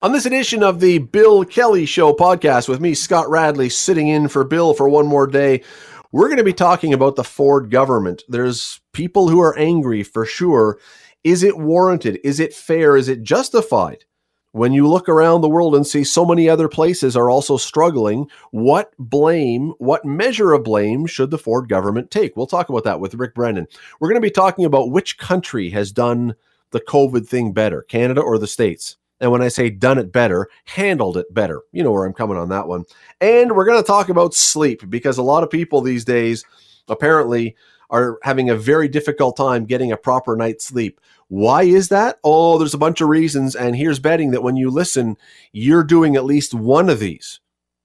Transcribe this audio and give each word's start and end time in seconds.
On 0.00 0.12
this 0.12 0.26
edition 0.26 0.62
of 0.62 0.78
the 0.78 0.98
Bill 0.98 1.44
Kelly 1.44 1.84
Show 1.84 2.12
podcast 2.12 2.68
with 2.68 2.80
me, 2.80 2.94
Scott 2.94 3.28
Radley, 3.28 3.68
sitting 3.68 4.06
in 4.06 4.28
for 4.28 4.44
Bill 4.44 4.72
for 4.72 4.88
one 4.88 5.08
more 5.08 5.26
day, 5.26 5.64
we're 6.12 6.28
going 6.28 6.38
to 6.38 6.44
be 6.44 6.52
talking 6.52 6.94
about 6.94 7.16
the 7.16 7.24
Ford 7.24 7.68
government. 7.68 8.22
There's 8.28 8.80
people 8.92 9.28
who 9.28 9.40
are 9.40 9.58
angry 9.58 10.04
for 10.04 10.24
sure. 10.24 10.78
Is 11.24 11.42
it 11.42 11.58
warranted? 11.58 12.20
Is 12.22 12.38
it 12.38 12.54
fair? 12.54 12.96
Is 12.96 13.08
it 13.08 13.24
justified? 13.24 14.04
When 14.52 14.72
you 14.72 14.86
look 14.86 15.08
around 15.08 15.40
the 15.40 15.48
world 15.48 15.74
and 15.74 15.84
see 15.84 16.04
so 16.04 16.24
many 16.24 16.48
other 16.48 16.68
places 16.68 17.16
are 17.16 17.28
also 17.28 17.56
struggling, 17.56 18.30
what 18.52 18.92
blame, 19.00 19.72
what 19.78 20.04
measure 20.04 20.52
of 20.52 20.62
blame 20.62 21.06
should 21.06 21.32
the 21.32 21.38
Ford 21.38 21.68
government 21.68 22.12
take? 22.12 22.36
We'll 22.36 22.46
talk 22.46 22.68
about 22.68 22.84
that 22.84 23.00
with 23.00 23.16
Rick 23.16 23.34
Brennan. 23.34 23.66
We're 23.98 24.10
going 24.10 24.22
to 24.22 24.24
be 24.24 24.30
talking 24.30 24.64
about 24.64 24.92
which 24.92 25.18
country 25.18 25.70
has 25.70 25.90
done 25.90 26.36
the 26.70 26.80
COVID 26.80 27.26
thing 27.26 27.52
better, 27.52 27.82
Canada 27.82 28.20
or 28.20 28.38
the 28.38 28.46
States. 28.46 28.96
And 29.20 29.30
when 29.30 29.42
I 29.42 29.48
say 29.48 29.70
done 29.70 29.98
it 29.98 30.12
better, 30.12 30.48
handled 30.64 31.16
it 31.16 31.32
better. 31.32 31.62
You 31.72 31.82
know 31.82 31.92
where 31.92 32.04
I'm 32.04 32.12
coming 32.12 32.36
on 32.36 32.48
that 32.50 32.68
one. 32.68 32.84
And 33.20 33.54
we're 33.54 33.64
going 33.64 33.82
to 33.82 33.86
talk 33.86 34.08
about 34.08 34.34
sleep 34.34 34.88
because 34.88 35.18
a 35.18 35.22
lot 35.22 35.42
of 35.42 35.50
people 35.50 35.80
these 35.80 36.04
days 36.04 36.44
apparently 36.88 37.56
are 37.90 38.18
having 38.22 38.50
a 38.50 38.56
very 38.56 38.88
difficult 38.88 39.36
time 39.36 39.64
getting 39.64 39.92
a 39.92 39.96
proper 39.96 40.36
night's 40.36 40.66
sleep. 40.66 41.00
Why 41.28 41.62
is 41.62 41.88
that? 41.88 42.18
Oh, 42.22 42.58
there's 42.58 42.74
a 42.74 42.78
bunch 42.78 43.00
of 43.00 43.08
reasons. 43.08 43.56
And 43.56 43.74
here's 43.74 43.98
betting 43.98 44.30
that 44.32 44.42
when 44.42 44.56
you 44.56 44.70
listen, 44.70 45.16
you're 45.52 45.84
doing 45.84 46.16
at 46.16 46.24
least 46.24 46.54
one 46.54 46.88
of 46.88 47.00
these. 47.00 47.40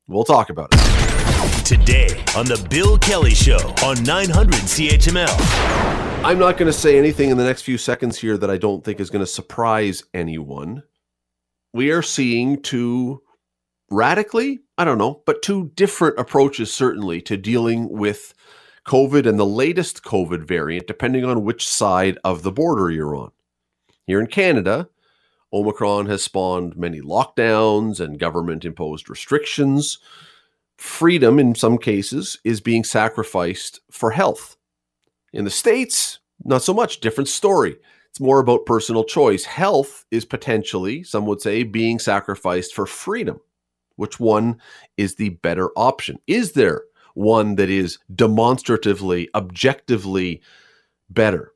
We'll 0.08 0.26
talk 0.26 0.50
about 0.50 0.70
it. 0.74 1.66
Today 1.66 2.08
on 2.36 2.46
The 2.46 2.66
Bill 2.70 2.98
Kelly 2.98 3.34
Show 3.34 3.74
on 3.84 4.04
900 4.04 4.54
CHML. 4.54 6.24
I'm 6.26 6.40
not 6.40 6.58
going 6.58 6.72
to 6.72 6.78
say 6.78 6.98
anything 6.98 7.30
in 7.30 7.38
the 7.38 7.44
next 7.44 7.64
few 7.64 7.78
seconds 7.78 8.18
here 8.18 8.38
that 8.38 8.50
I 8.50 8.58
don't 8.58 8.84
think 8.84 9.00
is 9.00 9.10
going 9.10 9.24
to 9.24 9.28
surprise 9.28 10.04
anyone 10.14 10.84
we 11.74 11.92
are 11.92 12.02
seeing 12.02 12.62
two 12.62 13.22
radically, 13.90 14.60
I 14.78 14.86
don't 14.86 14.98
know, 14.98 15.22
but 15.26 15.42
two 15.42 15.72
different 15.76 16.20
approaches 16.20 16.74
certainly 16.74 17.22
to 17.24 17.38
dealing 17.38 17.90
with 17.90 18.34
COVID 18.86 19.28
and 19.28 19.40
the 19.40 19.46
latest 19.46 20.04
COVID 20.04 20.44
variant, 20.44 20.88
depending 20.88 21.26
on 21.26 21.44
which 21.44 21.68
side 21.68 22.18
of 22.24 22.44
the 22.44 22.52
border 22.52 22.92
you're 22.92 23.16
on. 23.16 23.32
Here 24.06 24.20
in 24.20 24.28
Canada, 24.28 24.90
Omicron 25.54 26.08
has 26.08 26.24
spawned 26.24 26.76
many 26.76 27.00
lockdowns 27.00 28.00
and 28.00 28.20
government 28.20 28.66
imposed 28.66 29.10
restrictions. 29.10 30.00
Freedom, 30.78 31.40
in 31.40 31.56
some 31.56 31.78
cases, 31.78 32.40
is 32.44 32.60
being 32.60 32.84
sacrificed 32.84 33.80
for 33.90 34.12
health. 34.12 34.58
In 35.32 35.46
the 35.46 35.52
States, 35.52 36.20
not 36.44 36.64
so 36.64 36.74
much, 36.74 37.00
different 37.00 37.30
story. 37.30 37.78
It's 38.14 38.20
more 38.20 38.40
about 38.40 38.68
personal 38.68 39.04
choice. 39.04 39.44
Health 39.44 40.06
is 40.12 40.24
potentially, 40.24 41.02
some 41.02 41.26
would 41.26 41.42
say, 41.42 41.64
being 41.64 41.98
sacrificed 41.98 42.76
for 42.76 42.86
freedom. 42.86 43.42
Which 43.96 44.20
one 44.20 44.62
is 44.98 45.16
the 45.16 45.30
better 45.30 45.72
option? 45.76 46.20
Is 46.28 46.52
there 46.52 46.84
one 47.16 47.56
that 47.56 47.72
is 47.72 47.98
demonstratively, 48.14 49.30
objectively 49.34 50.44
better? 51.10 51.54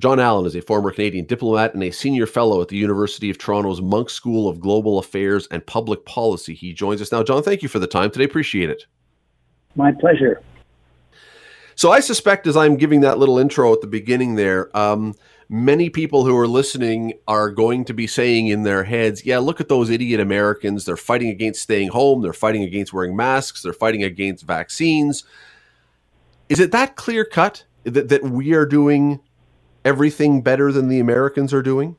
John 0.00 0.18
Allen 0.18 0.46
is 0.46 0.56
a 0.56 0.62
former 0.62 0.92
Canadian 0.92 1.26
diplomat 1.26 1.74
and 1.74 1.82
a 1.82 1.90
senior 1.90 2.26
fellow 2.26 2.62
at 2.62 2.68
the 2.68 2.78
University 2.78 3.28
of 3.28 3.36
Toronto's 3.36 3.82
Munk 3.82 4.08
School 4.08 4.48
of 4.48 4.60
Global 4.60 4.98
Affairs 4.98 5.46
and 5.50 5.66
Public 5.66 6.06
Policy. 6.06 6.54
He 6.54 6.72
joins 6.72 7.02
us 7.02 7.12
now. 7.12 7.22
John, 7.22 7.42
thank 7.42 7.62
you 7.62 7.68
for 7.68 7.78
the 7.78 7.86
time 7.86 8.10
today. 8.10 8.24
Appreciate 8.24 8.70
it. 8.70 8.86
My 9.76 9.92
pleasure. 9.92 10.40
So 11.74 11.92
I 11.92 12.00
suspect 12.00 12.46
as 12.46 12.56
I'm 12.56 12.76
giving 12.76 13.00
that 13.02 13.18
little 13.18 13.38
intro 13.38 13.74
at 13.74 13.82
the 13.82 13.86
beginning 13.86 14.36
there, 14.36 14.74
um, 14.76 15.14
many 15.52 15.90
people 15.90 16.24
who 16.24 16.34
are 16.34 16.48
listening 16.48 17.12
are 17.28 17.50
going 17.50 17.84
to 17.84 17.92
be 17.92 18.06
saying 18.06 18.46
in 18.46 18.62
their 18.62 18.84
heads, 18.84 19.26
yeah, 19.26 19.38
look 19.38 19.60
at 19.60 19.68
those 19.68 19.90
idiot 19.90 20.18
Americans. 20.18 20.86
They're 20.86 20.96
fighting 20.96 21.28
against 21.28 21.60
staying 21.60 21.88
home. 21.88 22.22
They're 22.22 22.32
fighting 22.32 22.62
against 22.62 22.94
wearing 22.94 23.14
masks. 23.14 23.62
They're 23.62 23.74
fighting 23.74 24.02
against 24.02 24.44
vaccines. 24.46 25.24
Is 26.48 26.58
it 26.58 26.72
that 26.72 26.96
clear 26.96 27.26
cut 27.26 27.64
that, 27.84 28.08
that 28.08 28.22
we 28.22 28.54
are 28.54 28.64
doing 28.64 29.20
everything 29.84 30.40
better 30.40 30.72
than 30.72 30.88
the 30.88 31.00
Americans 31.00 31.52
are 31.52 31.62
doing? 31.62 31.96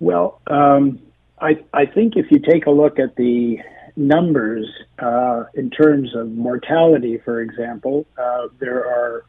Well, 0.00 0.40
um, 0.46 1.00
I, 1.40 1.62
I 1.74 1.84
think 1.84 2.16
if 2.16 2.30
you 2.30 2.38
take 2.38 2.64
a 2.64 2.70
look 2.70 2.98
at 2.98 3.16
the 3.16 3.58
numbers 3.94 4.66
uh, 4.98 5.44
in 5.52 5.68
terms 5.68 6.14
of 6.14 6.30
mortality, 6.30 7.18
for 7.18 7.42
example, 7.42 8.06
uh, 8.16 8.48
there 8.58 8.86
are 8.86 9.26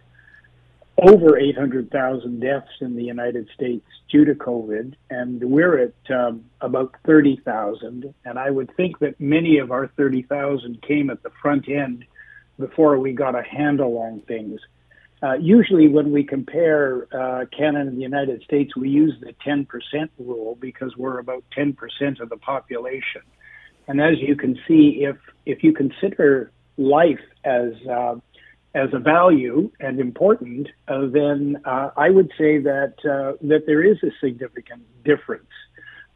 over 1.02 1.38
800,000 1.38 2.40
deaths 2.40 2.72
in 2.82 2.96
the 2.96 3.04
United 3.04 3.50
States 3.54 3.86
due 4.12 4.26
to 4.26 4.34
COVID, 4.34 4.96
and 5.10 5.44
we're 5.44 5.78
at 5.78 6.12
um, 6.12 6.46
about 6.62 6.96
30,000. 7.06 8.14
And 8.26 8.40
I 8.40 8.50
would 8.50 8.76
think 8.76 9.00
that 9.00 9.20
many 9.20 9.60
of 9.60 9.72
our 9.72 9.88
30,000 9.88 10.82
came 10.82 11.10
at 11.10 11.24
the 11.24 11.32
front 11.42 11.70
end 11.70 12.06
before 12.58 13.00
we 13.00 13.14
got 13.14 13.36
a 13.36 13.44
handle 13.44 13.98
on 13.98 14.22
things. 14.22 14.60
Uh, 15.22 15.34
usually, 15.34 15.88
when 15.90 16.12
we 16.12 16.24
compare 16.24 17.08
uh, 17.14 17.46
Canada 17.56 17.90
and 17.90 17.98
the 17.98 18.02
United 18.02 18.42
States, 18.44 18.76
we 18.76 18.90
use 18.90 19.14
the 19.20 19.34
10% 19.46 19.68
rule 20.18 20.58
because 20.60 20.96
we're 20.96 21.20
about 21.20 21.44
10% 21.58 21.76
of 22.22 22.30
the 22.30 22.38
population. 22.38 23.22
And 23.88 24.00
as 24.00 24.20
you 24.20 24.36
can 24.36 24.58
see, 24.68 25.04
if 25.04 25.18
if 25.46 25.64
you 25.64 25.74
consider 25.74 26.52
life 26.78 27.20
as 27.44 27.74
uh, 27.90 28.16
as 28.76 28.90
a 28.94 29.00
value 29.00 29.72
and 29.80 30.00
important, 30.00 30.68
uh, 30.88 31.08
then 31.12 31.58
uh, 31.66 31.90
I 31.98 32.10
would 32.10 32.32
say 32.38 32.60
that 32.60 32.94
uh, 33.04 33.38
that 33.48 33.66
there 33.66 33.84
is 33.84 33.98
a 34.04 34.12
significant 34.22 34.84
difference 35.04 35.50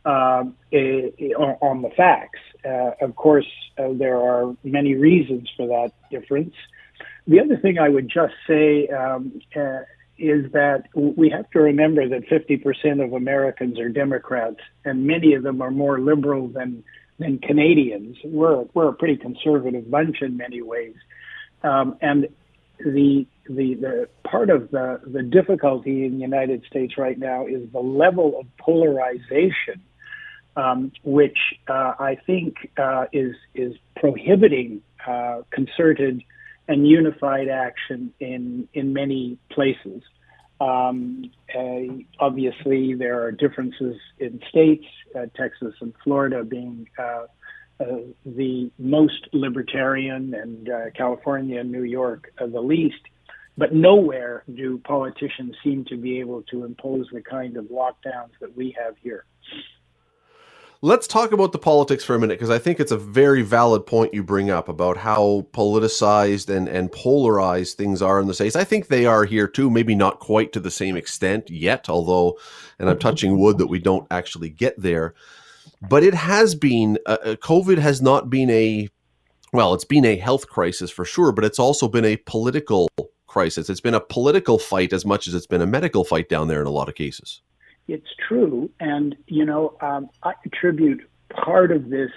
um, 0.05 0.55
on 0.71 1.81
the 1.81 1.89
facts. 1.95 2.39
Uh, 2.63 2.91
of 3.01 3.15
course, 3.15 3.47
uh, 3.77 3.89
there 3.93 4.17
are 4.17 4.55
many 4.63 4.95
reasons 4.95 5.49
for 5.57 5.67
that 5.67 5.91
difference. 6.11 6.53
The 7.27 7.39
other 7.39 7.57
thing 7.57 7.79
I 7.79 7.89
would 7.89 8.09
just 8.09 8.33
say 8.47 8.87
um, 8.87 9.41
uh, 9.55 9.79
is 10.17 10.51
that 10.51 10.83
we 10.93 11.29
have 11.29 11.49
to 11.51 11.59
remember 11.59 12.07
that 12.07 12.27
50% 12.29 13.03
of 13.03 13.13
Americans 13.13 13.79
are 13.79 13.89
Democrats, 13.89 14.59
and 14.85 15.07
many 15.07 15.33
of 15.33 15.43
them 15.43 15.61
are 15.61 15.71
more 15.71 15.99
liberal 15.99 16.47
than 16.47 16.83
than 17.19 17.39
Canadians. 17.39 18.17
We're 18.23 18.65
we're 18.73 18.89
a 18.89 18.93
pretty 18.93 19.17
conservative 19.17 19.89
bunch 19.89 20.21
in 20.21 20.37
many 20.37 20.61
ways. 20.61 20.95
Um, 21.63 21.97
and 22.01 22.27
the 22.79 23.25
the 23.47 23.75
the 23.75 24.09
part 24.23 24.49
of 24.49 24.71
the 24.71 24.99
the 25.05 25.23
difficulty 25.23 26.05
in 26.05 26.13
the 26.13 26.21
United 26.21 26.63
States 26.69 26.97
right 26.97 27.17
now 27.17 27.45
is 27.45 27.69
the 27.71 27.79
level 27.79 28.39
of 28.39 28.45
polarization, 28.57 29.81
um, 30.55 30.91
which 31.03 31.37
uh, 31.67 31.93
I 31.99 32.17
think 32.25 32.55
uh, 32.77 33.05
is 33.13 33.35
is 33.53 33.75
prohibiting 33.95 34.81
uh, 35.05 35.41
concerted 35.51 36.23
and 36.67 36.87
unified 36.87 37.47
action 37.49 38.13
in 38.19 38.67
in 38.73 38.93
many 38.93 39.37
places. 39.51 40.01
Um, 40.61 41.31
uh, 41.53 42.03
obviously, 42.19 42.93
there 42.93 43.23
are 43.23 43.31
differences 43.31 43.97
in 44.19 44.39
states, 44.49 44.85
uh, 45.15 45.25
Texas 45.35 45.73
and 45.81 45.93
Florida 46.03 46.43
being 46.43 46.87
uh, 46.97 47.25
the 47.79 48.71
most 48.77 49.27
libertarian, 49.33 50.33
and 50.33 50.69
uh, 50.69 50.89
California 50.95 51.59
and 51.59 51.71
New 51.71 51.83
York 51.83 52.31
uh, 52.39 52.47
the 52.47 52.61
least. 52.61 53.01
But 53.57 53.73
nowhere 53.73 54.43
do 54.55 54.79
politicians 54.79 55.55
seem 55.63 55.85
to 55.85 55.97
be 55.97 56.19
able 56.19 56.41
to 56.43 56.65
impose 56.65 57.07
the 57.13 57.21
kind 57.21 57.55
of 57.57 57.65
lockdowns 57.65 58.31
that 58.41 58.55
we 58.55 58.75
have 58.83 58.95
here. 59.01 59.25
Let's 60.81 61.07
talk 61.07 61.31
about 61.31 61.53
the 61.53 61.59
politics 61.59 62.03
for 62.03 62.13
a 62.13 62.19
minute 62.19 62.37
because 62.37 62.49
I 62.49 62.59
think 62.59 62.79
it's 62.79 62.91
a 62.91 62.97
very 62.97 63.41
valid 63.41 63.85
point 63.85 64.13
you 64.13 64.21
bring 64.21 64.49
up 64.49 64.67
about 64.67 64.97
how 64.97 65.47
politicized 65.53 66.53
and, 66.53 66.67
and 66.67 66.91
polarized 66.91 67.77
things 67.77 68.01
are 68.01 68.19
in 68.19 68.27
the 68.27 68.33
States. 68.33 68.57
I 68.57 68.65
think 68.65 68.87
they 68.87 69.05
are 69.05 69.23
here 69.23 69.47
too, 69.47 69.69
maybe 69.69 69.95
not 69.95 70.19
quite 70.19 70.51
to 70.51 70.59
the 70.59 70.71
same 70.71 70.97
extent 70.97 71.49
yet, 71.49 71.87
although, 71.87 72.37
and 72.79 72.89
I'm 72.89 72.99
touching 72.99 73.39
wood 73.39 73.59
that 73.59 73.67
we 73.67 73.79
don't 73.79 74.07
actually 74.11 74.49
get 74.49 74.77
there 74.77 75.13
but 75.89 76.03
it 76.03 76.13
has 76.13 76.55
been 76.55 76.97
uh, 77.05 77.17
uh, 77.23 77.35
COVID 77.35 77.77
has 77.77 78.01
not 78.01 78.29
been 78.29 78.49
a 78.49 78.89
well, 79.51 79.73
it's 79.75 79.85
been 79.85 80.05
a 80.05 80.15
health 80.15 80.47
crisis 80.47 80.89
for 80.89 81.05
sure, 81.05 81.31
but 81.31 81.43
it's 81.43 81.59
also 81.59 81.87
been 81.87 82.05
a 82.05 82.17
political 82.17 82.89
crisis. 83.27 83.69
It's 83.69 83.81
been 83.81 83.93
a 83.93 83.99
political 83.99 84.57
fight 84.57 84.93
as 84.93 85.05
much 85.05 85.27
as 85.27 85.35
it's 85.35 85.45
been 85.45 85.61
a 85.61 85.67
medical 85.67 86.03
fight 86.03 86.27
down 86.27 86.47
there 86.47 86.59
in 86.59 86.65
a 86.65 86.71
lot 86.71 86.89
of 86.89 86.95
cases. 86.95 87.41
It's 87.87 88.07
true, 88.27 88.69
and 88.79 89.15
you 89.27 89.45
know, 89.45 89.77
um, 89.81 90.09
I 90.23 90.33
attribute 90.45 91.01
part 91.29 91.71
of 91.71 91.89
this. 91.89 92.11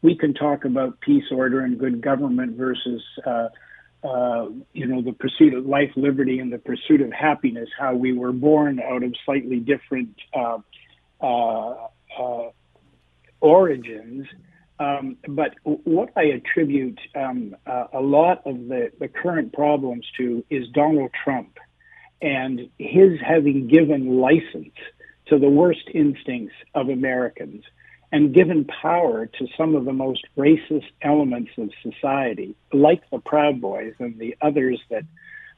We 0.00 0.16
can 0.16 0.32
talk 0.32 0.64
about 0.64 1.00
peace, 1.00 1.24
order, 1.30 1.60
and 1.60 1.78
good 1.78 2.00
government 2.00 2.56
versus. 2.56 3.02
Uh, 3.26 3.48
uh, 4.04 4.46
you 4.74 4.86
know, 4.86 5.02
the 5.02 5.12
pursuit 5.12 5.52
of 5.54 5.66
life, 5.66 5.90
liberty, 5.96 6.38
and 6.38 6.52
the 6.52 6.58
pursuit 6.58 7.00
of 7.00 7.12
happiness, 7.12 7.68
how 7.76 7.92
we 7.94 8.12
were 8.12 8.30
born 8.30 8.78
out 8.78 9.02
of 9.02 9.12
slightly 9.24 9.58
different 9.58 10.14
uh, 10.32 10.58
uh, 11.20 11.88
uh 12.16 12.50
origins. 13.40 14.26
Um, 14.80 15.16
but 15.26 15.54
what 15.64 16.10
I 16.16 16.24
attribute 16.24 17.00
um, 17.16 17.56
uh, 17.66 17.86
a 17.92 18.00
lot 18.00 18.46
of 18.46 18.68
the, 18.68 18.92
the 19.00 19.08
current 19.08 19.52
problems 19.52 20.06
to 20.18 20.44
is 20.50 20.68
Donald 20.68 21.10
Trump 21.24 21.58
and 22.22 22.68
his 22.78 23.20
having 23.20 23.68
given 23.68 24.18
license 24.20 24.74
to 25.26 25.38
the 25.38 25.48
worst 25.48 25.88
instincts 25.92 26.54
of 26.74 26.88
Americans. 26.88 27.64
and 28.10 28.34
given 28.34 28.64
power 28.64 29.26
to 29.26 29.46
some 29.56 29.74
of 29.74 29.84
the 29.84 29.92
most 29.92 30.24
racist 30.36 30.90
elements 31.02 31.50
of 31.58 31.70
society, 31.82 32.54
like 32.72 33.02
the 33.10 33.18
Proud 33.18 33.60
Boys 33.60 33.94
and 33.98 34.18
the 34.18 34.34
others 34.40 34.80
that 34.90 35.04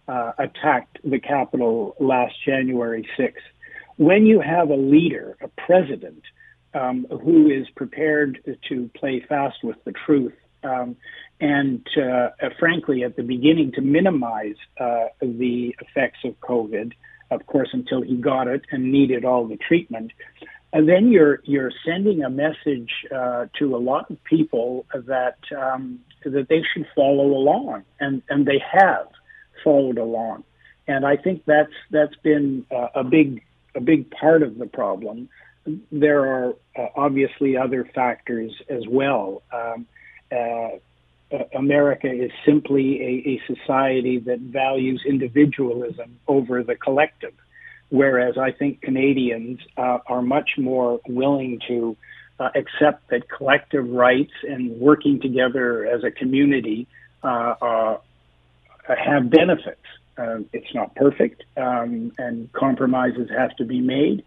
uh, 0.09 0.33
attacked 0.39 0.99
the 1.05 1.21
Capitol 1.21 1.95
last 2.01 2.35
January 2.45 3.09
6th. 3.17 3.35
When 3.97 4.27
you 4.27 4.41
have 4.41 4.71
a 4.71 4.77
leader, 4.77 5.37
a 5.41 5.49
president, 5.49 6.23
um, 6.75 7.07
who 7.11 7.51
is 7.51 7.69
prepared 7.75 8.39
to 8.69 8.91
play 8.95 9.25
fast 9.29 9.59
with 9.63 9.83
the 9.85 9.93
truth 9.93 10.35
um, 10.63 10.97
and, 11.41 11.87
uh, 11.97 12.31
frankly, 12.59 13.03
at 13.03 13.17
the 13.17 13.23
beginning, 13.23 13.73
to 13.73 13.81
minimize 13.81 14.57
uh, 14.79 15.07
the 15.21 15.75
effects 15.81 16.19
of 16.25 16.39
COVID, 16.41 16.93
of 17.31 17.47
course, 17.47 17.71
until 17.73 18.03
he 18.03 18.17
got 18.17 18.47
it 18.47 18.63
and 18.71 18.93
needed 18.93 19.25
all 19.25 19.47
the 19.47 19.57
treatment. 19.57 20.13
And 20.73 20.89
then 20.89 21.11
you're 21.11 21.41
you're 21.45 21.73
sending 21.85 22.23
a 22.23 22.31
message 22.31 22.91
uh, 23.13 23.47
to 23.59 23.75
a 23.75 23.79
lot 23.79 24.11
of 24.11 24.23
people 24.23 24.87
that 24.93 25.39
um, 25.57 26.01
that 26.25 26.47
they 26.49 26.63
should 26.73 26.87
follow 26.95 27.27
along, 27.27 27.83
and 27.99 28.23
and 28.29 28.47
they 28.47 28.63
have 28.71 29.09
followed 29.65 29.99
along, 29.99 30.45
and 30.87 31.05
I 31.05 31.17
think 31.17 31.45
that's 31.45 31.73
that's 31.91 32.15
been 32.23 32.67
uh, 32.71 32.89
a 32.95 33.03
big 33.03 33.43
a 33.75 33.81
big 33.81 34.13
part 34.13 34.45
of 34.45 34.59
the 34.59 34.67
problem. 34.67 35.29
There 35.93 36.21
are 36.25 36.55
uh, 36.79 36.87
obviously 36.97 37.57
other 37.57 37.85
factors 37.95 38.53
as 38.69 38.87
well. 38.89 39.43
Um, 39.53 39.87
uh, 40.33 40.79
America 41.55 42.11
is 42.11 42.31
simply 42.45 43.01
a, 43.03 43.29
a 43.31 43.55
society 43.55 44.19
that 44.19 44.41
values 44.41 45.03
individualism 45.07 46.19
over 46.27 46.63
the 46.63 46.75
collective 46.75 47.35
whereas 47.91 48.39
I 48.39 48.53
think 48.53 48.81
Canadians 48.81 49.61
uh, 49.77 49.99
are 50.07 50.23
much 50.23 50.51
more 50.57 51.01
willing 51.07 51.61
to 51.69 51.97
uh, 52.39 52.49
accept 52.55 53.11
that 53.11 53.29
collective 53.29 53.89
rights 53.91 54.33
and 54.49 54.81
working 54.81 55.21
together 55.21 55.87
as 55.87 56.03
a 56.05 56.11
community 56.11 56.87
uh, 57.23 57.55
uh 57.61 57.99
have 58.89 59.31
benefits. 59.31 59.77
It's 60.53 60.75
not 60.75 60.95
perfect, 60.97 61.45
um, 61.57 62.13
and 62.19 62.53
compromises 62.53 63.31
have 63.31 63.57
to 63.57 63.65
be 63.65 63.81
made, 63.81 64.25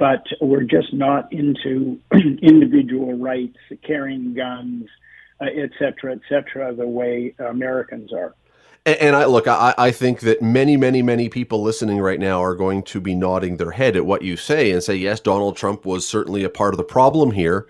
but 0.00 0.26
we're 0.40 0.64
just 0.64 0.94
not 0.94 1.30
into 1.30 2.00
individual 2.42 3.18
rights, 3.18 3.58
carrying 3.86 4.32
guns, 4.32 4.86
uh, 5.42 5.44
et 5.54 5.70
cetera, 5.78 6.12
et 6.12 6.20
cetera, 6.26 6.74
the 6.74 6.88
way 6.88 7.34
Americans 7.38 8.10
are. 8.10 8.34
And, 8.86 8.96
and 8.96 9.16
I 9.16 9.26
look, 9.26 9.46
I, 9.46 9.74
I 9.76 9.90
think 9.90 10.20
that 10.20 10.40
many, 10.40 10.78
many, 10.78 11.02
many 11.02 11.28
people 11.28 11.62
listening 11.62 11.98
right 11.98 12.18
now 12.18 12.42
are 12.42 12.54
going 12.54 12.82
to 12.84 13.00
be 13.00 13.14
nodding 13.14 13.58
their 13.58 13.72
head 13.72 13.94
at 13.94 14.06
what 14.06 14.22
you 14.22 14.38
say 14.38 14.70
and 14.70 14.82
say, 14.82 14.96
yes, 14.96 15.20
Donald 15.20 15.58
Trump 15.58 15.84
was 15.84 16.08
certainly 16.08 16.44
a 16.44 16.50
part 16.50 16.72
of 16.72 16.78
the 16.78 16.84
problem 16.84 17.32
here. 17.32 17.66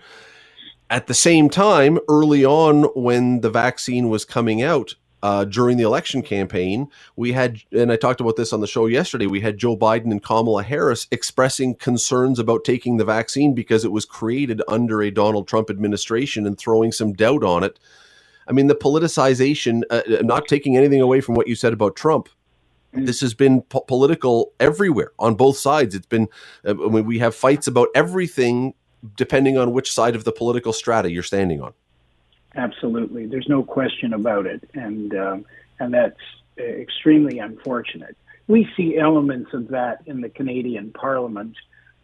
At 0.89 1.07
the 1.07 1.13
same 1.13 1.49
time, 1.49 1.99
early 2.07 2.45
on 2.45 2.83
when 2.95 3.41
the 3.41 3.49
vaccine 3.49 4.07
was 4.07 4.23
coming 4.23 4.61
out, 4.61 4.95
uh, 5.23 5.45
during 5.45 5.77
the 5.77 5.83
election 5.83 6.21
campaign, 6.21 6.87
we 7.15 7.31
had, 7.31 7.61
and 7.71 7.91
I 7.91 7.95
talked 7.95 8.21
about 8.21 8.35
this 8.35 8.53
on 8.53 8.61
the 8.61 8.67
show 8.67 8.87
yesterday, 8.87 9.27
we 9.27 9.41
had 9.41 9.57
Joe 9.57 9.77
Biden 9.77 10.11
and 10.11 10.23
Kamala 10.23 10.63
Harris 10.63 11.07
expressing 11.11 11.75
concerns 11.75 12.39
about 12.39 12.63
taking 12.63 12.97
the 12.97 13.05
vaccine 13.05 13.53
because 13.53 13.85
it 13.85 13.91
was 13.91 14.05
created 14.05 14.61
under 14.67 15.01
a 15.01 15.11
Donald 15.11 15.47
Trump 15.47 15.69
administration 15.69 16.47
and 16.47 16.57
throwing 16.57 16.91
some 16.91 17.13
doubt 17.13 17.43
on 17.43 17.63
it. 17.63 17.79
I 18.47 18.53
mean, 18.53 18.67
the 18.67 18.75
politicization, 18.75 19.83
uh, 19.89 20.01
uh, 20.07 20.21
not 20.23 20.47
taking 20.47 20.75
anything 20.75 21.01
away 21.01 21.21
from 21.21 21.35
what 21.35 21.47
you 21.47 21.55
said 21.55 21.73
about 21.73 21.95
Trump, 21.95 22.27
mm. 22.93 23.05
this 23.05 23.21
has 23.21 23.33
been 23.33 23.61
po- 23.61 23.81
political 23.81 24.53
everywhere 24.59 25.11
on 25.19 25.35
both 25.35 25.57
sides. 25.57 25.93
It's 25.93 26.07
been, 26.07 26.27
uh, 26.65 26.71
I 26.71 26.89
mean, 26.89 27.05
we 27.05 27.19
have 27.19 27.35
fights 27.35 27.67
about 27.67 27.89
everything 27.93 28.73
depending 29.15 29.57
on 29.57 29.71
which 29.71 29.91
side 29.91 30.15
of 30.15 30.23
the 30.23 30.31
political 30.31 30.73
strata 30.73 31.11
you're 31.11 31.23
standing 31.23 31.61
on. 31.61 31.73
Absolutely. 32.55 33.25
There's 33.27 33.47
no 33.47 33.63
question 33.63 34.13
about 34.13 34.45
it. 34.45 34.69
And, 34.73 35.15
um, 35.15 35.45
and 35.79 35.93
that's 35.93 36.19
extremely 36.57 37.39
unfortunate. 37.39 38.17
We 38.47 38.67
see 38.75 38.97
elements 38.97 39.53
of 39.53 39.69
that 39.69 40.01
in 40.05 40.21
the 40.21 40.29
Canadian 40.29 40.91
Parliament 40.91 41.55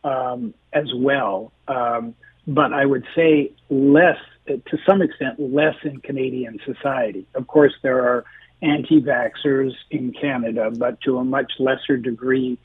um, 0.03 0.53
as 0.71 0.87
well. 0.95 1.51
Um, 1.67 2.15
but 2.47 2.71
I 2.71 2.85
would 2.85 3.05
say 3.13 3.51
less 3.69 4.17
to 4.47 4.77
some 4.87 5.01
extent 5.01 5.39
less 5.39 5.75
in 5.83 5.99
Canadian 5.99 6.59
society. 6.65 7.25
Of 7.35 7.47
course, 7.47 7.73
there 7.81 8.05
are 8.05 8.25
anti 8.61 9.01
vaxxers 9.01 9.73
in 9.91 10.13
Canada, 10.13 10.71
but 10.71 11.01
to 11.01 11.17
a 11.17 11.25
much 11.25 11.51
lesser 11.59 11.97
degree. 11.97 12.57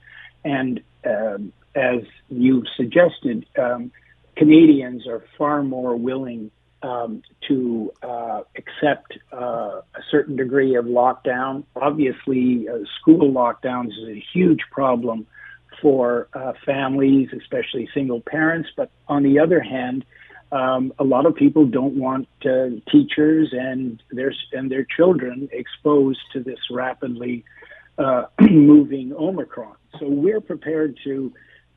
And 0.44 0.80
um, 1.04 1.52
as 1.74 2.02
you've 2.28 2.66
suggested, 2.76 3.46
um, 3.58 3.90
Canadians 4.36 5.06
are 5.06 5.24
far 5.36 5.62
more 5.62 5.96
willing 5.96 6.50
um, 6.82 7.22
to 7.48 7.92
uh, 8.02 8.42
accept 8.56 9.18
uh, 9.32 9.80
a 9.94 10.02
certain 10.10 10.36
degree 10.36 10.74
of 10.74 10.84
lockdown. 10.86 11.64
Obviously, 11.76 12.68
uh, 12.68 12.78
school 13.00 13.32
lockdowns 13.32 13.88
is 13.88 14.08
a 14.08 14.24
huge 14.32 14.60
problem 14.70 15.26
for 15.80 16.28
uh, 16.34 16.52
families, 16.64 17.28
especially 17.36 17.88
single 17.94 18.20
parents. 18.20 18.68
But 18.76 18.90
on 19.08 19.22
the 19.22 19.38
other 19.38 19.60
hand, 19.60 20.04
um, 20.52 20.92
a 20.98 21.04
lot 21.04 21.24
of 21.24 21.34
people 21.34 21.64
don't 21.66 21.94
want 21.94 22.28
uh, 22.44 22.66
teachers 22.90 23.52
and 23.52 24.02
their 24.10 24.34
and 24.52 24.70
their 24.70 24.84
children 24.84 25.48
exposed 25.50 26.20
to 26.34 26.40
this 26.40 26.58
rapidly 26.70 27.44
uh, 27.98 28.24
moving 28.40 29.12
Omicron. 29.14 29.76
So 29.98 30.08
we're 30.08 30.42
prepared 30.42 30.98
to 31.04 31.32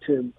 to 0.07 0.33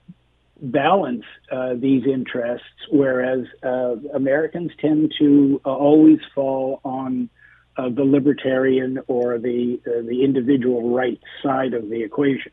balance 0.61 1.25
uh, 1.51 1.75
these 1.75 2.07
interests, 2.07 2.67
whereas 2.91 3.47
uh, 3.63 3.97
Americans 4.15 4.73
tend 4.81 5.15
to 5.19 5.61
uh, 5.65 5.75
always 5.75 6.19
fall 6.35 6.81
on 6.85 7.29
uh, 7.77 7.89
the 7.91 8.05
libertarian 8.05 8.99
or 9.07 9.39
the 9.39 9.79
the 9.85 10.25
individual 10.25 10.95
rights 10.95 11.25
side 11.43 11.75
of 11.75 11.91
the 11.91 12.03
equation. 12.03 12.53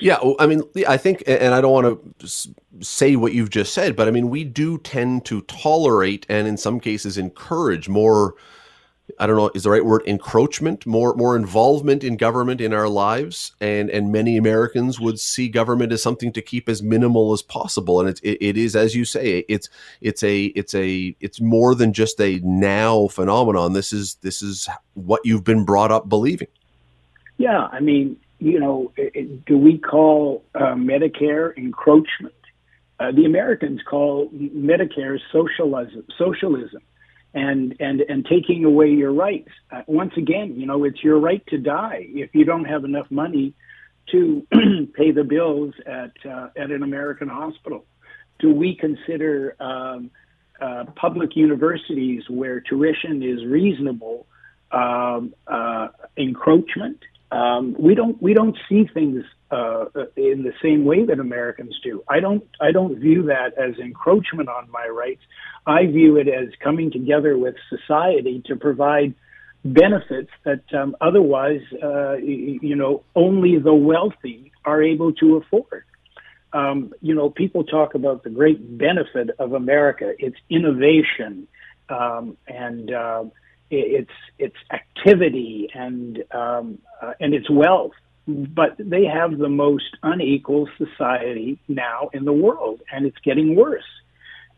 Yeah, 0.00 0.18
I 0.38 0.46
mean, 0.46 0.62
I 0.88 0.96
think, 0.96 1.22
and 1.26 1.54
I 1.54 1.60
don't 1.60 1.72
want 1.72 2.18
to 2.18 2.28
say 2.80 3.14
what 3.14 3.34
you've 3.34 3.50
just 3.50 3.72
said, 3.72 3.94
but 3.94 4.08
I 4.08 4.10
mean, 4.10 4.30
we 4.30 4.42
do 4.42 4.78
tend 4.78 5.24
to 5.26 5.42
tolerate 5.42 6.26
and 6.28 6.48
in 6.48 6.56
some 6.56 6.80
cases 6.80 7.18
encourage 7.18 7.88
more. 7.88 8.34
I 9.18 9.26
don't 9.26 9.36
know 9.36 9.50
is 9.54 9.64
the 9.64 9.70
right 9.70 9.84
word 9.84 10.02
encroachment, 10.06 10.86
more 10.86 11.14
more 11.14 11.36
involvement 11.36 12.04
in 12.04 12.16
government 12.16 12.60
in 12.60 12.72
our 12.72 12.88
lives, 12.88 13.52
and 13.60 13.90
and 13.90 14.12
many 14.12 14.36
Americans 14.36 14.98
would 15.00 15.18
see 15.18 15.48
government 15.48 15.92
as 15.92 16.02
something 16.02 16.32
to 16.32 16.42
keep 16.42 16.68
as 16.68 16.82
minimal 16.82 17.32
as 17.32 17.42
possible, 17.42 18.00
and 18.00 18.08
it, 18.08 18.20
it, 18.22 18.38
it 18.40 18.56
is 18.56 18.76
as 18.76 18.94
you 18.94 19.04
say, 19.04 19.44
it's 19.48 19.68
it's 20.00 20.22
a 20.22 20.44
it's 20.46 20.74
a 20.74 21.16
it's 21.20 21.40
more 21.40 21.74
than 21.74 21.92
just 21.92 22.20
a 22.20 22.40
now 22.42 23.08
phenomenon. 23.08 23.72
This 23.72 23.92
is 23.92 24.14
this 24.16 24.42
is 24.42 24.68
what 24.94 25.20
you've 25.24 25.44
been 25.44 25.64
brought 25.64 25.92
up 25.92 26.08
believing. 26.08 26.48
Yeah, 27.38 27.68
I 27.72 27.80
mean, 27.80 28.16
you 28.38 28.58
know, 28.58 28.92
do 29.46 29.56
we 29.56 29.78
call 29.78 30.44
uh, 30.54 30.74
Medicare 30.74 31.56
encroachment? 31.56 32.34
Uh, 33.00 33.10
the 33.10 33.24
Americans 33.24 33.80
call 33.88 34.28
Medicare 34.30 35.18
socialism, 35.32 36.04
socialism, 36.16 36.82
and 37.34 37.74
and 37.80 38.00
and 38.02 38.26
taking 38.26 38.64
away 38.64 38.88
your 38.88 39.12
rights. 39.12 39.50
Uh, 39.70 39.82
once 39.86 40.12
again, 40.16 40.54
you 40.56 40.66
know, 40.66 40.84
it's 40.84 41.02
your 41.02 41.18
right 41.18 41.44
to 41.48 41.58
die 41.58 42.06
if 42.08 42.34
you 42.34 42.44
don't 42.44 42.64
have 42.64 42.84
enough 42.84 43.06
money 43.10 43.54
to 44.10 44.46
pay 44.94 45.12
the 45.12 45.24
bills 45.24 45.74
at 45.86 46.12
uh, 46.28 46.48
at 46.56 46.70
an 46.70 46.82
American 46.82 47.28
hospital. 47.28 47.84
Do 48.38 48.52
we 48.52 48.74
consider 48.74 49.56
um, 49.60 50.10
uh, 50.60 50.84
public 50.96 51.36
universities 51.36 52.24
where 52.28 52.60
tuition 52.60 53.22
is 53.22 53.44
reasonable 53.44 54.26
um, 54.70 55.34
uh, 55.46 55.88
encroachment? 56.16 56.98
Um, 57.32 57.74
we 57.78 57.94
don't 57.94 58.20
we 58.20 58.34
don't 58.34 58.56
see 58.68 58.84
things 58.92 59.24
uh, 59.50 59.86
in 60.16 60.42
the 60.42 60.52
same 60.62 60.84
way 60.84 61.06
that 61.06 61.18
Americans 61.18 61.74
do. 61.82 62.04
I 62.06 62.20
don't 62.20 62.46
I 62.60 62.72
don't 62.72 62.98
view 62.98 63.22
that 63.24 63.56
as 63.56 63.78
encroachment 63.78 64.50
on 64.50 64.70
my 64.70 64.86
rights. 64.86 65.22
I 65.66 65.86
view 65.86 66.18
it 66.18 66.28
as 66.28 66.48
coming 66.62 66.90
together 66.90 67.38
with 67.38 67.54
society 67.70 68.42
to 68.46 68.56
provide 68.56 69.14
benefits 69.64 70.30
that 70.44 70.62
um, 70.74 70.94
otherwise, 71.00 71.62
uh, 71.82 72.16
you 72.16 72.76
know, 72.76 73.02
only 73.14 73.58
the 73.58 73.74
wealthy 73.74 74.52
are 74.66 74.82
able 74.82 75.14
to 75.14 75.36
afford. 75.36 75.84
Um, 76.52 76.92
you 77.00 77.14
know, 77.14 77.30
people 77.30 77.64
talk 77.64 77.94
about 77.94 78.24
the 78.24 78.30
great 78.30 78.76
benefit 78.76 79.30
of 79.38 79.54
America. 79.54 80.12
It's 80.18 80.36
innovation 80.50 81.48
um, 81.88 82.36
and 82.46 82.92
uh, 82.92 83.24
its 83.72 84.10
its 84.38 84.56
activity 84.72 85.68
and 85.74 86.22
um, 86.32 86.78
uh, 87.00 87.14
and 87.20 87.34
its 87.34 87.50
wealth. 87.50 87.92
But 88.28 88.76
they 88.78 89.04
have 89.04 89.38
the 89.38 89.48
most 89.48 89.96
unequal 90.02 90.68
society 90.78 91.58
now 91.66 92.10
in 92.12 92.24
the 92.24 92.32
world, 92.32 92.80
and 92.92 93.06
it's 93.06 93.18
getting 93.24 93.56
worse. 93.56 93.84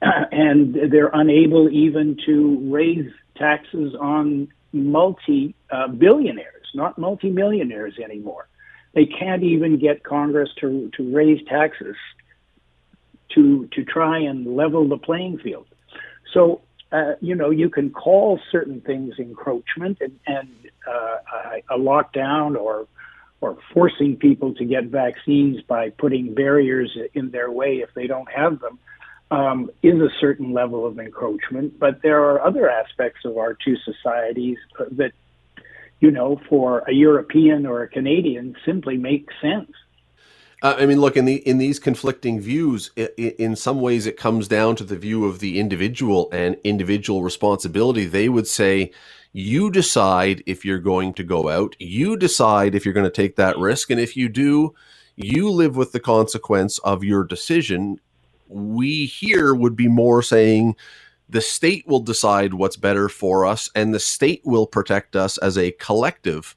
Uh, 0.02 0.25
and 0.33 0.75
they're 0.92 1.11
unable 1.12 1.71
even 1.71 2.18
to 2.26 2.59
raise 2.71 3.11
taxes 3.37 3.94
on 3.99 4.49
multi 4.73 5.54
uh, 5.71 5.88
billionaires, 5.88 6.66
not 6.75 6.99
multimillionaires 6.99 7.94
anymore. 8.02 8.49
They 8.94 9.06
can't 9.06 9.42
even 9.42 9.78
get 9.78 10.04
Congress 10.04 10.50
to 10.61 10.90
to 10.97 11.14
raise 11.14 11.44
taxes 11.49 11.97
to 13.35 13.68
to 13.73 13.85
try 13.85 14.18
and 14.18 14.56
level 14.56 14.88
the 14.88 14.99
playing 14.99 15.38
field. 15.38 15.66
So 16.33 16.61
uh, 16.95 17.15
you 17.21 17.35
know 17.35 17.51
you 17.51 17.69
can 17.69 17.91
call 17.91 18.41
certain 18.51 18.81
things 18.81 19.15
encroachment 19.19 19.99
and, 20.01 20.19
and 20.27 20.49
uh, 20.87 21.17
a 21.71 21.79
lockdown 21.79 22.57
or 22.57 22.87
or 23.41 23.59
forcing 23.75 24.17
people 24.17 24.55
to 24.55 24.65
get 24.65 24.85
vaccines 24.85 25.61
by 25.63 25.91
putting 25.91 26.35
barriers 26.35 26.97
in 27.13 27.31
their 27.31 27.51
way 27.51 27.77
if 27.87 27.93
they 27.95 28.07
don't 28.07 28.31
have 28.31 28.61
them 28.61 28.79
um, 29.31 29.71
is 29.83 30.01
a 30.01 30.09
certain 30.21 30.53
level 30.53 30.87
of 30.87 30.99
encroachment. 30.99 31.79
But 31.79 32.03
there 32.03 32.25
are 32.25 32.41
other 32.41 32.71
aspects 32.71 33.21
of 33.25 33.37
our 33.37 33.55
two 33.55 33.77
societies 33.85 34.59
that, 34.93 35.13
you 36.01 36.11
know, 36.11 36.41
for 36.49 36.81
a 36.89 36.93
European 36.93 37.67
or 37.67 37.83
a 37.83 37.89
Canadian 37.89 38.57
simply 38.65 38.97
make 38.97 39.29
sense. 39.41 39.73
Uh, 40.64 40.76
I 40.78 40.87
mean, 40.87 40.99
look 40.99 41.18
in 41.18 41.26
the 41.26 41.47
in 41.47 41.59
these 41.59 41.78
conflicting 41.78 42.40
views. 42.40 42.90
in 42.97 43.54
some 43.54 43.83
ways, 43.83 44.06
it 44.06 44.16
comes 44.16 44.49
down 44.49 44.76
to 44.76 44.85
the 44.85 44.97
view 44.97 45.26
of 45.26 45.38
the 45.40 45.61
individual 45.61 46.30
and 46.33 46.56
individual 46.64 47.23
responsibility. 47.23 48.06
They 48.06 48.30
would 48.30 48.49
say, 48.49 48.90
you 49.33 49.71
decide 49.71 50.42
if 50.47 50.64
you're 50.64 50.78
going 50.78 51.12
to 51.14 51.23
go 51.23 51.50
out. 51.50 51.76
You 51.78 52.16
decide 52.16 52.75
if 52.75 52.87
you're 52.87 52.94
going 52.94 53.04
to 53.04 53.11
take 53.11 53.37
that 53.37 53.59
risk, 53.59 53.90
and 53.90 54.00
if 54.00 54.16
you 54.16 54.30
do, 54.30 54.75
you 55.16 55.50
live 55.50 55.76
with 55.76 55.92
the 55.92 56.00
consequence 56.00 56.78
of 56.78 57.04
your 57.04 57.25
decision 57.25 58.00
we 58.49 59.06
here 59.06 59.54
would 59.54 59.76
be 59.76 59.88
more 59.88 60.23
saying 60.23 60.76
the 61.28 61.40
state 61.40 61.87
will 61.87 62.00
decide 62.00 62.54
what's 62.54 62.76
better 62.76 63.09
for 63.09 63.47
us 63.47 63.71
and 63.75 63.92
the 63.92 64.00
state 64.00 64.42
will 64.44 64.66
protect 64.66 65.16
us 65.16 65.38
as 65.38 65.56
a 65.56 65.73
collective 65.73 66.54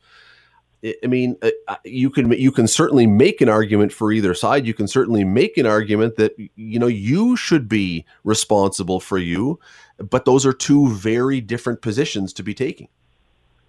i 1.04 1.08
mean 1.08 1.36
uh, 1.42 1.50
uh, 1.68 1.76
you 1.84 2.10
can 2.10 2.32
you 2.32 2.52
can 2.52 2.68
certainly 2.68 3.08
make 3.08 3.42
an 3.42 3.50
argument 3.50 3.92
for 3.92 4.12
either 4.12 4.34
side. 4.34 4.66
You 4.66 4.74
can 4.74 4.88
certainly 4.88 5.24
make 5.24 5.58
an 5.58 5.66
argument 5.66 6.16
that 6.18 6.36
you 6.56 6.80
know 6.80 6.88
you 6.88 7.36
should 7.36 7.68
be 7.68 8.06
responsible 8.24 9.00
for 9.00 9.18
you 9.18 9.60
but 9.98 10.26
those 10.26 10.46
are 10.46 10.54
two 10.54 10.90
very 10.90 11.42
different 11.42 11.82
positions 11.82 12.34
to 12.34 12.44
be 12.44 12.54
taking. 12.54 12.88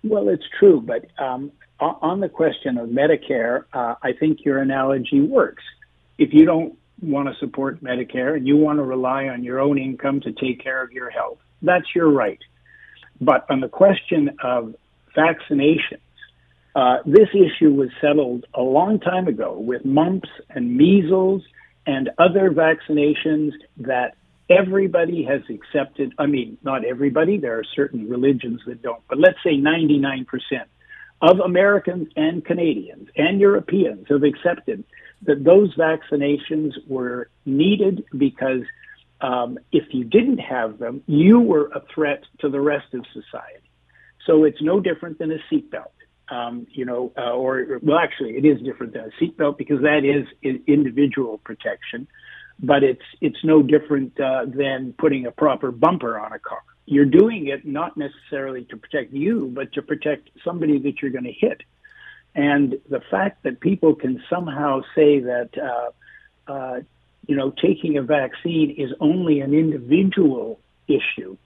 Well 0.03 0.29
it's 0.29 0.47
true 0.59 0.81
but 0.81 1.07
um, 1.19 1.53
on 1.81 2.21
the 2.21 2.29
question 2.29 2.77
of 2.79 2.89
medicare 2.89 3.65
uh, 3.73 3.95
i 4.03 4.13
think 4.13 4.45
your 4.45 4.59
analogy 4.59 5.21
works. 5.21 5.63
If 6.19 6.33
you 6.33 6.45
don't 6.45 6.77
want 7.01 7.29
to 7.29 7.35
support 7.39 7.83
Medicare 7.83 8.37
and 8.37 8.47
you 8.47 8.57
want 8.57 8.79
to 8.79 8.83
rely 8.83 9.29
on 9.29 9.45
your 9.45 9.61
own 9.61 9.79
income 9.79 10.21
to 10.21 10.33
take 10.33 10.63
care 10.63 10.83
of 10.83 10.93
your 10.93 11.11
health, 11.11 11.39
that's 11.63 11.95
your 11.95 12.11
right. 12.11 12.41
But 13.21 13.47
on 13.51 13.61
the 13.61 13.69
question 13.69 14.37
of 14.43 14.75
vaccinations, 15.17 16.01
uh, 16.79 16.99
this 17.05 17.29
issue 17.35 17.73
was 17.73 17.89
settled 18.01 18.47
a 18.55 18.63
long 18.63 19.01
time 19.01 19.27
ago 19.27 19.59
with 19.59 19.85
mumps 19.85 20.29
and 20.49 20.77
measles 20.77 21.43
and 21.89 22.09
other 22.19 22.53
vaccinations 22.53 23.51
that 23.79 24.15
everybody 24.49 25.25
has 25.25 25.41
accepted. 25.51 26.15
I 26.21 26.27
mean, 26.27 26.57
not 26.63 26.85
everybody, 26.85 27.37
there 27.37 27.59
are 27.59 27.65
certain 27.75 28.09
religions 28.09 28.61
that 28.69 28.81
don't, 28.81 29.03
but 29.09 29.19
let's 29.19 29.39
say 29.43 29.57
99% 29.57 30.27
of 31.21 31.41
Americans 31.41 32.13
and 32.15 32.45
Canadians 32.45 33.09
and 33.17 33.41
Europeans 33.41 34.07
have 34.09 34.23
accepted 34.23 34.85
that 35.23 35.43
those 35.43 35.75
vaccinations 35.75 36.75
were 36.87 37.29
needed 37.45 38.05
because 38.17 38.63
um, 39.21 39.59
if 39.73 39.83
you 39.91 40.05
didn't 40.05 40.39
have 40.39 40.79
them, 40.79 41.03
you 41.09 41.41
were 41.41 41.73
a 41.75 41.83
threat 41.93 42.23
to 42.39 42.49
the 42.49 42.61
rest 42.61 42.95
of 42.95 43.05
society. 43.13 43.69
So 44.27 44.45
it's 44.45 44.63
no 44.63 44.79
different 44.79 45.19
than 45.19 45.33
a 45.33 45.39
seatbelt. 45.53 45.91
Um, 46.31 46.67
you 46.71 46.85
know, 46.85 47.13
uh, 47.17 47.33
or 47.33 47.79
well, 47.83 47.99
actually, 47.99 48.37
it 48.37 48.45
is 48.45 48.61
different 48.61 48.93
than 48.93 49.05
a 49.05 49.25
seatbelt 49.25 49.57
because 49.57 49.81
that 49.81 50.05
is 50.05 50.27
individual 50.67 51.39
protection, 51.39 52.07
but 52.61 52.83
it's 52.83 53.03
it's 53.21 53.43
no 53.43 53.63
different 53.63 54.19
uh, 54.21 54.45
than 54.47 54.93
putting 54.99 55.25
a 55.27 55.31
proper 55.31 55.71
bumper 55.71 56.19
on 56.19 56.33
a 56.33 56.39
car. 56.39 56.63
You're 56.85 57.07
doing 57.07 57.49
it 57.49 57.67
not 57.67 57.97
necessarily 57.97 58.65
to 58.65 58.77
protect 58.77 59.13
you, 59.13 59.51
but 59.55 59.73
to 59.75 59.83
protect 59.83 60.31
somebody 60.45 60.79
that 60.79 61.01
you're 61.01 61.11
going 61.11 61.25
to 61.25 61.33
hit. 61.33 61.63
And 62.35 62.79
the 62.89 63.01
fact 63.11 63.43
that 63.43 63.61
people 63.61 63.95
can 63.95 64.23
somehow 64.31 64.83
say 64.95 65.21
that, 65.21 65.51
uh, 65.59 66.53
uh, 66.53 66.81
you 67.27 67.37
know, 67.37 67.51
taking 67.51 67.99
a 67.99 68.03
vaccine 68.03 68.71
is 68.79 68.91
only 69.01 69.41
an 69.41 69.55
individual 69.55 70.61
issue 70.87 71.37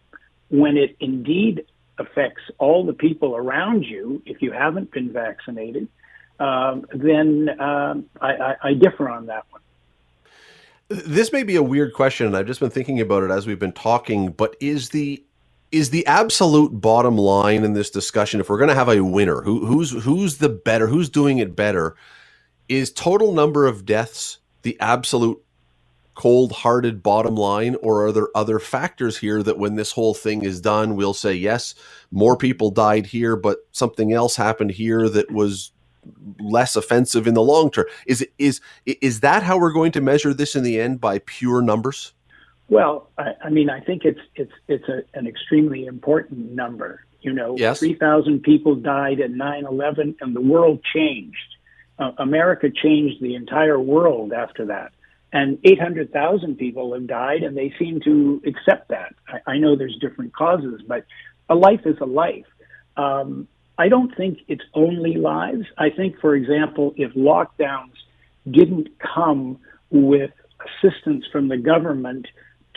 when 0.48 0.76
it 0.76 0.96
indeed 1.00 1.64
affects 2.02 2.42
all 2.58 2.84
the 2.84 2.92
people 2.92 3.36
around 3.36 3.84
you 3.84 4.22
if 4.26 4.42
you 4.42 4.52
haven't 4.52 4.90
been 4.90 5.12
vaccinated, 5.12 5.88
um, 6.38 6.86
then 6.92 7.48
um, 7.60 8.06
I, 8.20 8.32
I, 8.32 8.56
I 8.62 8.74
differ 8.74 9.08
on 9.08 9.26
that 9.26 9.46
one. 9.50 9.62
This 10.88 11.32
may 11.32 11.42
be 11.42 11.56
a 11.56 11.62
weird 11.62 11.94
question, 11.94 12.26
and 12.26 12.36
I've 12.36 12.46
just 12.46 12.60
been 12.60 12.70
thinking 12.70 13.00
about 13.00 13.22
it 13.22 13.30
as 13.30 13.46
we've 13.46 13.58
been 13.58 13.72
talking, 13.72 14.30
but 14.32 14.56
is 14.60 14.90
the 14.90 15.24
is 15.70 15.88
the 15.88 16.06
absolute 16.06 16.80
bottom 16.80 17.16
line 17.16 17.64
in 17.64 17.72
this 17.72 17.88
discussion 17.88 18.40
if 18.40 18.50
we're 18.50 18.58
going 18.58 18.68
to 18.68 18.74
have 18.74 18.90
a 18.90 19.02
winner 19.02 19.40
who, 19.40 19.64
who's 19.64 20.04
who's 20.04 20.36
the 20.36 20.50
better 20.50 20.86
who's 20.86 21.08
doing 21.08 21.38
it 21.38 21.56
better 21.56 21.96
is 22.68 22.92
total 22.92 23.32
number 23.32 23.66
of 23.66 23.86
deaths 23.86 24.38
the 24.62 24.78
absolute 24.80 25.42
cold-hearted 26.14 27.02
bottom 27.02 27.34
line 27.34 27.74
or 27.82 28.06
are 28.06 28.12
there 28.12 28.28
other 28.34 28.58
factors 28.58 29.18
here 29.18 29.42
that 29.42 29.58
when 29.58 29.76
this 29.76 29.92
whole 29.92 30.12
thing 30.12 30.44
is 30.44 30.60
done 30.60 30.94
we'll 30.94 31.14
say 31.14 31.32
yes 31.32 31.74
more 32.10 32.36
people 32.36 32.70
died 32.70 33.06
here 33.06 33.34
but 33.34 33.66
something 33.72 34.12
else 34.12 34.36
happened 34.36 34.70
here 34.72 35.08
that 35.08 35.30
was 35.30 35.72
less 36.38 36.76
offensive 36.76 37.26
in 37.26 37.32
the 37.32 37.42
long 37.42 37.70
term 37.70 37.86
is 38.06 38.26
is 38.38 38.60
is 38.84 39.20
that 39.20 39.42
how 39.42 39.58
we're 39.58 39.72
going 39.72 39.92
to 39.92 40.02
measure 40.02 40.34
this 40.34 40.54
in 40.54 40.62
the 40.62 40.78
end 40.78 41.00
by 41.00 41.18
pure 41.20 41.62
numbers 41.62 42.12
well, 42.72 43.10
I, 43.18 43.34
I 43.44 43.50
mean, 43.50 43.68
I 43.68 43.80
think 43.80 44.06
it's 44.06 44.20
it's 44.34 44.52
it's 44.66 44.88
a, 44.88 45.02
an 45.12 45.26
extremely 45.26 45.84
important 45.84 46.52
number. 46.52 47.04
You 47.20 47.34
know, 47.34 47.54
yes. 47.58 47.78
three 47.78 47.94
thousand 47.94 48.44
people 48.44 48.76
died 48.76 49.20
at 49.20 49.30
9/11, 49.30 50.16
and 50.22 50.34
the 50.34 50.40
world 50.40 50.80
changed. 50.94 51.36
Uh, 51.98 52.12
America 52.16 52.70
changed 52.70 53.20
the 53.20 53.34
entire 53.34 53.78
world 53.78 54.32
after 54.32 54.64
that, 54.66 54.92
and 55.32 55.58
800,000 55.64 56.56
people 56.56 56.92
have 56.94 57.06
died, 57.06 57.42
and 57.42 57.56
they 57.56 57.72
seem 57.78 58.00
to 58.04 58.42
accept 58.46 58.88
that. 58.88 59.14
I, 59.28 59.52
I 59.52 59.58
know 59.58 59.76
there's 59.76 59.96
different 60.00 60.34
causes, 60.34 60.82
but 60.86 61.04
a 61.48 61.54
life 61.54 61.80
is 61.86 61.96
a 62.00 62.06
life. 62.06 62.46
Um, 62.96 63.48
I 63.78 63.88
don't 63.88 64.14
think 64.14 64.40
it's 64.48 64.64
only 64.74 65.14
lives. 65.14 65.64
I 65.78 65.90
think, 65.90 66.20
for 66.20 66.34
example, 66.34 66.94
if 66.96 67.12
lockdowns 67.14 67.94
didn't 68.50 68.88
come 68.98 69.58
with 69.90 70.30
assistance 70.82 71.24
from 71.32 71.48
the 71.48 71.56
government 71.56 72.26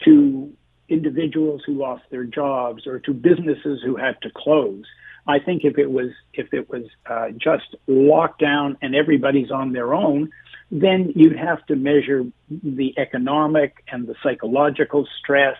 to 0.05 0.51
individuals 0.89 1.61
who 1.65 1.73
lost 1.73 2.03
their 2.09 2.23
jobs 2.23 2.85
or 2.85 2.99
to 2.99 3.13
businesses 3.13 3.81
who 3.83 3.95
had 3.95 4.21
to 4.21 4.29
close. 4.35 4.83
I 5.27 5.39
think 5.39 5.63
if 5.63 5.77
it 5.77 5.89
was 5.89 6.11
if 6.33 6.53
it 6.53 6.69
was 6.69 6.83
uh, 7.07 7.29
just 7.31 7.75
lockdown 7.89 8.77
and 8.81 8.95
everybody's 8.95 9.51
on 9.51 9.73
their 9.73 9.93
own, 9.93 10.31
then 10.71 11.13
you'd 11.15 11.37
have 11.37 11.65
to 11.67 11.75
measure 11.75 12.25
the 12.49 12.93
economic 12.97 13.83
and 13.91 14.07
the 14.07 14.15
psychological 14.21 15.07
stress 15.19 15.57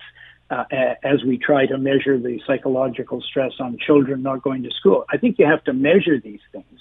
uh, 0.50 0.66
as 1.04 1.24
we 1.24 1.38
try 1.38 1.66
to 1.66 1.78
measure 1.78 2.20
the 2.20 2.40
psychological 2.46 3.22
stress 3.22 3.54
on 3.60 3.78
children 3.78 4.22
not 4.22 4.44
going 4.44 4.64
to 4.64 4.72
school. 4.72 5.06
I 5.10 5.18
think 5.18 5.40
you 5.40 5.46
have 5.46 5.64
to 5.64 5.74
measure 5.74 6.20
these 6.20 6.42
things, 6.52 6.80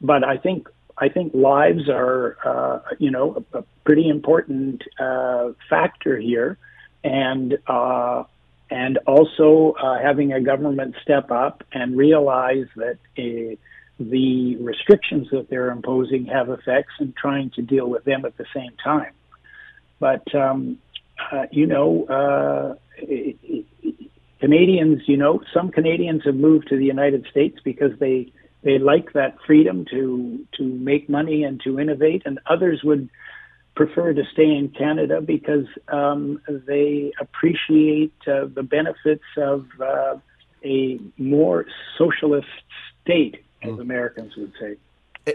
but 0.00 0.24
I 0.24 0.36
think 0.36 0.68
I 0.98 1.08
think 1.08 1.32
lives 1.34 1.88
are 1.88 2.36
uh, 2.44 2.94
you 2.98 3.10
know 3.10 3.44
a, 3.52 3.58
a 3.58 3.64
pretty 3.84 4.08
important 4.08 4.82
uh, 4.98 5.50
factor 5.70 6.18
here 6.18 6.58
and 7.04 7.58
uh, 7.68 8.24
and 8.70 8.98
also 9.06 9.74
uh, 9.80 9.98
having 9.98 10.32
a 10.32 10.40
government 10.40 10.94
step 11.02 11.30
up 11.30 11.62
and 11.72 11.96
realize 11.96 12.66
that 12.76 12.98
uh, 13.18 13.56
the 13.98 14.56
restrictions 14.56 15.28
that 15.30 15.48
they're 15.48 15.70
imposing 15.70 16.26
have 16.26 16.50
effects 16.50 16.92
and 16.98 17.16
trying 17.16 17.50
to 17.50 17.62
deal 17.62 17.88
with 17.88 18.04
them 18.04 18.24
at 18.24 18.36
the 18.36 18.46
same 18.54 18.72
time. 18.82 19.12
But 19.98 20.34
um, 20.34 20.78
uh, 21.32 21.46
you 21.50 21.66
know, 21.66 22.04
uh, 22.06 22.74
Canadians, 24.40 25.02
you 25.06 25.16
know, 25.16 25.42
some 25.54 25.70
Canadians 25.70 26.22
have 26.24 26.34
moved 26.34 26.68
to 26.68 26.76
the 26.76 26.84
United 26.84 27.26
States 27.30 27.58
because 27.64 27.98
they 27.98 28.32
they 28.62 28.78
like 28.78 29.12
that 29.12 29.36
freedom 29.46 29.84
to 29.90 30.44
to 30.58 30.64
make 30.64 31.08
money 31.08 31.44
and 31.44 31.60
to 31.62 31.80
innovate, 31.80 32.22
and 32.26 32.38
others 32.46 32.82
would 32.84 33.08
prefer 33.76 34.14
to 34.14 34.24
stay 34.32 34.50
in 34.50 34.70
Canada 34.70 35.20
because 35.20 35.66
um, 35.88 36.40
they 36.48 37.12
appreciate 37.20 38.12
uh, 38.26 38.46
the 38.52 38.62
benefits 38.62 39.22
of 39.36 39.66
uh, 39.80 40.16
a 40.64 40.98
more 41.18 41.66
socialist 41.96 42.48
state, 43.02 43.44
as 43.62 43.70
mm. 43.70 43.80
Americans 43.80 44.34
would 44.36 44.52
say. 44.58 44.76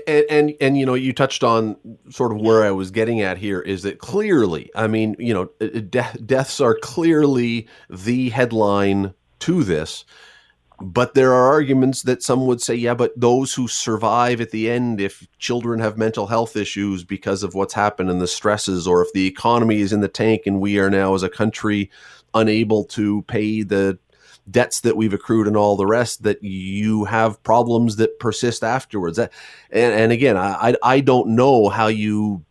And, 0.08 0.26
and, 0.30 0.54
and 0.60 0.78
you 0.78 0.86
know 0.86 0.94
you 0.94 1.14
touched 1.14 1.44
on 1.44 1.76
sort 2.10 2.32
of 2.32 2.40
where 2.40 2.64
I 2.64 2.72
was 2.72 2.92
getting 2.92 3.22
at 3.22 3.38
here 3.38 3.60
is 3.60 3.84
that 3.84 4.00
clearly 4.00 4.72
I 4.74 4.88
mean 4.88 5.18
you 5.20 5.34
know 5.34 5.50
de- 5.60 6.18
deaths 6.26 6.62
are 6.62 6.76
clearly 6.76 7.68
the 7.90 8.30
headline 8.30 9.14
to 9.40 9.64
this 9.66 10.06
But 10.82 11.14
there 11.14 11.34
are 11.34 11.52
arguments 11.52 12.02
that 12.04 12.24
some 12.24 12.48
would 12.48 12.62
say, 12.62 12.76
yeah, 12.76 12.94
but 12.94 13.14
those 13.20 13.54
who 13.54 13.68
survive 13.68 14.42
at 14.42 14.52
the 14.52 14.70
end, 14.70 15.00
if 15.00 15.28
children 15.38 15.80
have 15.80 15.98
mental 15.98 16.28
health 16.28 16.56
issues 16.56 17.04
because 17.04 17.44
of 17.44 17.54
what's 17.54 17.74
happened 17.74 18.10
and 18.10 18.20
the 18.20 18.28
stresses, 18.28 18.88
or 18.88 19.02
if 19.02 19.14
the 19.14 19.28
economy 19.28 19.82
is 19.82 19.94
in 19.94 20.02
the 20.02 20.08
tank 20.08 20.44
and 20.46 20.60
we 20.60 20.80
are 20.80 20.90
now 20.90 21.14
as 21.14 21.24
a 21.24 21.30
country 21.30 21.90
unable 22.34 22.84
to 22.86 23.22
pay 23.24 23.62
the 23.62 24.00
debts 24.50 24.82
that 24.82 24.98
we've 24.98 25.14
accrued 25.14 25.48
and 25.48 25.56
all 25.56 25.76
the 25.76 25.86
rest 25.86 26.24
that 26.24 26.42
you 26.44 27.06
have 27.06 27.42
problems 27.44 27.98
that 27.98 28.20
persist 28.20 28.64
afterwards. 28.64 29.20
And, 29.20 29.30
and 29.72 30.12
again 30.12 30.36
I, 30.36 30.76
I 30.82 31.00
don't 31.00 31.36
know 31.36 31.70
how 31.70 31.88
you 31.88 32.44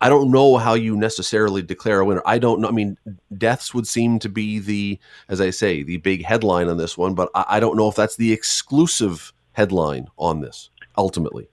I 0.00 0.08
don't 0.08 0.30
know 0.30 0.56
how 0.56 0.74
you 0.74 0.96
necessarily 0.96 1.62
declare 1.62 2.00
a 2.00 2.04
winner. 2.04 2.22
I 2.24 2.38
don't 2.38 2.60
know. 2.60 2.68
I 2.68 2.72
mean, 2.72 2.96
deaths 3.36 3.74
would 3.74 3.86
seem 3.86 4.18
to 4.20 4.28
be 4.28 4.58
the, 4.58 4.98
as 5.28 5.40
I 5.40 5.50
say, 5.50 5.82
the 5.82 5.98
big 5.98 6.24
headline 6.24 6.68
on 6.68 6.78
this 6.78 6.96
one, 6.96 7.14
but 7.14 7.30
I, 7.34 7.44
I 7.48 7.60
don't 7.60 7.76
know 7.76 7.88
if 7.88 7.96
that's 7.96 8.16
the 8.16 8.32
exclusive 8.32 9.32
headline 9.52 10.08
on 10.16 10.40
this 10.40 10.70
ultimately. 10.96 11.48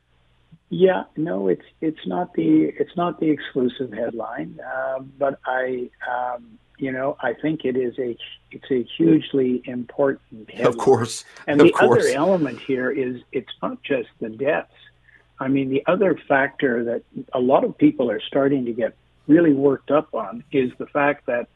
Yeah, 0.70 1.04
no, 1.16 1.48
it's 1.48 1.66
it's 1.80 2.06
not 2.06 2.34
the 2.34 2.74
it's 2.78 2.96
not 2.98 3.22
the 3.22 3.30
exclusive 3.30 3.94
headline, 3.94 4.60
uh, 4.66 5.00
but 5.18 5.40
I 5.46 5.90
um, 6.10 6.60
you 6.78 6.92
know, 6.92 7.18
I 7.22 7.34
think 7.34 7.66
it 7.66 7.76
is 7.76 7.98
a 7.98 8.16
it's 8.52 8.70
a 8.70 8.84
hugely 8.98 9.62
important. 9.66 10.50
Headline. 10.50 10.68
Of 10.68 10.78
course, 10.78 11.26
and 11.48 11.60
of 11.60 11.68
the 11.68 11.74
course. 11.74 12.06
other 12.06 12.16
element 12.16 12.60
here 12.60 12.92
is 12.92 13.22
it's 13.32 13.52
not 13.62 13.82
just 13.84 14.10
the 14.20 14.30
deaths. 14.30 14.72
I 15.40 15.48
mean, 15.48 15.70
the 15.70 15.84
other 15.86 16.20
factor 16.28 16.84
that 16.86 17.04
a 17.34 17.40
lot 17.40 17.64
of 17.64 17.78
people 17.78 18.10
are 18.10 18.22
starting 18.22 18.66
to 18.66 18.74
get 18.74 18.96
really 19.28 19.54
worked 19.54 19.92
up 19.92 20.14
on 20.14 20.44
is 20.52 20.72
the 20.78 20.88
fact 20.88 21.26
that 21.28 21.48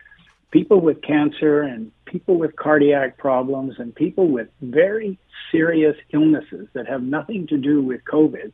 people 0.51 0.81
with 0.81 1.01
cancer 1.01 1.61
and 1.61 1.91
people 2.05 2.38
with 2.38 2.55
cardiac 2.55 3.17
problems 3.17 3.75
and 3.79 3.95
people 3.95 4.27
with 4.27 4.50
very 4.61 5.17
serious 5.51 5.95
illnesses 6.11 6.67
that 6.73 6.88
have 6.88 7.01
nothing 7.01 7.47
to 7.47 7.57
do 7.57 7.81
with 7.81 8.03
COVID 8.05 8.51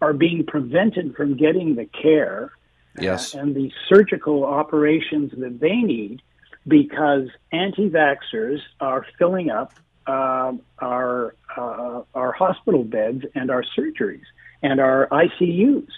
are 0.00 0.12
being 0.12 0.44
prevented 0.44 1.16
from 1.16 1.36
getting 1.36 1.74
the 1.74 1.86
care 1.86 2.52
yes. 3.00 3.34
And 3.34 3.54
the 3.54 3.72
surgical 3.88 4.44
operations 4.44 5.32
that 5.36 5.60
they 5.60 5.76
need 5.76 6.22
because 6.66 7.28
anti-vaxxers 7.52 8.60
are 8.80 9.06
filling 9.18 9.50
up 9.50 9.72
uh, 10.06 10.52
our 10.78 11.34
uh, 11.56 12.02
our 12.14 12.32
hospital 12.32 12.84
beds 12.84 13.24
and 13.34 13.50
our 13.50 13.64
surgeries 13.76 14.24
and 14.62 14.80
our 14.80 15.08
ICUs. 15.08 15.88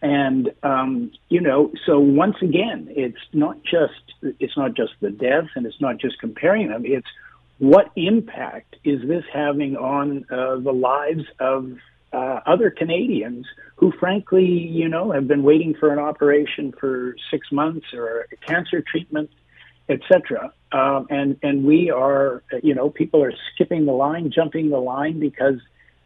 And 0.00 0.52
um, 0.62 1.12
you 1.28 1.40
know, 1.40 1.72
so 1.86 2.00
once 2.00 2.36
again, 2.42 2.88
it's 2.90 3.24
not 3.32 3.62
just 3.62 4.14
it's 4.40 4.56
not 4.56 4.74
just 4.74 4.92
the 5.00 5.10
deaths, 5.10 5.50
and 5.54 5.64
it's 5.64 5.80
not 5.80 5.98
just 5.98 6.18
comparing 6.18 6.70
them. 6.70 6.82
It's 6.84 7.06
what 7.58 7.92
impact 7.94 8.74
is 8.82 9.06
this 9.06 9.24
having 9.32 9.76
on 9.76 10.24
uh, 10.28 10.56
the 10.56 10.72
lives 10.72 11.24
of 11.38 11.78
uh, 12.12 12.40
other 12.46 12.70
Canadians 12.70 13.46
who, 13.76 13.92
frankly, 13.92 14.44
you 14.44 14.88
know, 14.88 15.12
have 15.12 15.28
been 15.28 15.44
waiting 15.44 15.74
for 15.78 15.92
an 15.92 16.00
operation 16.00 16.72
for 16.72 17.14
six 17.30 17.50
months 17.52 17.86
or 17.94 18.26
a 18.32 18.36
cancer 18.44 18.82
treatment, 18.82 19.30
etc. 19.88 20.52
Um, 20.72 21.06
and 21.10 21.38
and 21.42 21.64
we 21.64 21.90
are, 21.90 22.42
you 22.62 22.74
know, 22.74 22.90
people 22.90 23.22
are 23.22 23.32
skipping 23.54 23.86
the 23.86 23.92
line, 23.92 24.32
jumping 24.34 24.70
the 24.70 24.78
line 24.78 25.20
because 25.20 25.60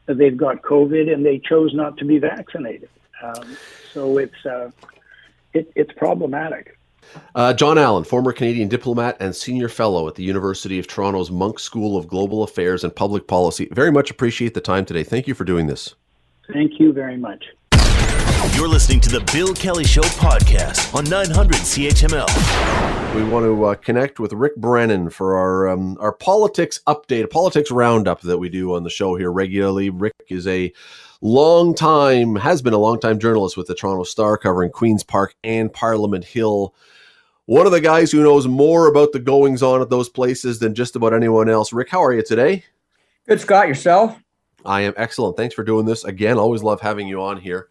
they've 0.06 0.36
got 0.36 0.62
COVID 0.62 1.12
and 1.12 1.24
they 1.24 1.38
chose 1.38 1.74
not 1.74 1.96
to 1.98 2.04
be 2.04 2.18
vaccinated. 2.18 2.88
Um, 3.22 3.56
so 3.92 4.18
it's 4.18 4.46
uh, 4.46 4.70
it, 5.52 5.70
it's 5.74 5.92
problematic. 5.92 6.78
Uh, 7.34 7.52
John 7.54 7.78
Allen, 7.78 8.04
former 8.04 8.32
Canadian 8.32 8.68
diplomat 8.68 9.16
and 9.20 9.34
senior 9.34 9.68
fellow 9.68 10.08
at 10.08 10.16
the 10.16 10.22
University 10.22 10.78
of 10.78 10.86
Toronto's 10.86 11.30
Munk 11.30 11.58
School 11.58 11.96
of 11.96 12.08
Global 12.08 12.42
Affairs 12.42 12.84
and 12.84 12.94
Public 12.94 13.26
Policy. 13.26 13.68
Very 13.72 13.92
much 13.92 14.10
appreciate 14.10 14.54
the 14.54 14.60
time 14.60 14.84
today. 14.84 15.04
Thank 15.04 15.26
you 15.26 15.34
for 15.34 15.44
doing 15.44 15.66
this. 15.66 15.94
Thank 16.52 16.78
you 16.78 16.92
very 16.92 17.16
much. 17.16 17.44
You're 18.54 18.68
listening 18.68 19.00
to 19.00 19.08
the 19.08 19.20
Bill 19.32 19.54
Kelly 19.54 19.84
Show 19.84 20.02
podcast 20.02 20.94
on 20.94 21.04
900 21.04 21.56
CHML. 21.56 23.14
We 23.14 23.24
want 23.24 23.44
to 23.44 23.64
uh, 23.64 23.74
connect 23.74 24.20
with 24.20 24.32
Rick 24.32 24.56
Brennan 24.56 25.10
for 25.10 25.36
our 25.36 25.68
um, 25.68 25.96
our 26.00 26.12
politics 26.12 26.80
update, 26.86 27.24
a 27.24 27.28
politics 27.28 27.70
roundup 27.70 28.20
that 28.22 28.38
we 28.38 28.48
do 28.48 28.74
on 28.74 28.84
the 28.84 28.90
show 28.90 29.16
here 29.16 29.32
regularly. 29.32 29.90
Rick 29.90 30.14
is 30.28 30.46
a 30.46 30.72
long 31.20 31.74
time, 31.74 32.36
has 32.36 32.62
been 32.62 32.72
a 32.72 32.78
long 32.78 33.00
time 33.00 33.18
journalist 33.18 33.56
with 33.56 33.66
the 33.66 33.74
Toronto 33.74 34.04
Star 34.04 34.38
covering 34.38 34.70
Queen's 34.70 35.02
Park 35.02 35.34
and 35.42 35.72
Parliament 35.72 36.24
Hill. 36.24 36.74
One 37.46 37.66
of 37.66 37.72
the 37.72 37.80
guys 37.80 38.10
who 38.10 38.22
knows 38.22 38.46
more 38.46 38.88
about 38.88 39.12
the 39.12 39.20
goings 39.20 39.62
on 39.62 39.80
at 39.80 39.90
those 39.90 40.08
places 40.08 40.58
than 40.58 40.74
just 40.74 40.96
about 40.96 41.14
anyone 41.14 41.48
else. 41.48 41.72
Rick, 41.72 41.90
how 41.90 42.02
are 42.02 42.12
you 42.12 42.22
today? 42.22 42.64
Good, 43.26 43.40
Scott. 43.40 43.68
Yourself? 43.68 44.20
I 44.64 44.80
am 44.82 44.94
excellent. 44.96 45.36
Thanks 45.36 45.54
for 45.54 45.62
doing 45.62 45.86
this 45.86 46.04
again. 46.04 46.38
Always 46.38 46.62
love 46.62 46.80
having 46.80 47.06
you 47.06 47.22
on 47.22 47.38
here. 47.38 47.68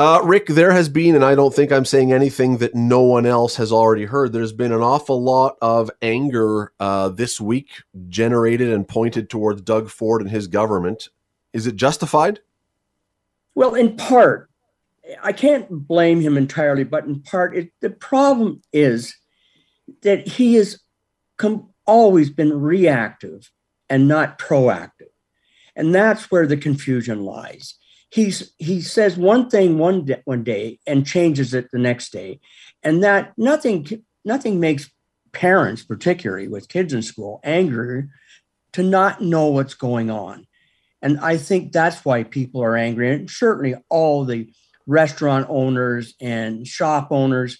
Uh, 0.00 0.22
Rick, 0.24 0.46
there 0.46 0.72
has 0.72 0.88
been, 0.88 1.14
and 1.14 1.22
I 1.22 1.34
don't 1.34 1.54
think 1.54 1.70
I'm 1.70 1.84
saying 1.84 2.10
anything 2.10 2.56
that 2.56 2.74
no 2.74 3.02
one 3.02 3.26
else 3.26 3.56
has 3.56 3.70
already 3.70 4.06
heard. 4.06 4.32
There's 4.32 4.50
been 4.54 4.72
an 4.72 4.80
awful 4.80 5.22
lot 5.22 5.58
of 5.60 5.90
anger 6.00 6.72
uh, 6.80 7.10
this 7.10 7.38
week 7.38 7.82
generated 8.08 8.72
and 8.72 8.88
pointed 8.88 9.28
towards 9.28 9.60
Doug 9.60 9.90
Ford 9.90 10.22
and 10.22 10.30
his 10.30 10.46
government. 10.46 11.10
Is 11.52 11.66
it 11.66 11.76
justified? 11.76 12.40
Well, 13.54 13.74
in 13.74 13.94
part, 13.94 14.48
I 15.22 15.34
can't 15.34 15.68
blame 15.70 16.22
him 16.22 16.38
entirely, 16.38 16.84
but 16.84 17.04
in 17.04 17.20
part, 17.20 17.54
it, 17.54 17.70
the 17.80 17.90
problem 17.90 18.62
is 18.72 19.14
that 20.00 20.26
he 20.26 20.54
has 20.54 20.80
com- 21.36 21.68
always 21.84 22.30
been 22.30 22.58
reactive 22.58 23.50
and 23.90 24.08
not 24.08 24.38
proactive. 24.38 25.12
And 25.76 25.94
that's 25.94 26.30
where 26.30 26.46
the 26.46 26.56
confusion 26.56 27.22
lies 27.22 27.74
he's 28.10 28.52
he 28.58 28.80
says 28.80 29.16
one 29.16 29.48
thing 29.48 29.78
one 29.78 30.04
day, 30.04 30.20
one 30.24 30.44
day 30.44 30.78
and 30.86 31.06
changes 31.06 31.54
it 31.54 31.70
the 31.72 31.78
next 31.78 32.12
day, 32.12 32.40
and 32.82 33.02
that 33.02 33.32
nothing 33.38 34.04
nothing 34.24 34.60
makes 34.60 34.90
parents, 35.32 35.82
particularly 35.82 36.48
with 36.48 36.68
kids 36.68 36.92
in 36.92 37.02
school, 37.02 37.40
angry 37.44 38.08
to 38.72 38.82
not 38.82 39.20
know 39.20 39.48
what's 39.48 39.74
going 39.74 40.10
on. 40.10 40.46
And 41.02 41.18
I 41.20 41.38
think 41.38 41.72
that's 41.72 42.04
why 42.04 42.24
people 42.24 42.62
are 42.62 42.76
angry. 42.76 43.14
And 43.14 43.30
certainly 43.30 43.74
all 43.88 44.24
the 44.24 44.52
restaurant 44.86 45.46
owners 45.48 46.14
and 46.20 46.66
shop 46.66 47.08
owners, 47.10 47.58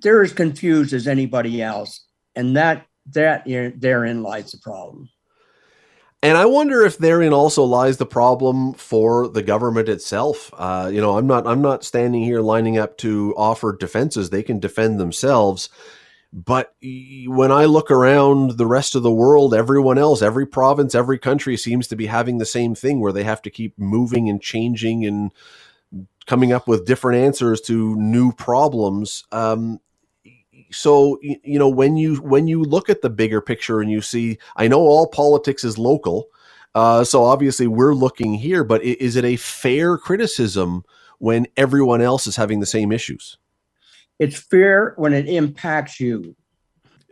they're 0.00 0.22
as 0.22 0.32
confused 0.32 0.92
as 0.92 1.06
anybody 1.06 1.62
else. 1.62 2.06
And 2.34 2.56
that 2.56 2.86
that 3.10 3.44
therein 3.46 4.22
lies 4.22 4.52
the 4.52 4.58
problem. 4.58 5.08
And 6.22 6.38
I 6.38 6.46
wonder 6.46 6.86
if 6.86 6.98
therein 6.98 7.32
also 7.32 7.64
lies 7.64 7.96
the 7.96 8.06
problem 8.06 8.74
for 8.74 9.26
the 9.26 9.42
government 9.42 9.88
itself. 9.88 10.54
Uh, 10.56 10.88
you 10.92 11.00
know, 11.00 11.18
I'm 11.18 11.26
not 11.26 11.46
I'm 11.48 11.62
not 11.62 11.82
standing 11.82 12.22
here 12.22 12.40
lining 12.40 12.78
up 12.78 12.96
to 12.98 13.34
offer 13.36 13.76
defenses; 13.76 14.30
they 14.30 14.44
can 14.44 14.60
defend 14.60 15.00
themselves. 15.00 15.68
But 16.32 16.74
when 16.80 17.52
I 17.52 17.66
look 17.66 17.90
around 17.90 18.52
the 18.52 18.66
rest 18.66 18.94
of 18.94 19.02
the 19.02 19.10
world, 19.10 19.52
everyone 19.52 19.98
else, 19.98 20.22
every 20.22 20.46
province, 20.46 20.94
every 20.94 21.18
country 21.18 21.58
seems 21.58 21.88
to 21.88 21.96
be 21.96 22.06
having 22.06 22.38
the 22.38 22.46
same 22.46 22.74
thing 22.74 23.00
where 23.00 23.12
they 23.12 23.24
have 23.24 23.42
to 23.42 23.50
keep 23.50 23.78
moving 23.78 24.30
and 24.30 24.40
changing 24.40 25.04
and 25.04 25.30
coming 26.26 26.52
up 26.52 26.66
with 26.66 26.86
different 26.86 27.18
answers 27.22 27.60
to 27.62 27.96
new 27.96 28.32
problems. 28.32 29.24
Um, 29.30 29.80
so 30.72 31.18
you 31.22 31.58
know 31.58 31.68
when 31.68 31.96
you 31.96 32.16
when 32.16 32.46
you 32.48 32.62
look 32.62 32.88
at 32.88 33.02
the 33.02 33.10
bigger 33.10 33.40
picture 33.40 33.80
and 33.80 33.90
you 33.90 34.00
see 34.00 34.38
i 34.56 34.66
know 34.66 34.80
all 34.80 35.06
politics 35.06 35.64
is 35.64 35.78
local 35.78 36.28
uh, 36.74 37.04
so 37.04 37.22
obviously 37.22 37.66
we're 37.66 37.94
looking 37.94 38.34
here 38.34 38.64
but 38.64 38.82
is 38.82 39.16
it 39.16 39.24
a 39.24 39.36
fair 39.36 39.98
criticism 39.98 40.82
when 41.22 41.46
everyone 41.56 42.02
else 42.02 42.26
is 42.26 42.34
having 42.34 42.58
the 42.58 42.66
same 42.66 42.90
issues? 42.90 43.38
It's 44.18 44.36
fair 44.36 44.92
when 44.96 45.12
it 45.12 45.28
impacts 45.28 46.00
you. 46.00 46.34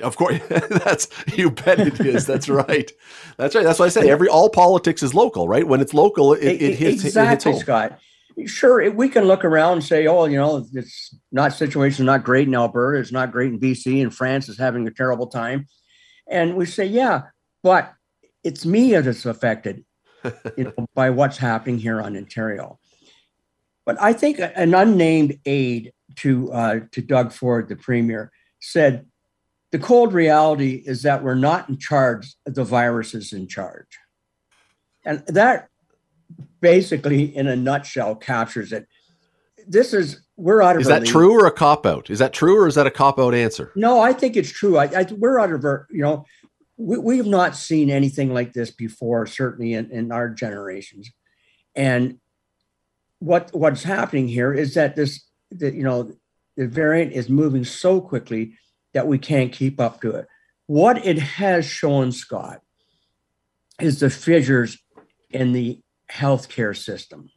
Of 0.02 0.16
course 0.16 0.40
that's 0.48 1.08
you 1.38 1.52
bet 1.52 1.78
it 1.78 2.00
is 2.00 2.26
that's 2.26 2.48
right. 2.48 2.90
That's 3.36 3.54
right 3.54 3.62
that's 3.62 3.78
why 3.78 3.86
i 3.86 3.88
say 3.88 4.10
every 4.10 4.28
all 4.28 4.50
politics 4.50 5.04
is 5.04 5.14
local 5.14 5.46
right? 5.46 5.66
When 5.66 5.80
it's 5.80 5.94
local 5.94 6.32
it, 6.32 6.42
it 6.42 6.74
hits 6.74 7.04
exactly 7.04 7.52
it 7.52 7.54
hits 7.54 7.64
scott 7.64 8.00
sure 8.46 8.90
we 8.92 9.08
can 9.08 9.24
look 9.24 9.44
around 9.44 9.74
and 9.74 9.84
say 9.84 10.06
oh 10.06 10.24
you 10.26 10.36
know 10.36 10.66
it's 10.74 11.14
not 11.32 11.52
situation 11.52 12.06
not 12.06 12.24
great 12.24 12.48
in 12.48 12.54
alberta 12.54 13.00
it's 13.00 13.12
not 13.12 13.32
great 13.32 13.52
in 13.52 13.60
bc 13.60 14.02
and 14.02 14.14
france 14.14 14.48
is 14.48 14.58
having 14.58 14.86
a 14.86 14.90
terrible 14.90 15.26
time. 15.26 15.66
And 16.26 16.56
we 16.56 16.66
say 16.66 16.86
yeah 16.86 17.22
but 17.62 17.92
it's 18.44 18.64
me 18.64 18.96
that's 18.96 19.26
affected 19.26 19.84
you 20.56 20.64
know 20.64 20.86
by 20.94 21.10
what's 21.10 21.38
happening 21.38 21.78
here 21.78 22.00
on 22.00 22.16
ontario. 22.16 22.78
But 23.84 24.00
i 24.00 24.12
think 24.12 24.38
an 24.38 24.74
unnamed 24.74 25.38
aide 25.44 25.92
to 26.16 26.52
uh, 26.52 26.80
to 26.92 27.02
doug 27.02 27.32
ford 27.32 27.68
the 27.68 27.76
premier 27.76 28.30
said 28.60 29.06
the 29.72 29.78
cold 29.78 30.12
reality 30.12 30.82
is 30.84 31.02
that 31.02 31.22
we're 31.22 31.34
not 31.34 31.68
in 31.68 31.78
charge 31.78 32.34
the 32.44 32.64
virus 32.64 33.14
is 33.14 33.32
in 33.32 33.46
charge. 33.46 33.98
And 35.04 35.24
that 35.28 35.68
basically, 36.60 37.36
in 37.36 37.46
a 37.46 37.56
nutshell, 37.56 38.14
captures 38.14 38.72
it. 38.72 38.86
This 39.66 39.92
is 39.92 40.20
we're 40.36 40.62
out 40.62 40.76
of. 40.76 40.82
Is 40.82 40.88
that 40.88 41.04
true 41.04 41.32
or 41.32 41.46
a 41.46 41.52
cop 41.52 41.86
out? 41.86 42.10
Is 42.10 42.18
that 42.18 42.32
true 42.32 42.56
or 42.56 42.66
is 42.66 42.74
that 42.74 42.86
a 42.86 42.90
cop 42.90 43.18
out 43.18 43.34
answer? 43.34 43.72
No, 43.76 44.00
I 44.00 44.12
think 44.12 44.36
it's 44.36 44.50
true. 44.50 44.78
I, 44.78 44.84
I 44.84 45.06
we're 45.10 45.38
out 45.38 45.52
of 45.52 45.62
you 45.90 46.02
know, 46.02 46.24
we, 46.76 46.98
we 46.98 47.16
have 47.18 47.26
not 47.26 47.56
seen 47.56 47.90
anything 47.90 48.32
like 48.32 48.52
this 48.52 48.70
before, 48.70 49.26
certainly 49.26 49.74
in, 49.74 49.90
in 49.90 50.12
our 50.12 50.28
generations. 50.28 51.10
And 51.76 52.18
what 53.18 53.50
what's 53.52 53.82
happening 53.82 54.28
here 54.28 54.52
is 54.52 54.74
that 54.74 54.96
this 54.96 55.24
that 55.52 55.74
you 55.74 55.82
know 55.82 56.12
the 56.56 56.66
variant 56.66 57.12
is 57.12 57.28
moving 57.28 57.64
so 57.64 58.00
quickly 58.00 58.54
that 58.92 59.06
we 59.06 59.18
can't 59.18 59.52
keep 59.52 59.80
up 59.80 60.00
to 60.00 60.10
it. 60.12 60.26
What 60.66 61.04
it 61.04 61.18
has 61.18 61.64
shown, 61.64 62.12
Scott, 62.12 62.60
is 63.80 64.00
the 64.00 64.10
fissures 64.10 64.78
in 65.30 65.52
the 65.52 65.80
healthcare 66.10 66.76
system. 66.76 67.30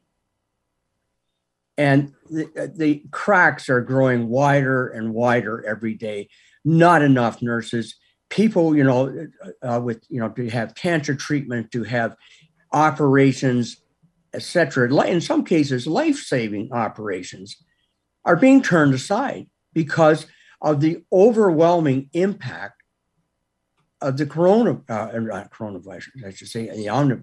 And 1.77 2.13
the, 2.29 2.71
the 2.75 3.03
cracks 3.12 3.69
are 3.69 3.81
growing 3.81 4.29
wider 4.29 4.89
and 4.89 5.13
wider 5.13 5.65
every 5.65 5.95
day. 5.95 6.29
Not 6.63 7.01
enough 7.01 7.41
nurses, 7.41 7.95
people, 8.29 8.75
you 8.75 8.83
know, 8.83 9.27
uh, 9.62 9.81
with, 9.83 10.03
you 10.09 10.19
know, 10.19 10.29
to 10.29 10.49
have 10.49 10.75
cancer 10.75 11.15
treatment, 11.15 11.71
to 11.71 11.83
have 11.83 12.15
operations, 12.71 13.77
etc. 14.33 14.93
In 15.05 15.21
some 15.21 15.43
cases, 15.43 15.88
life 15.88 16.17
saving 16.17 16.71
operations 16.71 17.57
are 18.25 18.36
being 18.36 18.62
turned 18.62 18.93
aside 18.93 19.47
because 19.73 20.27
of 20.62 20.79
the 20.79 21.03
overwhelming 21.12 22.09
impact 22.13 22.81
of 24.01 24.17
the 24.17 24.25
corona, 24.25 24.81
uh, 24.89 25.09
coronavirus, 25.09 26.25
I 26.25 26.31
should 26.31 26.47
say, 26.47 26.69
the 26.69 26.89
omni, 26.89 27.15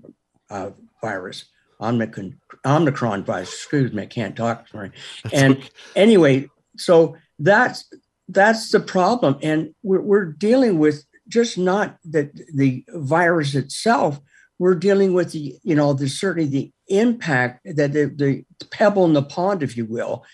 uh, 0.51 0.71
virus, 1.01 1.45
Omicron, 1.81 2.39
Omicron 2.65 3.25
virus. 3.25 3.53
Excuse 3.53 3.93
me, 3.93 4.03
I 4.03 4.07
can't 4.07 4.37
talk. 4.37 4.69
Sorry. 4.69 4.91
and 5.33 5.57
okay. 5.57 5.69
anyway, 5.97 6.51
so 6.77 7.17
that's 7.39 7.85
that's 8.29 8.71
the 8.71 8.81
problem, 8.81 9.39
and 9.43 9.75
we're, 9.83 10.01
we're 10.01 10.27
dealing 10.27 10.79
with 10.79 11.05
just 11.29 11.59
not 11.59 11.97
the 12.05 12.31
the 12.55 12.85
virus 12.89 13.55
itself. 13.55 14.21
We're 14.59 14.75
dealing 14.75 15.15
with 15.15 15.33
the 15.33 15.59
you 15.63 15.75
know 15.75 15.93
the 15.95 16.09
certainly 16.09 16.49
the 16.49 16.73
impact 16.89 17.61
that 17.65 17.93
the, 17.93 18.07
the 18.07 18.45
pebble 18.71 19.05
in 19.07 19.15
the 19.15 19.23
pond, 19.23 19.63
if 19.63 19.77
you 19.77 19.87
will, 19.87 20.25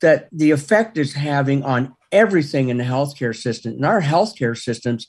that 0.00 0.28
the 0.32 0.52
effect 0.52 0.96
is 0.96 1.14
having 1.14 1.62
on 1.64 1.94
everything 2.12 2.68
in 2.68 2.78
the 2.78 2.84
healthcare 2.84 3.36
system. 3.36 3.72
And 3.72 3.84
our 3.84 4.00
healthcare 4.00 4.56
systems 4.56 5.08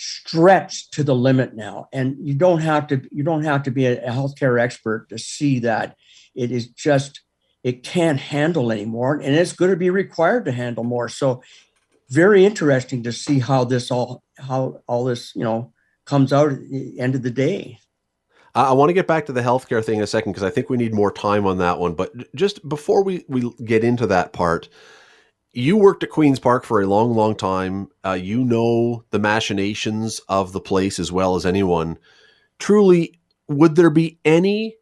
stretched 0.00 0.94
to 0.94 1.04
the 1.04 1.14
limit 1.14 1.54
now. 1.54 1.88
And 1.92 2.16
you 2.26 2.34
don't 2.34 2.60
have 2.60 2.86
to 2.86 3.02
you 3.12 3.22
don't 3.22 3.44
have 3.44 3.62
to 3.64 3.70
be 3.70 3.86
a, 3.86 4.10
healthcare 4.10 4.58
expert 4.58 5.08
to 5.10 5.18
see 5.18 5.58
that 5.60 5.96
it 6.34 6.50
is 6.50 6.68
just 6.68 7.20
it 7.62 7.82
can't 7.82 8.18
handle 8.18 8.72
anymore 8.72 9.16
and 9.16 9.34
it's 9.34 9.52
going 9.52 9.70
to 9.70 9.76
be 9.76 9.90
required 9.90 10.46
to 10.46 10.52
handle 10.52 10.84
more. 10.84 11.10
So 11.10 11.42
very 12.08 12.46
interesting 12.46 13.02
to 13.02 13.12
see 13.12 13.40
how 13.40 13.64
this 13.64 13.90
all 13.90 14.22
how 14.38 14.80
all 14.86 15.04
this, 15.04 15.32
you 15.36 15.44
know, 15.44 15.72
comes 16.06 16.32
out 16.32 16.52
at 16.52 16.60
the 16.70 16.98
end 16.98 17.14
of 17.14 17.22
the 17.22 17.30
day. 17.30 17.78
I 18.54 18.72
want 18.72 18.88
to 18.88 18.94
get 18.94 19.06
back 19.06 19.26
to 19.26 19.32
the 19.32 19.42
healthcare 19.42 19.84
thing 19.84 19.98
in 19.98 20.02
a 20.02 20.08
second 20.08 20.32
because 20.32 20.42
I 20.42 20.50
think 20.50 20.70
we 20.70 20.76
need 20.76 20.92
more 20.94 21.12
time 21.12 21.46
on 21.46 21.58
that 21.58 21.78
one. 21.78 21.94
But 21.94 22.34
just 22.34 22.66
before 22.68 23.04
we, 23.04 23.24
we 23.28 23.48
get 23.64 23.84
into 23.84 24.08
that 24.08 24.32
part, 24.32 24.68
you 25.52 25.76
worked 25.76 26.02
at 26.02 26.10
Queen's 26.10 26.38
Park 26.38 26.64
for 26.64 26.80
a 26.80 26.86
long, 26.86 27.14
long 27.14 27.34
time. 27.34 27.88
Uh, 28.04 28.12
you 28.12 28.44
know 28.44 29.04
the 29.10 29.18
machinations 29.18 30.20
of 30.28 30.52
the 30.52 30.60
place 30.60 30.98
as 30.98 31.10
well 31.10 31.34
as 31.34 31.44
anyone. 31.44 31.98
Truly, 32.58 33.18
would 33.48 33.76
there 33.76 33.90
be 33.90 34.18
any 34.24 34.76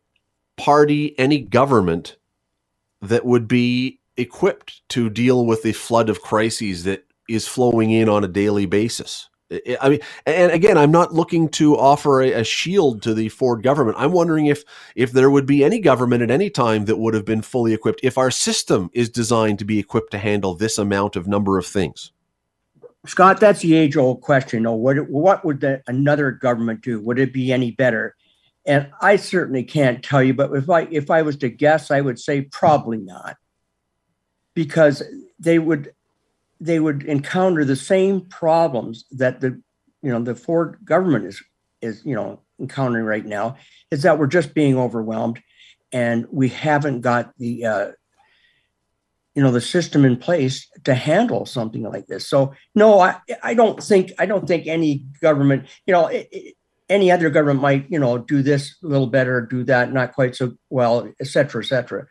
party, 0.57 1.19
any 1.19 1.41
government 1.41 2.17
that 3.01 3.25
would 3.25 3.49
be 3.49 4.01
equipped 4.17 4.87
to 4.91 5.09
deal 5.09 5.47
with 5.47 5.63
the 5.63 5.73
flood 5.73 6.11
of 6.11 6.21
crises 6.21 6.85
that 6.85 7.05
is 7.29 7.47
flowing 7.47 7.91
in 7.91 8.09
on 8.09 8.25
a 8.25 8.29
daily 8.29 8.67
basis? 8.67 9.29
I 9.51 9.89
mean, 9.89 10.01
and 10.27 10.53
again, 10.53 10.77
I'm 10.77 10.91
not 10.91 11.15
looking 11.15 11.49
to 11.51 11.77
offer 11.77 12.21
a, 12.21 12.33
a, 12.33 12.45
shield 12.45 13.03
to 13.03 13.15
the 13.15 13.31
Ford 13.31 13.63
government. 13.63 13.97
I'm 13.99 14.13
wondering 14.13 14.47
if 14.47 14.63
if 14.95 15.13
there 15.13 15.31
would 15.31 15.47
be 15.47 15.65
any 15.65 15.79
government 15.79 16.23
at 16.23 16.31
any 16.31 16.51
time 16.51 16.85
that 16.85 16.99
would 16.99 17.15
have 17.15 17.25
been 17.25 17.41
fully 17.41 17.73
equipped 17.73 18.01
if 18.03 18.19
our 18.19 18.31
system 18.31 18.91
is 18.93 19.09
designed 19.09 19.59
to 19.61 19.65
be 19.65 19.79
equipped 19.79 20.11
to 20.11 20.19
handle 20.19 20.55
this 20.55 20.77
amount 20.77 21.17
of 21.17 21.27
number 21.27 21.57
of 21.57 21.67
things. 21.67 22.13
Scott, 23.07 23.41
that's 23.41 23.61
the 23.61 23.75
age 23.75 23.97
old 23.97 24.21
question. 24.21 24.67
Oh, 24.67 24.75
what 24.75 25.09
what 25.09 25.45
would 25.47 25.61
the, 25.61 25.83
another 25.87 26.31
government 26.31 26.83
do? 26.83 27.01
Would 27.01 27.19
it 27.19 27.33
be 27.33 27.51
any 27.51 27.71
better? 27.71 28.17
And 28.67 28.91
I 29.01 29.17
certainly 29.17 29.65
can't 29.65 30.05
tell 30.05 30.23
you, 30.23 30.35
but 30.35 30.53
if 30.53 30.69
I 30.69 30.83
if 30.83 31.11
I 31.11 31.23
was 31.23 31.37
to 31.39 31.49
guess, 31.49 31.91
I 31.91 32.03
would 32.03 32.19
say 32.19 32.43
probably 32.43 32.99
not, 32.99 33.39
because 34.53 35.03
they 35.39 35.59
would 35.59 35.95
they 36.61 36.81
would 36.81 37.03
encounter 37.05 37.65
the 37.65 37.77
same 37.77 38.23
problems 38.23 39.05
that 39.13 39.41
the 39.41 39.61
you 40.03 40.11
know 40.11 40.23
the 40.23 40.35
Ford 40.35 40.79
government 40.85 41.27
is 41.27 41.43
is 41.81 42.03
you 42.05 42.15
know 42.15 42.41
encountering 42.61 43.05
right 43.05 43.25
now 43.25 43.57
is 43.91 44.03
that 44.03 44.19
we're 44.19 44.27
just 44.27 44.55
being 44.55 44.77
overwhelmed 44.77 45.41
and 45.93 46.27
we 46.31 46.49
haven't 46.49 47.01
got 47.01 47.33
the 47.39 47.65
uh, 47.65 47.91
you 49.35 49.43
know 49.43 49.53
the 49.53 49.61
system 49.61 50.05
in 50.05 50.17
place 50.17 50.69
to 50.85 50.95
handle 50.95 51.47
something 51.47 51.83
like 51.83 52.07
this. 52.07 52.29
So 52.29 52.55
no 52.75 53.01
i 53.01 53.17
i 53.43 53.55
don't 53.55 53.83
think 53.83 54.13
i 54.19 54.27
don't 54.27 54.47
think 54.49 54.67
any 54.67 55.07
government 55.21 55.67
you 55.87 55.93
know 55.93 56.07
it, 56.09 56.29
it, 56.33 56.55
any 56.89 57.13
other 57.13 57.31
government 57.31 57.61
might 57.61 57.91
you 57.91 57.99
know 57.99 58.19
do 58.19 58.43
this 58.43 58.77
a 58.83 58.87
little 58.87 59.07
better 59.07 59.43
do 59.43 59.63
that 59.65 59.93
not 59.93 60.15
quite 60.15 60.35
so 60.35 60.55
well 60.71 61.09
et 61.21 61.27
cetera 61.27 61.63
et 61.63 61.67
cetera. 61.67 62.07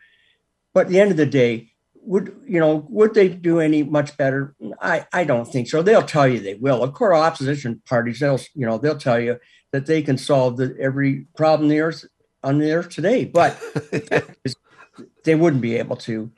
But 0.72 0.86
at 0.86 0.88
the 0.88 1.00
end 1.00 1.10
of 1.10 1.16
the 1.16 1.26
day 1.26 1.67
would 2.08 2.34
you 2.46 2.58
know 2.58 2.86
would 2.88 3.12
they 3.12 3.28
do 3.28 3.60
any 3.60 3.82
much 3.82 4.16
better? 4.16 4.54
I 4.80 5.06
i 5.12 5.24
don't 5.24 5.44
think 5.44 5.68
so. 5.68 5.82
They'll 5.82 6.02
tell 6.02 6.26
you 6.26 6.40
they 6.40 6.54
will. 6.54 6.82
Of 6.82 6.94
course 6.94 7.14
opposition 7.14 7.82
parties 7.86 8.20
they'll 8.20 8.40
you 8.54 8.66
know 8.66 8.78
they'll 8.78 8.96
tell 8.96 9.20
you 9.20 9.38
that 9.72 9.84
they 9.84 10.00
can 10.00 10.16
solve 10.16 10.56
the, 10.56 10.74
every 10.80 11.26
problem 11.36 11.68
the 11.68 11.80
earth 11.80 12.06
on 12.42 12.58
the 12.58 12.72
earth 12.72 12.88
today 12.88 13.26
but 13.26 13.60
they 15.24 15.34
wouldn't 15.34 15.62
be 15.62 15.76
able 15.76 15.96
to. 15.96 16.32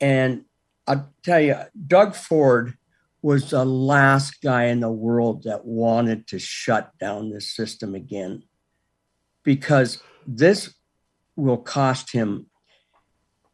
And 0.00 0.46
i'll 0.86 1.12
tell 1.22 1.40
you 1.40 1.56
doug 1.86 2.14
ford 2.14 2.74
was 3.20 3.50
the 3.50 3.64
last 3.64 4.40
guy 4.40 4.64
in 4.64 4.80
the 4.80 4.90
world 4.90 5.44
that 5.44 5.64
wanted 5.64 6.26
to 6.28 6.38
shut 6.38 6.90
down 6.98 7.30
this 7.30 7.54
system 7.54 7.94
again 7.94 8.42
because 9.44 10.02
this 10.26 10.74
will 11.36 11.58
cost 11.58 12.12
him 12.12 12.46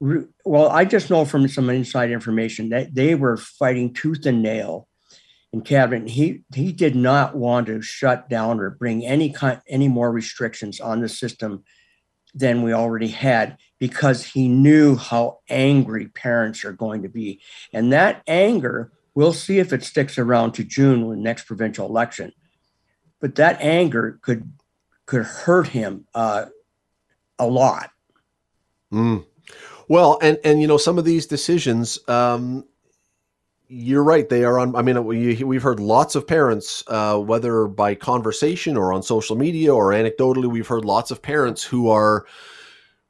well, 0.00 0.68
I 0.68 0.84
just 0.84 1.10
know 1.10 1.24
from 1.24 1.48
some 1.48 1.70
inside 1.70 2.10
information 2.10 2.68
that 2.68 2.94
they 2.94 3.14
were 3.14 3.36
fighting 3.36 3.92
tooth 3.92 4.26
and 4.26 4.42
nail 4.42 4.88
in 5.52 5.62
cabinet. 5.62 6.10
He 6.10 6.42
he 6.54 6.72
did 6.72 6.94
not 6.94 7.36
want 7.36 7.66
to 7.66 7.82
shut 7.82 8.28
down 8.28 8.60
or 8.60 8.70
bring 8.70 9.04
any 9.04 9.30
kind 9.30 9.60
any 9.68 9.88
more 9.88 10.12
restrictions 10.12 10.80
on 10.80 11.00
the 11.00 11.08
system 11.08 11.64
than 12.34 12.62
we 12.62 12.72
already 12.72 13.08
had 13.08 13.56
because 13.78 14.24
he 14.24 14.48
knew 14.48 14.96
how 14.96 15.38
angry 15.48 16.08
parents 16.08 16.64
are 16.64 16.72
going 16.72 17.02
to 17.02 17.08
be, 17.08 17.40
and 17.72 17.92
that 17.92 18.22
anger 18.26 18.92
we'll 19.14 19.32
see 19.32 19.58
if 19.58 19.72
it 19.72 19.82
sticks 19.82 20.16
around 20.16 20.52
to 20.52 20.62
June 20.62 21.08
when 21.08 21.20
next 21.24 21.44
provincial 21.44 21.88
election. 21.88 22.32
But 23.20 23.34
that 23.34 23.60
anger 23.60 24.20
could 24.22 24.52
could 25.06 25.24
hurt 25.24 25.66
him 25.66 26.06
uh, 26.14 26.44
a 27.36 27.46
lot. 27.48 27.90
Mm. 28.92 29.24
Well, 29.88 30.18
and 30.20 30.38
and 30.44 30.60
you 30.60 30.66
know 30.66 30.76
some 30.76 30.98
of 30.98 31.04
these 31.04 31.26
decisions, 31.26 31.98
um, 32.08 32.64
you're 33.68 34.04
right. 34.04 34.28
They 34.28 34.44
are 34.44 34.58
on. 34.58 34.76
I 34.76 34.82
mean, 34.82 35.02
we, 35.04 35.42
we've 35.42 35.62
heard 35.62 35.80
lots 35.80 36.14
of 36.14 36.26
parents, 36.26 36.84
uh, 36.88 37.18
whether 37.18 37.66
by 37.66 37.94
conversation 37.94 38.76
or 38.76 38.92
on 38.92 39.02
social 39.02 39.36
media 39.36 39.74
or 39.74 39.90
anecdotally, 39.90 40.46
we've 40.46 40.66
heard 40.66 40.84
lots 40.84 41.10
of 41.10 41.22
parents 41.22 41.64
who 41.64 41.88
are 41.88 42.26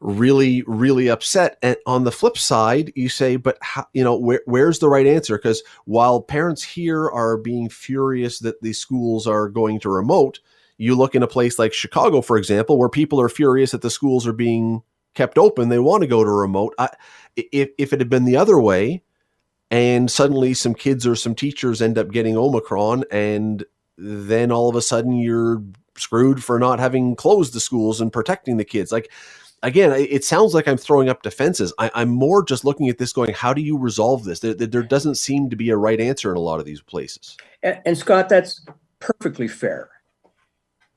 really 0.01 0.63
really 0.67 1.09
upset 1.09 1.59
and 1.61 1.77
on 1.85 2.05
the 2.05 2.13
flip 2.13 2.39
side 2.39 2.93
you 2.95 3.09
say 3.09 3.35
but 3.35 3.59
how, 3.63 3.85
you 3.93 4.05
know 4.05 4.17
where, 4.17 4.41
where's 4.45 4.79
the 4.79 4.89
right 4.89 5.09
answer 5.09 5.37
because 5.37 5.61
while 5.87 6.23
parents 6.23 6.63
here 6.63 7.11
are 7.11 7.37
being 7.37 7.69
furious 7.69 8.39
that 8.39 8.61
the 8.63 8.73
schools 8.73 9.27
are 9.27 9.49
going 9.49 9.81
to 9.81 9.89
remote 9.91 10.39
you 10.77 10.95
look 10.95 11.17
in 11.17 11.25
a 11.25 11.27
place 11.27 11.59
like 11.59 11.73
chicago 11.73 12.21
for 12.21 12.37
example 12.37 12.79
where 12.79 12.89
people 12.89 13.21
are 13.21 13.29
furious 13.29 13.73
that 13.73 13.83
the 13.83 13.91
schools 13.91 14.25
are 14.25 14.33
being 14.33 14.83
kept 15.19 15.37
open. 15.37 15.69
They 15.69 15.81
want 15.81 16.03
to 16.03 16.07
go 16.07 16.23
to 16.23 16.31
remote. 16.31 16.75
I, 16.79 16.89
if, 17.37 17.71
if 17.77 17.93
it 17.93 18.01
had 18.01 18.09
been 18.09 18.25
the 18.25 18.37
other 18.37 18.59
way, 18.59 19.03
and 19.69 20.09
suddenly 20.09 20.55
some 20.55 20.75
kids 20.75 21.07
or 21.09 21.17
some 21.17 21.35
teachers 21.35 21.83
end 21.83 21.99
up 21.99 22.13
getting 22.13 22.37
Omicron, 22.37 23.03
and 23.11 23.65
then 23.99 24.53
all 24.53 24.69
of 24.69 24.77
a 24.77 24.81
sudden 24.81 25.17
you're 25.17 25.61
screwed 25.97 26.43
for 26.43 26.61
not 26.61 26.79
having 26.79 27.17
closed 27.17 27.53
the 27.53 27.59
schools 27.61 28.01
and 28.01 28.13
protecting 28.13 28.59
the 28.59 28.65
kids. 28.65 28.93
Like, 28.93 29.11
again, 29.65 29.93
it 29.93 30.25
sounds 30.25 30.55
like 30.55 30.69
I'm 30.69 30.77
throwing 30.77 31.09
up 31.09 31.23
defenses. 31.23 31.75
I, 31.81 31.91
am 32.01 32.11
more 32.11 32.45
just 32.45 32.65
looking 32.65 32.89
at 32.89 32.99
this 32.99 33.13
going, 33.13 33.35
how 33.35 33.53
do 33.53 33.61
you 33.61 33.77
resolve 33.77 34.23
this? 34.23 34.39
There, 34.39 34.55
there, 34.55 34.85
doesn't 34.85 35.17
seem 35.17 35.51
to 35.51 35.57
be 35.57 35.71
a 35.71 35.77
right 35.77 36.01
answer 36.01 36.31
in 36.31 36.37
a 36.37 36.41
lot 36.41 36.61
of 36.61 36.65
these 36.65 36.81
places. 36.81 37.37
And, 37.65 37.81
and 37.85 37.99
Scott, 37.99 38.29
that's 38.29 38.65
perfectly 39.01 39.49
fair 39.49 39.91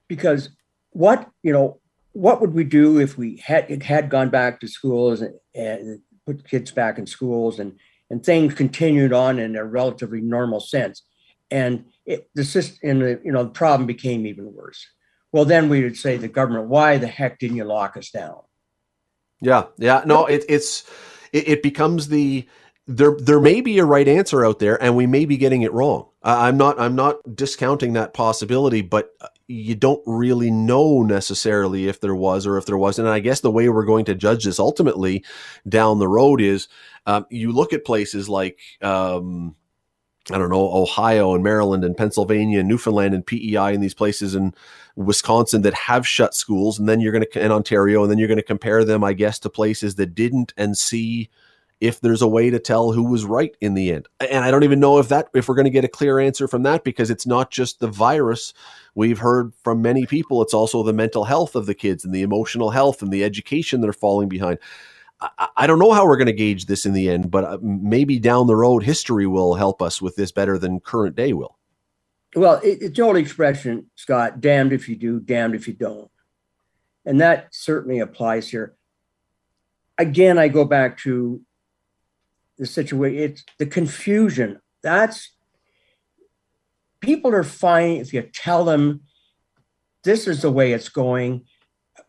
because 0.08 0.50
what, 0.92 1.28
you 1.42 1.52
know, 1.52 1.81
what 2.14 2.42
would 2.42 2.54
we 2.54 2.64
do 2.64 3.00
if 3.00 3.18
we 3.18 3.38
had 3.38 3.82
had 3.84 4.10
gone 4.10 4.30
back 4.30 4.60
to 4.60 4.68
schools 4.68 5.22
and, 5.22 5.34
and 5.56 6.02
put 6.26 6.48
kids 6.48 6.72
back 6.72 6.98
in 6.98 7.06
schools 7.06 7.60
and 7.60 7.78
and 8.10 8.26
things 8.26 8.54
continued 8.54 9.14
on 9.14 9.40
in 9.40 9.56
a 9.56 9.64
relatively 9.64 10.22
normal 10.22 10.60
sense 10.60 11.04
and 11.52 11.86
it, 12.06 12.30
the 12.34 12.44
system, 12.44 12.90
and 12.90 13.02
the, 13.02 13.22
you 13.24 13.32
know, 13.32 13.44
the 13.44 13.50
problem 13.50 13.86
became 13.86 14.26
even 14.26 14.54
worse. 14.54 14.86
Well, 15.32 15.46
then 15.46 15.70
we 15.70 15.84
would 15.84 15.98
say 15.98 16.18
the 16.18 16.28
government, 16.28 16.68
why 16.68 16.98
the 16.98 17.08
heck 17.08 17.40
didn't 17.40 17.58
you 17.58 17.66
lock 17.66 17.96
us 17.98 18.10
down? 18.10 18.40
Yeah, 19.42 19.66
yeah, 19.78 20.04
no, 20.06 20.26
it, 20.26 20.46
it's 20.50 20.84
it, 21.32 21.48
it 21.48 21.64
becomes 21.64 22.08
the 22.08 22.48
there 22.88 23.16
there 23.20 23.40
may 23.40 23.62
be 23.62 23.80
a 23.80 23.86
right 23.86 24.08
answer 24.08 24.46
out 24.46 24.60
there 24.60 24.82
and 24.82 24.96
we 24.96 25.06
may 25.08 25.24
be 25.26 25.38
getting 25.38 25.62
it 25.62 25.72
wrong 25.72 26.08
i'm 26.24 26.58
not 26.58 26.80
i'm 26.80 26.96
not 26.96 27.18
discounting 27.36 27.94
that 27.94 28.12
possibility 28.14 28.82
but 28.82 29.12
you 29.52 29.76
don't 29.76 30.02
really 30.06 30.50
know 30.50 31.04
necessarily 31.04 31.88
if 31.88 32.00
there 32.00 32.16
was 32.16 32.48
or 32.48 32.58
if 32.58 32.66
there 32.66 32.78
wasn't 32.78 33.06
and 33.06 33.14
i 33.14 33.20
guess 33.20 33.42
the 33.42 33.52
way 33.52 33.70
we're 33.70 33.86
going 33.86 34.06
to 34.06 34.16
judge 34.16 34.46
this 34.46 34.60
ultimately 34.60 35.24
down 35.68 36.00
the 36.00 36.08
road 36.08 36.42
is 36.42 36.68
um, 37.06 37.26
you 37.30 37.52
look 37.52 37.74
at 37.74 37.86
places 37.86 38.30
like 38.30 38.60
um, 38.82 39.56
I 40.30 40.38
don't 40.38 40.50
know, 40.50 40.72
Ohio 40.72 41.34
and 41.34 41.44
Maryland 41.44 41.84
and 41.84 41.98
Pennsylvania 41.98 42.60
and 42.60 42.70
Newfoundland 42.70 43.16
and 43.16 43.26
PEI 43.26 43.74
and 43.74 43.82
these 43.82 43.96
places 43.96 44.36
in 44.36 44.54
Wisconsin 44.96 45.64
that 45.64 45.74
have 45.74 46.08
shut 46.08 46.36
schools. 46.36 46.78
And 46.78 46.88
then 46.88 47.00
you're 47.00 47.12
going 47.12 47.26
to, 47.32 47.44
in 47.44 47.52
Ontario, 47.52 48.04
and 48.04 48.12
then 48.12 48.20
you're 48.20 48.28
going 48.28 48.38
to 48.38 48.44
compare 48.44 48.86
them, 48.86 49.04
I 49.04 49.14
guess, 49.14 49.40
to 49.40 49.50
places 49.50 49.96
that 49.96 50.14
didn't 50.14 50.54
and 50.56 50.78
see 50.78 51.30
if 51.82 52.00
there's 52.00 52.22
a 52.22 52.28
way 52.28 52.52
to 52.52 52.60
tell 52.60 52.92
who 52.92 53.04
was 53.04 53.26
right 53.26 53.58
in 53.60 53.74
the 53.74 53.92
end. 53.92 54.08
And 54.20 54.46
I 54.46 54.52
don't 54.52 54.64
even 54.64 54.80
know 54.80 55.00
if 55.00 55.10
that 55.10 55.30
if 55.34 55.50
we're 55.50 55.56
going 55.56 55.66
to 55.66 55.72
get 55.72 55.84
a 55.84 55.90
clear 55.90 56.20
answer 56.20 56.48
from 56.48 56.64
that 56.64 56.84
because 56.84 57.10
it's 57.10 57.26
not 57.26 57.50
just 57.50 57.80
the 57.80 57.88
virus. 57.88 58.54
We've 58.94 59.18
heard 59.18 59.52
from 59.64 59.82
many 59.82 60.06
people 60.06 60.42
it's 60.42 60.54
also 60.54 60.84
the 60.84 60.94
mental 60.94 61.26
health 61.26 61.56
of 61.56 61.66
the 61.66 61.74
kids 61.74 62.06
and 62.06 62.14
the 62.14 62.22
emotional 62.22 62.70
health 62.70 63.02
and 63.02 63.12
the 63.12 63.24
education 63.24 63.82
that 63.82 63.90
are 63.90 63.94
falling 63.94 64.30
behind. 64.30 64.60
I, 65.56 65.68
don't 65.68 65.78
know 65.78 65.92
how 65.92 66.06
we're 66.06 66.18
going 66.18 66.28
to 66.28 66.34
gauge 66.34 66.66
this 66.66 66.86
in 66.86 66.94
the 66.94 67.08
end, 67.08 67.30
but 67.30 67.44
uh, 67.44 67.58
maybe 67.62 68.18
down 68.18 68.48
the 68.48 68.56
road 68.56 68.82
history 68.82 69.28
will 69.28 69.54
help 69.54 69.80
us 69.80 70.02
with 70.02 70.16
this 70.16 70.32
better 70.32 70.58
than 70.58 70.80
current 70.80 71.16
day 71.16 71.34
will. 71.34 71.60
Well, 72.36 72.60
it, 72.64 72.80
it's 72.82 73.00
old 73.00 73.18
expression, 73.18 73.86
Scott, 73.96 74.42
damned 74.42 74.74
if 74.74 74.90
you 74.90 74.96
do, 74.96 75.20
damned 75.20 75.54
if 75.54 75.68
you 75.68 75.76
don't. 75.76 76.10
And 77.06 77.22
that 77.22 77.54
certainly 77.54 78.00
applies 78.00 78.50
here. 78.50 78.76
Again, 80.00 80.40
I 80.40 80.48
go 80.48 80.66
back 80.66 80.98
to 81.00 81.42
the 82.62 82.68
situation. 82.68 83.20
It's 83.20 83.44
the 83.58 83.66
confusion. 83.66 84.62
That's 84.84 85.34
people 87.02 87.34
are 87.34 87.44
fine 87.44 87.98
if 87.98 88.14
you 88.14 88.22
tell 88.22 88.64
them 88.64 89.02
this 90.04 90.28
is 90.28 90.44
the 90.44 90.52
way 90.52 90.72
it's 90.72 90.88
going. 90.88 91.46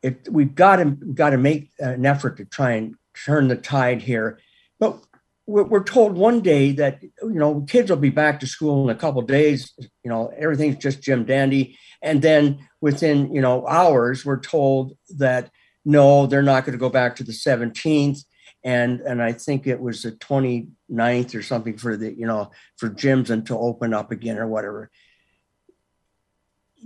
It, 0.03 0.29
we've 0.31 0.55
got 0.55 0.77
to 0.77 0.91
got 0.91 1.31
to 1.31 1.39
make 1.39 1.71
an 1.79 2.05
effort 2.05 2.37
to 2.37 2.45
try 2.45 2.73
and 2.73 2.97
turn 3.25 3.49
the 3.49 3.57
tide 3.57 4.03
here. 4.03 4.41
But 4.79 5.03
we're, 5.47 5.65
we're 5.65 5.85
told 5.85 6.19
one 6.19 6.41
day 6.41 6.73
that 6.73 7.03
you 7.03 7.13
know 7.23 7.63
kids 7.63 7.89
will 7.89 7.97
be 7.97 8.11
back 8.11 8.39
to 8.41 8.47
school 8.47 8.85
in 8.85 8.95
a 8.95 8.99
couple 8.99 9.23
days. 9.23 9.73
You 10.05 10.11
know 10.11 10.31
everything's 10.37 10.77
just 10.77 11.03
Jim 11.03 11.25
dandy, 11.25 11.79
and 12.03 12.21
then 12.21 12.69
within 12.83 13.35
you 13.35 13.41
know 13.41 13.67
hours 13.67 14.27
we're 14.27 14.41
told 14.41 14.99
that 15.17 15.51
no, 15.85 16.27
they're 16.27 16.43
not 16.43 16.67
going 16.67 16.75
to 16.75 16.79
go 16.79 16.91
back 16.91 17.17
to 17.17 17.25
the 17.25 17.33
17th 17.33 18.25
and 18.65 19.01
and 19.01 19.23
I 19.23 19.33
think 19.33 19.67
it 19.67 19.81
was 19.81 20.03
the 20.03 20.13
29th 20.13 21.35
or 21.35 21.43
something 21.43 21.77
for 21.77 21.97
the 21.97 22.13
you 22.13 22.27
know 22.27 22.51
for 22.77 22.89
gyms 22.89 23.31
and 23.31 23.47
to 23.47 23.59
open 23.59 23.95
up 23.95 24.11
again 24.11 24.39
or 24.39 24.47
whatever. 24.47 24.91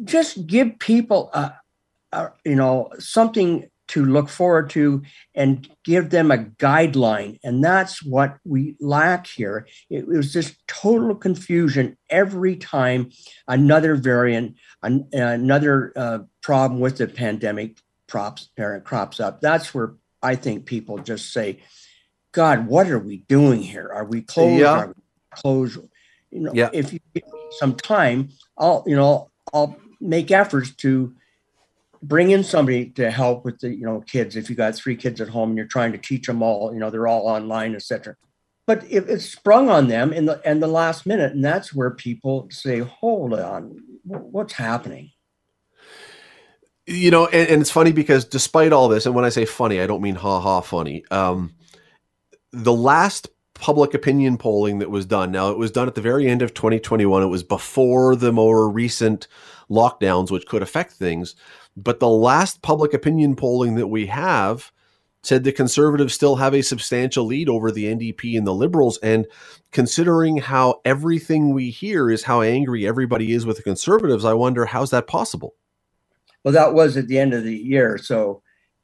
Just 0.05 0.47
give 0.47 0.79
people 0.79 1.31
a, 1.33 1.55
a 2.13 2.31
you 2.45 2.57
know 2.57 2.91
something 2.99 3.69
to 3.89 4.05
look 4.05 4.29
forward 4.29 4.71
to 4.71 5.03
and 5.35 5.69
give 5.85 6.11
them 6.11 6.31
a 6.31 6.39
guideline. 6.39 7.39
And 7.45 7.63
that's 7.63 8.03
what 8.03 8.37
we 8.45 8.77
lack 8.81 9.27
here. 9.27 9.69
It, 9.89 10.07
was 10.07 10.33
just 10.33 10.57
total 10.67 11.15
confusion 11.15 11.97
every 12.11 12.57
time 12.57 13.11
another 13.47 13.95
variant 13.95 14.57
an, 14.83 15.09
another 15.13 15.93
uh, 15.95 16.19
problem 16.43 16.81
with 16.81 16.99
the 16.99 17.07
pandemic 17.07 17.79
props 18.09 18.49
crops 18.85 19.21
up. 19.21 19.41
That's 19.41 19.75
where 19.75 19.95
I 20.27 20.35
think 20.35 20.67
people 20.67 20.99
just 20.99 21.33
say, 21.33 21.61
God, 22.33 22.67
what 22.67 22.91
are 22.91 22.99
we 22.99 23.19
doing 23.29 23.63
here? 23.63 23.89
Are 23.95 24.05
we 24.05 24.23
closed? 24.23 24.61
Yeah. 24.61 24.79
Are 24.81 24.89
we 24.89 25.03
closed? 25.31 25.79
You 26.33 26.41
know, 26.41 26.53
yeah. 26.53 26.69
if 26.73 26.93
you 26.93 26.99
give 27.15 27.25
me 27.33 27.41
some 27.61 27.77
time, 27.77 28.31
I'll, 28.59 28.83
you 28.89 28.97
know, 28.97 29.31
I'll 29.55 29.77
make 30.01 30.33
efforts 30.33 30.75
to 30.77 31.15
bring 32.03 32.33
in 32.33 32.43
somebody 32.43 32.91
to 32.91 33.09
help 33.09 33.45
with 33.45 33.61
the, 33.61 33.71
you 33.71 33.87
know, 33.87 34.01
kids. 34.01 34.35
If 34.35 34.51
you 34.51 34.57
got 34.57 34.75
three 34.75 34.97
kids 34.97 35.21
at 35.21 35.29
home 35.29 35.51
and 35.51 35.57
you're 35.57 35.67
trying 35.67 35.93
to 35.93 35.99
teach 35.99 36.27
them 36.27 36.43
all, 36.43 36.75
you 36.75 36.81
know, 36.81 36.91
they're 36.91 37.07
all 37.07 37.29
online, 37.29 37.77
etc. 37.77 38.17
But 38.67 38.85
if 38.91 39.09
it's 39.09 39.27
sprung 39.27 39.71
on 39.71 39.87
them 39.87 40.13
in 40.13 40.27
the 40.27 40.43
and 40.45 40.61
the 40.61 40.67
last 40.67 41.07
minute, 41.07 41.33
and 41.33 41.45
that's 41.45 41.73
where 41.73 41.91
people 41.91 42.49
say, 42.51 42.81
"Hold 42.81 43.33
on, 43.35 43.81
what's 44.03 44.55
happening?" 44.55 45.13
You 46.87 47.11
know, 47.11 47.27
and, 47.27 47.49
and, 47.49 47.61
it's 47.61 47.71
funny 47.71 47.93
because 47.93 48.25
despite 48.25 48.73
all 48.73 48.89
this, 48.89 49.07
and 49.07 49.15
when 49.15 49.25
I 49.25 49.29
say 49.31 49.45
funny, 49.45 49.81
I 49.81 49.87
don't 49.87 50.03
mean 50.03 50.15
ha 50.15 50.41
ha 50.41 50.61
funny. 50.61 51.05
Um, 51.11 51.55
the 52.53 52.73
last 52.73 53.29
public 53.55 53.95
opinion 53.95 54.39
polling 54.39 54.79
that 54.79 54.91
was 54.91 55.07
done, 55.07 55.33
now 55.33 55.51
it 55.51 55.59
was 55.59 55.73
done 55.73 55.89
at 55.89 55.95
the 55.95 56.01
very 56.01 56.29
end 56.29 56.43
of 56.43 56.55
2021. 56.55 57.23
It 57.23 57.27
was 57.27 57.43
before 57.43 58.15
the 58.15 58.33
more 58.33 58.71
recent 58.71 59.27
lockdowns, 59.69 60.31
which 60.31 60.47
could 60.47 60.63
affect 60.63 60.93
things. 60.93 61.35
But 61.77 62.01
the 62.01 62.09
last 62.09 62.63
public 62.63 62.95
opinion 62.95 63.37
polling 63.37 63.75
that 63.75 63.89
we 63.89 64.07
have 64.07 64.73
said 65.23 65.43
the 65.43 65.53
conservatives 65.53 66.15
still 66.15 66.37
have 66.37 66.55
a 66.55 66.63
substantial 66.63 67.27
lead 67.27 67.49
over 67.49 67.73
the 67.73 67.85
NDP 67.85 68.39
and 68.39 68.47
the 68.47 68.55
liberals. 68.55 68.97
And 68.99 69.27
considering 69.73 70.37
how 70.37 70.81
everything 70.85 71.53
we 71.53 71.71
hear 71.71 72.11
is 72.11 72.23
how 72.23 72.43
angry 72.43 72.87
everybody 72.87 73.33
is 73.33 73.45
with 73.45 73.57
the 73.57 73.65
conservatives, 73.65 74.25
I 74.25 74.35
wonder 74.35 74.67
how's 74.67 74.91
that 74.91 75.09
possible? 75.09 75.55
Well, 76.47 76.53
that 76.53 76.75
was 76.75 76.97
at 76.97 77.09
the 77.09 77.19
end 77.19 77.35
of 77.35 77.43
the 77.43 77.57
year. 77.57 77.99
So, 77.99 78.41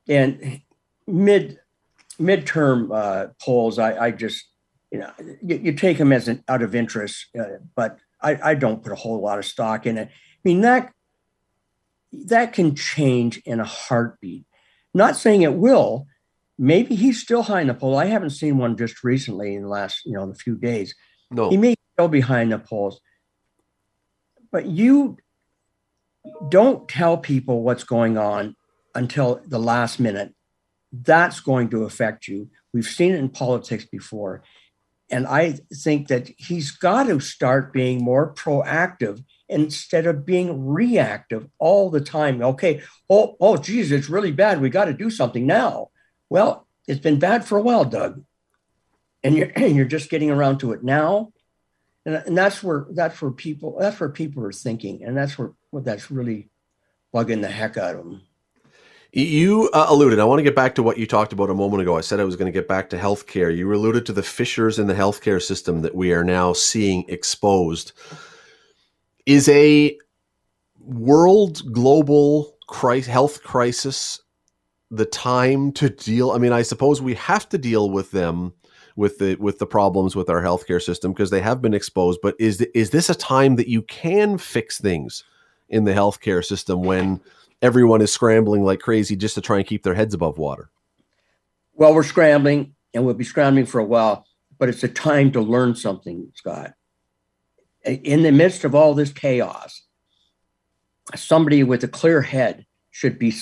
and 0.09 0.63
mid 1.07 1.61
midterm 2.19 2.91
uh, 2.93 3.29
polls, 3.41 3.79
I, 3.79 4.07
I 4.07 4.11
just 4.11 4.49
you 4.91 4.99
know 4.99 5.13
you, 5.41 5.61
you, 5.63 5.73
take 5.73 5.97
them 5.97 6.13
as 6.13 6.27
an 6.27 6.43
out 6.49 6.63
of 6.63 6.75
interest, 6.75 7.27
uh, 7.39 7.59
but 7.77 8.01
I, 8.21 8.51
I 8.51 8.55
don't 8.57 8.83
put 8.83 8.91
a 8.91 8.97
whole 8.97 9.21
lot 9.21 9.39
of 9.39 9.45
stock 9.45 9.87
in 9.87 9.97
it. 9.97 10.09
I 10.09 10.39
mean 10.43 10.63
that 10.63 10.93
that 12.27 12.53
can 12.53 12.75
change 12.75 13.39
in 13.45 13.61
a 13.61 13.65
heartbeat. 13.65 14.45
Not 14.93 15.15
saying 15.15 15.43
it 15.43 15.55
will. 15.55 16.09
Maybe 16.59 16.97
he's 16.97 17.23
still 17.23 17.45
high 17.45 17.61
in 17.61 17.69
the 17.69 17.75
poll. 17.75 17.97
I 17.97 18.07
haven't 18.07 18.31
seen 18.31 18.59
one 18.59 18.77
just 18.77 19.05
recently 19.05 19.55
in 19.55 19.63
the 19.63 19.69
last 19.69 20.05
you 20.05 20.15
know 20.15 20.27
the 20.27 20.35
few 20.35 20.57
days. 20.57 20.97
No, 21.31 21.49
he 21.49 21.59
may 21.59 21.77
still 21.93 22.09
be 22.09 22.19
behind 22.19 22.51
the 22.51 22.59
polls. 22.59 23.01
But 24.51 24.67
you 24.67 25.17
don't 26.49 26.89
tell 26.89 27.17
people 27.17 27.63
what's 27.63 27.85
going 27.85 28.17
on 28.17 28.57
until 28.95 29.41
the 29.47 29.59
last 29.59 29.99
minute. 29.99 30.35
That's 30.93 31.41
going 31.41 31.71
to 31.71 31.85
affect 31.85 32.29
you. 32.29 32.51
We've 32.73 32.87
seen 32.87 33.13
it 33.13 33.19
in 33.19 33.29
politics 33.31 33.85
before. 33.85 34.43
And 35.11 35.27
I 35.27 35.59
think 35.75 36.09
that 36.09 36.31
he's 36.39 36.71
got 36.71 37.05
to 37.05 37.21
start 37.21 37.73
being 37.73 38.03
more 38.03 38.33
proactive 38.33 39.23
instead 39.49 40.07
of 40.07 40.25
being 40.25 40.67
reactive 40.67 41.47
all 41.59 41.91
the 41.91 42.01
time. 42.01 42.43
Okay, 42.43 42.83
oh, 43.11 43.37
oh, 43.39 43.57
geez, 43.59 43.93
it's 43.93 44.09
really 44.09 44.33
bad. 44.33 44.61
We 44.61 44.71
got 44.71 44.87
to 44.87 44.95
do 44.95 45.11
something 45.11 45.47
now. 45.47 45.91
Well, 46.31 46.67
it's 46.89 47.01
been 47.01 47.19
bad 47.19 47.45
for 47.45 47.59
a 47.59 47.63
while, 47.63 47.85
Doug. 47.85 48.25
And 49.23 49.37
you're, 49.37 49.53
and 49.55 49.77
you're 49.77 49.85
just 49.85 50.11
getting 50.11 50.31
around 50.31 50.59
to 50.59 50.73
it 50.73 50.83
now 50.83 51.33
and, 52.05 52.17
and 52.17 52.37
that's 52.37 52.63
where 52.63 52.87
that's 52.91 53.21
where 53.21 53.31
people 53.31 53.77
that's 53.79 53.99
where 54.01 54.09
people 54.09 54.45
are 54.45 54.53
thinking 54.53 55.03
and 55.05 55.17
that's 55.17 55.39
where 55.39 55.53
what 55.71 55.85
that's 55.85 56.11
really 56.11 56.49
bugging 57.15 57.41
the 57.41 57.49
heck 57.49 57.77
out 57.77 57.97
of 57.97 58.05
them 58.05 58.23
you 59.13 59.69
uh, 59.73 59.87
alluded 59.89 60.19
i 60.19 60.25
want 60.25 60.39
to 60.39 60.45
get 60.45 60.57
back 60.57 60.75
to 60.75 60.83
what 60.83 60.99
you 60.99 61.07
talked 61.07 61.33
about 61.33 61.51
a 61.51 61.55
moment 61.55 61.83
ago. 61.83 61.97
I 61.97 62.01
said 62.01 62.21
i 62.21 62.25
was 62.25 62.37
going 62.37 62.51
to 62.51 62.59
get 62.59 62.69
back 62.69 62.91
to 62.91 62.99
healthcare. 62.99 63.55
You 63.55 63.73
alluded 63.73 64.07
to 64.07 64.13
the 64.13 64.23
fissures 64.23 64.79
in 64.79 64.87
the 64.87 64.95
healthcare 64.95 65.43
system 65.43 65.83
that 65.83 65.95
we 65.95 66.13
are 66.13 66.25
now 66.25 66.55
seeing 66.55 67.05
exposed. 67.09 67.93
Is 69.27 69.49
a 69.51 69.97
world 70.81 71.73
global 71.73 72.57
crisis, 72.67 73.07
health 73.07 73.43
crisis 73.43 74.21
the 74.91 75.07
time 75.07 75.73
to 75.73 75.89
deal 75.89 76.33
i 76.33 76.39
mean 76.39 76.53
i 76.53 76.63
suppose 76.63 77.01
we 77.01 77.15
have 77.15 77.49
to 77.49 77.57
deal 77.57 77.91
with 77.91 78.11
them 78.11 78.53
with 78.97 79.19
the 79.19 79.37
with 79.37 79.59
the 79.59 79.67
problems 79.67 80.15
with 80.15 80.29
our 80.29 80.43
healthcare 80.43 80.83
system 80.83 81.13
because 81.13 81.31
they 81.31 81.41
have 81.41 81.63
been 81.63 81.75
exposed. 81.75 82.21
But 82.23 82.37
is 82.39 82.61
is 82.75 82.91
this 82.91 83.11
a 83.11 83.15
time 83.15 83.57
that 83.57 83.69
you 83.69 83.83
can 83.83 84.39
fix 84.39 84.81
things 84.81 85.25
in 85.69 85.85
the 85.85 85.93
healthcare 85.93 86.45
system 86.45 86.83
when 86.83 87.21
everyone 87.63 88.03
is 88.03 88.13
scrambling 88.13 88.65
like 88.65 88.81
crazy 88.81 89.17
just 89.17 89.35
to 89.37 89.41
try 89.41 89.59
and 89.59 89.67
keep 89.67 89.83
their 89.83 89.95
heads 89.95 90.15
above 90.15 90.39
water? 90.39 90.71
Well, 91.75 91.95
we're 91.95 92.03
scrambling, 92.03 92.75
and 92.93 93.05
we'll 93.05 93.15
be 93.15 93.25
scrambling 93.25 93.67
for 93.67 93.79
a 93.81 93.85
while. 93.85 94.27
But 94.59 94.69
it's 94.69 94.85
a 94.85 94.89
time 94.89 95.33
to 95.33 95.41
learn 95.41 95.75
something, 95.75 96.31
Scott. 96.35 96.75
In 97.85 98.23
the 98.23 98.31
midst 98.31 98.65
of 98.65 98.75
all 98.75 98.95
this 98.95 99.13
chaos, 99.13 99.83
somebody 101.17 101.65
with 101.65 101.83
a 101.83 101.89
clear 101.89 102.23
head 102.23 102.67
should 102.91 103.19
be, 103.19 103.35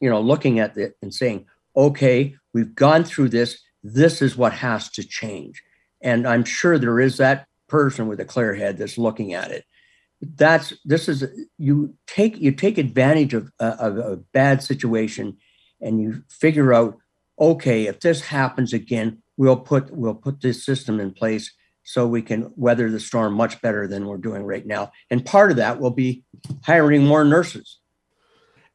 you 0.00 0.10
know, 0.10 0.20
looking 0.20 0.58
at 0.58 0.76
it 0.76 0.96
and 1.00 1.14
saying, 1.14 1.46
"Okay, 1.76 2.36
we've 2.52 2.74
gone 2.74 3.04
through 3.04 3.28
this 3.30 3.62
this 3.94 4.22
is 4.22 4.36
what 4.36 4.52
has 4.52 4.90
to 4.90 5.04
change. 5.04 5.62
And 6.00 6.26
I'm 6.26 6.44
sure 6.44 6.78
there 6.78 7.00
is 7.00 7.16
that 7.18 7.46
person 7.68 8.06
with 8.06 8.20
a 8.20 8.24
clear 8.24 8.54
head 8.54 8.78
that's 8.78 8.98
looking 8.98 9.34
at 9.34 9.50
it. 9.50 9.64
that's 10.20 10.72
this 10.84 11.08
is 11.08 11.24
you 11.58 11.94
take 12.06 12.38
you 12.38 12.52
take 12.52 12.78
advantage 12.78 13.34
of, 13.34 13.50
of 13.60 13.98
a 13.98 14.16
bad 14.16 14.62
situation 14.62 15.36
and 15.80 16.00
you 16.00 16.22
figure 16.28 16.72
out 16.72 16.96
okay 17.38 17.86
if 17.86 18.00
this 18.00 18.22
happens 18.22 18.72
again 18.72 19.22
we'll 19.36 19.58
put 19.58 19.90
we'll 19.90 20.14
put 20.14 20.40
this 20.40 20.64
system 20.64 21.00
in 21.00 21.12
place 21.12 21.52
so 21.84 22.06
we 22.06 22.22
can 22.22 22.50
weather 22.56 22.90
the 22.90 22.98
storm 22.98 23.34
much 23.34 23.60
better 23.60 23.86
than 23.86 24.06
we're 24.06 24.16
doing 24.16 24.42
right 24.42 24.66
now 24.66 24.90
and 25.10 25.26
part 25.26 25.50
of 25.50 25.58
that 25.58 25.78
will 25.80 25.90
be 25.90 26.24
hiring 26.62 27.04
more 27.04 27.24
nurses 27.24 27.78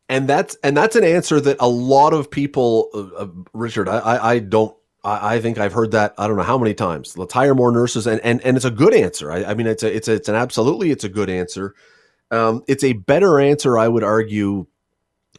and 0.10 0.28
that's 0.28 0.56
and 0.64 0.78
that's 0.78 0.96
an 0.96 1.04
answer 1.04 1.40
that 1.40 1.58
a 1.60 1.68
lot 1.68 2.14
of 2.14 2.30
people 2.30 2.90
uh, 2.94 3.24
uh, 3.24 3.28
richard 3.54 3.90
I, 3.90 4.34
I 4.34 4.40
don't 4.40 4.76
I, 5.04 5.36
I 5.36 5.42
think 5.42 5.58
I've 5.58 5.74
heard 5.74 5.92
that 5.92 6.14
I 6.18 6.28
don't 6.28 6.38
know 6.38 6.44
how 6.44 6.58
many 6.58 6.74
times. 6.74 7.18
Let's 7.18 7.34
hire 7.34 7.56
more 7.56 7.72
nurses, 7.72 8.08
and 8.08 8.22
and 8.22 8.42
and 8.42 8.58
it's 8.58 8.66
a 8.66 8.72
good 8.72 8.94
answer. 8.94 9.32
I, 9.32 9.46
I 9.46 9.54
mean, 9.54 9.68
it's 9.68 9.84
a 9.84 9.96
it's 9.96 10.08
a, 10.08 10.14
it's 10.14 10.30
an 10.30 10.36
absolutely 10.36 10.92
it's 10.92 11.04
a 11.04 11.10
good 11.10 11.30
answer. 11.30 11.76
Um, 12.32 12.64
it's 12.68 12.84
a 12.84 12.94
better 12.94 13.40
answer, 13.42 13.78
I 13.78 13.90
would 13.90 14.04
argue, 14.04 14.66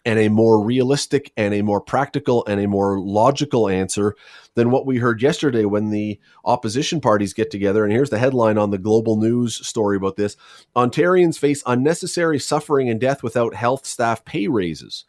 and 0.05 0.19
a 0.19 0.29
more 0.29 0.63
realistic 0.63 1.33
and 1.37 1.55
a 1.55 1.63
more 1.63 1.81
practical 1.81 2.45
and 2.47 2.61
a 2.61 2.69
more 2.69 3.01
logical 3.01 3.69
answer 3.69 4.15
than 4.55 4.71
what 4.71 4.85
we 4.85 4.99
heard 4.99 5.23
yesterday 5.23 5.65
when 5.65 5.91
the 5.91 6.21
opposition 6.45 7.01
parties 7.01 7.33
get 7.33 7.51
together. 7.51 7.85
And 7.85 7.93
here's 7.93 8.11
the 8.11 8.19
headline 8.19 8.59
on 8.59 8.71
the 8.71 8.79
global 8.79 9.17
news 9.17 9.67
story 9.67 9.97
about 9.97 10.17
this 10.17 10.37
Ontarians 10.77 11.39
face 11.39 11.63
unnecessary 11.67 12.39
suffering 12.39 12.91
and 12.91 13.01
death 13.01 13.23
without 13.23 13.55
health 13.55 13.87
staff 13.87 14.25
pay 14.25 14.49
raises. 14.49 15.05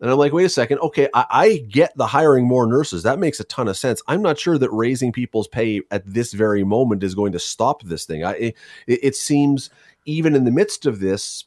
And 0.00 0.10
I'm 0.10 0.16
like, 0.16 0.32
wait 0.32 0.44
a 0.44 0.48
second. 0.48 0.78
Okay, 0.78 1.08
I, 1.12 1.26
I, 1.30 1.56
get 1.68 1.94
the 1.96 2.06
hiring 2.06 2.46
more 2.46 2.66
nurses. 2.66 3.02
That 3.02 3.18
makes 3.18 3.38
a 3.38 3.44
ton 3.44 3.68
of 3.68 3.76
sense. 3.76 4.00
I'm 4.08 4.22
not 4.22 4.38
sure 4.38 4.56
that 4.56 4.70
raising 4.70 5.12
people's 5.12 5.46
pay 5.46 5.82
at 5.90 6.06
this 6.06 6.32
very 6.32 6.64
moment 6.64 7.02
is 7.02 7.14
going 7.14 7.32
to 7.32 7.38
stop 7.38 7.82
this 7.82 8.06
thing. 8.06 8.24
I, 8.24 8.32
it, 8.32 8.56
it 8.86 9.16
seems 9.16 9.68
even 10.06 10.34
in 10.34 10.44
the 10.44 10.50
midst 10.50 10.86
of 10.86 11.00
this, 11.00 11.44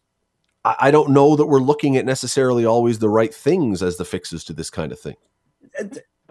I, 0.63 0.75
I 0.81 0.91
don't 0.91 1.09
know 1.09 1.35
that 1.35 1.47
we're 1.47 1.59
looking 1.59 1.97
at 1.97 2.05
necessarily 2.05 2.63
always 2.63 2.99
the 2.99 3.09
right 3.09 3.33
things 3.33 3.81
as 3.81 3.97
the 3.97 4.05
fixes 4.05 4.43
to 4.45 4.53
this 4.53 4.69
kind 4.69 4.91
of 4.91 4.99
thing. 4.99 5.15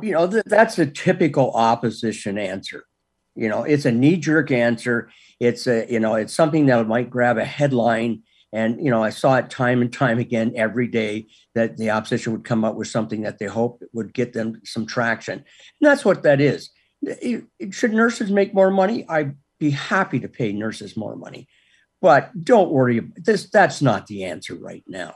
You 0.00 0.12
know, 0.12 0.26
that's 0.26 0.78
a 0.78 0.86
typical 0.86 1.50
opposition 1.52 2.38
answer. 2.38 2.84
You 3.34 3.48
know, 3.48 3.64
it's 3.64 3.84
a 3.84 3.92
knee 3.92 4.16
jerk 4.16 4.50
answer. 4.52 5.10
It's 5.40 5.66
a, 5.66 5.90
you 5.90 5.98
know, 5.98 6.14
it's 6.14 6.34
something 6.34 6.66
that 6.66 6.86
might 6.86 7.10
grab 7.10 7.38
a 7.38 7.44
headline 7.44 8.22
and 8.52 8.84
you 8.84 8.90
know, 8.90 9.02
I 9.02 9.10
saw 9.10 9.36
it 9.36 9.48
time 9.50 9.80
and 9.80 9.92
time 9.92 10.18
again 10.18 10.52
every 10.56 10.86
day 10.86 11.26
that 11.54 11.76
the 11.76 11.90
opposition 11.90 12.32
would 12.32 12.44
come 12.44 12.64
up 12.64 12.74
with 12.74 12.88
something 12.88 13.22
that 13.22 13.38
they 13.38 13.46
hoped 13.46 13.84
would 13.92 14.12
get 14.12 14.32
them 14.32 14.60
some 14.64 14.86
traction. 14.86 15.38
And 15.38 15.44
that's 15.80 16.04
what 16.04 16.22
that 16.24 16.40
is. 16.40 16.70
Should 17.70 17.94
nurses 17.94 18.30
make 18.30 18.54
more 18.54 18.70
money? 18.70 19.06
I'd 19.08 19.36
be 19.58 19.70
happy 19.70 20.20
to 20.20 20.28
pay 20.28 20.52
nurses 20.52 20.96
more 20.96 21.16
money, 21.16 21.48
but 22.00 22.30
don't 22.44 22.70
worry. 22.70 23.00
This 23.16 23.48
that's 23.48 23.80
not 23.80 24.06
the 24.06 24.24
answer 24.24 24.54
right 24.54 24.84
now. 24.86 25.14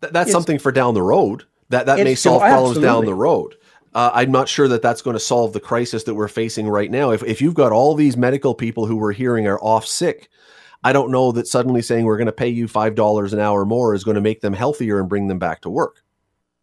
that's 0.00 0.28
it's, 0.28 0.32
something 0.32 0.58
for 0.58 0.72
down 0.72 0.94
the 0.94 1.02
road. 1.02 1.44
That 1.68 1.86
that 1.86 1.98
may 2.04 2.14
solve 2.16 2.42
problems 2.42 2.78
down 2.78 3.04
the 3.04 3.14
road. 3.14 3.54
Uh, 3.94 4.10
I'm 4.14 4.32
not 4.32 4.48
sure 4.48 4.68
that 4.68 4.80
that's 4.80 5.02
going 5.02 5.14
to 5.14 5.20
solve 5.20 5.52
the 5.52 5.60
crisis 5.60 6.04
that 6.04 6.14
we're 6.14 6.28
facing 6.28 6.68
right 6.68 6.90
now. 6.90 7.10
If 7.10 7.22
if 7.22 7.40
you've 7.40 7.54
got 7.54 7.72
all 7.72 7.94
these 7.94 8.16
medical 8.16 8.54
people 8.54 8.86
who 8.86 8.96
we're 8.96 9.12
hearing 9.12 9.46
are 9.46 9.60
off 9.60 9.86
sick, 9.86 10.28
I 10.84 10.92
don't 10.92 11.10
know 11.10 11.32
that 11.32 11.46
suddenly 11.46 11.82
saying 11.82 12.04
we're 12.04 12.16
going 12.16 12.26
to 12.26 12.32
pay 12.32 12.48
you 12.48 12.66
$5 12.66 13.32
an 13.32 13.38
hour 13.38 13.64
more 13.64 13.94
is 13.94 14.04
going 14.04 14.16
to 14.16 14.20
make 14.20 14.40
them 14.40 14.52
healthier 14.52 14.98
and 14.98 15.08
bring 15.08 15.28
them 15.28 15.38
back 15.38 15.62
to 15.62 15.70
work 15.70 16.02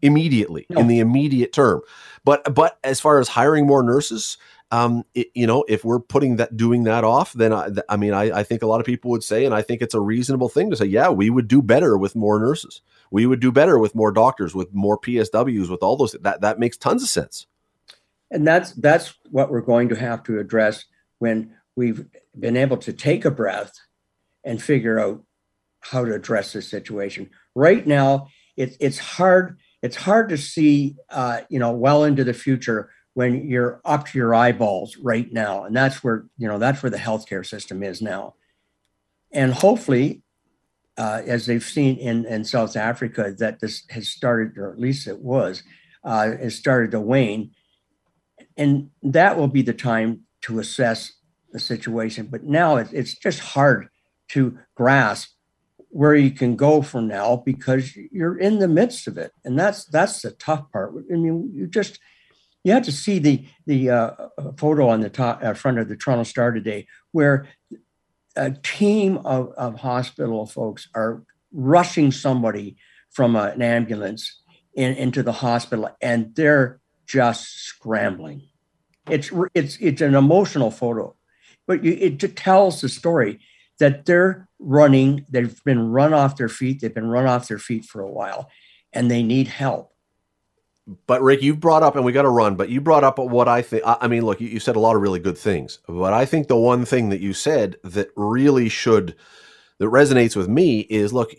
immediately 0.01 0.65
no. 0.69 0.79
in 0.79 0.88
the 0.88 0.99
immediate 0.99 1.53
term. 1.53 1.82
But 2.23 2.53
but 2.53 2.77
as 2.84 2.99
far 2.99 3.19
as 3.19 3.27
hiring 3.27 3.65
more 3.65 3.84
nurses, 3.84 4.38
um, 4.71 5.03
it, 5.13 5.27
you 5.34 5.47
know, 5.47 5.63
if 5.67 5.84
we're 5.84 5.99
putting 5.99 6.36
that 6.38 6.55
doing 6.55 6.84
that 6.84 7.03
off, 7.03 7.34
then 7.34 7.53
I, 7.53 7.69
I 7.88 7.97
mean, 7.97 8.13
I, 8.13 8.39
I 8.39 8.43
think 8.43 8.62
a 8.62 8.67
lot 8.67 8.79
of 8.79 8.86
people 8.86 9.12
would 9.12 9.23
say, 9.23 9.45
and 9.45 9.55
I 9.55 9.62
think 9.62 9.82
it's 9.82 9.93
a 9.93 9.99
reasonable 9.99 10.49
thing 10.49 10.69
to 10.69 10.75
say, 10.75 10.86
yeah, 10.86 11.10
we 11.10 11.29
would 11.29 11.47
do 11.47 11.62
better 11.62 11.97
with 11.97 12.15
more 12.15 12.39
nurses. 12.39 12.82
We 13.12 13.25
would 13.25 13.39
do 13.39 13.51
better 13.51 13.79
with 13.79 13.95
more 13.95 14.12
doctors, 14.12 14.53
with 14.53 14.73
more 14.73 14.99
PSWs, 14.99 15.69
with 15.69 15.82
all 15.82 15.97
those. 15.97 16.12
That 16.21 16.41
that 16.41 16.60
makes 16.60 16.77
tons 16.77 17.03
of 17.03 17.10
sense. 17.10 17.47
And 18.32 18.45
that's 18.45 18.73
that's 18.73 19.15
what 19.32 19.49
we're 19.49 19.62
going 19.62 19.89
to 19.89 19.95
have 19.95 20.23
to 20.23 20.39
address 20.39 20.86
when 21.17 21.55
we've 21.75 22.05
been 22.38 22.58
able 22.58 22.77
to 22.77 22.93
take 22.93 23.25
a 23.25 23.32
breath 23.32 23.79
and 24.43 24.62
figure 24.62 24.99
out 24.99 25.23
how 25.82 26.06
to 26.06 26.13
address 26.13 26.54
this 26.54 26.67
situation. 26.67 27.30
Right 27.56 27.86
now, 27.86 28.28
it, 28.58 28.75
it's 28.80 28.99
hard. 28.99 29.58
It's 29.82 29.95
hard 29.95 30.30
to 30.30 30.38
see, 30.38 30.97
uh, 31.10 31.41
you 31.49 31.60
know, 31.60 31.71
well 31.71 32.04
into 32.04 32.23
the 32.23 32.34
future 32.34 32.91
when 33.13 33.49
you're 33.49 33.82
up 33.86 34.08
to 34.08 34.17
your 34.17 34.36
eyeballs 34.36 34.97
right 34.97 35.32
now, 35.32 35.63
and 35.63 35.75
that's 35.75 36.04
where 36.04 36.25
you 36.38 36.47
know 36.47 36.60
that's 36.60 36.84
where 36.84 36.89
the 36.89 36.97
healthcare 36.97 37.45
system 37.45 37.84
is 37.84 38.02
now. 38.02 38.36
And 39.32 39.54
hopefully, 39.54 40.21
uh, 40.97 41.21
as 41.25 41.45
they've 41.45 41.63
seen 41.63 41.97
in 41.97 42.25
in 42.25 42.43
South 42.43 42.75
Africa, 42.75 43.34
that 43.39 43.60
this 43.60 43.84
has 43.89 44.10
started, 44.10 44.58
or 44.58 44.71
at 44.71 44.80
least 44.80 45.08
it 45.08 45.19
was, 45.19 45.63
uh, 46.04 46.32
has 46.32 46.56
started 46.56 46.91
to 46.91 46.99
wane, 46.99 47.52
and 48.58 48.89
that 49.04 49.38
will 49.38 49.47
be 49.47 49.62
the 49.62 49.73
time 49.73 50.21
to 50.41 50.60
assess 50.60 51.13
the 51.52 51.60
situation. 51.60 52.28
But 52.28 52.43
now 52.43 52.78
it, 52.78 52.89
it's 52.91 53.17
just 53.17 53.39
hard 53.39 53.88
to 54.30 54.58
grasp 54.76 55.32
where 55.89 56.15
you 56.15 56.32
can 56.32 56.56
go 56.56 56.82
from 56.82 57.08
now 57.08 57.36
because 57.38 57.96
you're 58.12 58.38
in 58.38 58.60
the 58.60 58.68
midst 58.68 59.08
of 59.08 59.18
it. 59.18 59.32
And 59.44 59.58
that's 59.58 59.86
that's 59.86 60.22
the 60.22 60.32
tough 60.32 60.72
part. 60.72 60.94
I 61.12 61.15
mean 61.15 61.52
you 61.54 61.68
just 61.68 62.00
you 62.63 62.72
have 62.74 62.84
to 62.84 62.92
see 62.92 63.20
the 63.20 63.46
the 63.65 63.89
uh, 63.89 64.12
photo 64.58 64.89
on 64.89 65.02
the 65.02 65.10
top 65.10 65.44
uh, 65.44 65.54
front 65.54 65.80
of 65.80 65.88
the 65.89 65.96
toronto 65.96 66.24
star 66.24 66.52
today 66.52 66.88
where 67.12 67.48
a 68.36 68.52
team 68.52 69.18
of, 69.18 69.52
of 69.58 69.80
hospital 69.80 70.46
folks 70.46 70.88
are 70.94 71.24
rushing 71.52 72.12
somebody 72.12 72.78
from 73.10 73.36
a, 73.36 73.46
an 73.46 73.62
ambulance 73.62 74.42
in, 74.76 74.94
into 74.94 75.24
the 75.24 75.32
hospital 75.32 75.89
and 76.02 76.36
they're 76.36 76.80
just 77.08 77.63
scrambling. 77.65 78.44
It's 79.10 79.32
it's 79.56 79.78
it's 79.78 80.02
an 80.02 80.13
emotional 80.13 80.70
photo 80.70 81.15
but 81.70 81.84
you, 81.84 81.94
it 81.94 82.20
tells 82.36 82.82
the 82.82 82.89
story 82.89 83.39
that 83.80 84.06
they're 84.06 84.48
running, 84.60 85.26
they've 85.30 85.63
been 85.63 85.92
run 85.92 86.13
off 86.13 86.38
their 86.38 86.50
feet, 86.50 86.82
they've 86.82 86.94
been 86.94 87.10
run 87.10 87.26
off 87.26 87.48
their 87.48 87.60
feet 87.60 87.86
for 87.86 88.02
a 88.02 88.12
while, 88.12 88.50
and 88.94 89.10
they 89.10 89.24
need 89.24 89.48
help. 89.48 89.94
But 91.08 91.22
Rick, 91.22 91.42
you 91.44 91.56
brought 91.56 91.84
up, 91.84 91.96
and 91.96 92.04
we 92.04 92.12
got 92.12 92.24
to 92.24 92.30
run. 92.30 92.56
But 92.56 92.70
you 92.70 92.82
brought 92.82 93.04
up 93.04 93.20
what 93.20 93.48
I 93.48 93.62
think. 93.62 93.84
I 93.86 94.08
mean, 94.08 94.26
look, 94.26 94.42
you, 94.42 94.60
said 94.60 94.76
a 94.76 94.80
lot 94.80 94.96
of 94.96 95.02
really 95.02 95.20
good 95.20 95.38
things. 95.38 95.80
But 95.88 96.13
I 96.13 96.26
think 96.26 96.48
the 96.48 96.58
one 96.58 96.84
thing 96.84 97.10
that 97.10 97.20
you 97.20 97.34
said 97.34 97.78
that 97.84 98.10
really 98.15 98.70
should, 98.70 99.15
that 99.78 99.86
resonates 99.86 100.36
with 100.36 100.48
me 100.48 100.80
is, 100.82 101.13
look, 101.13 101.32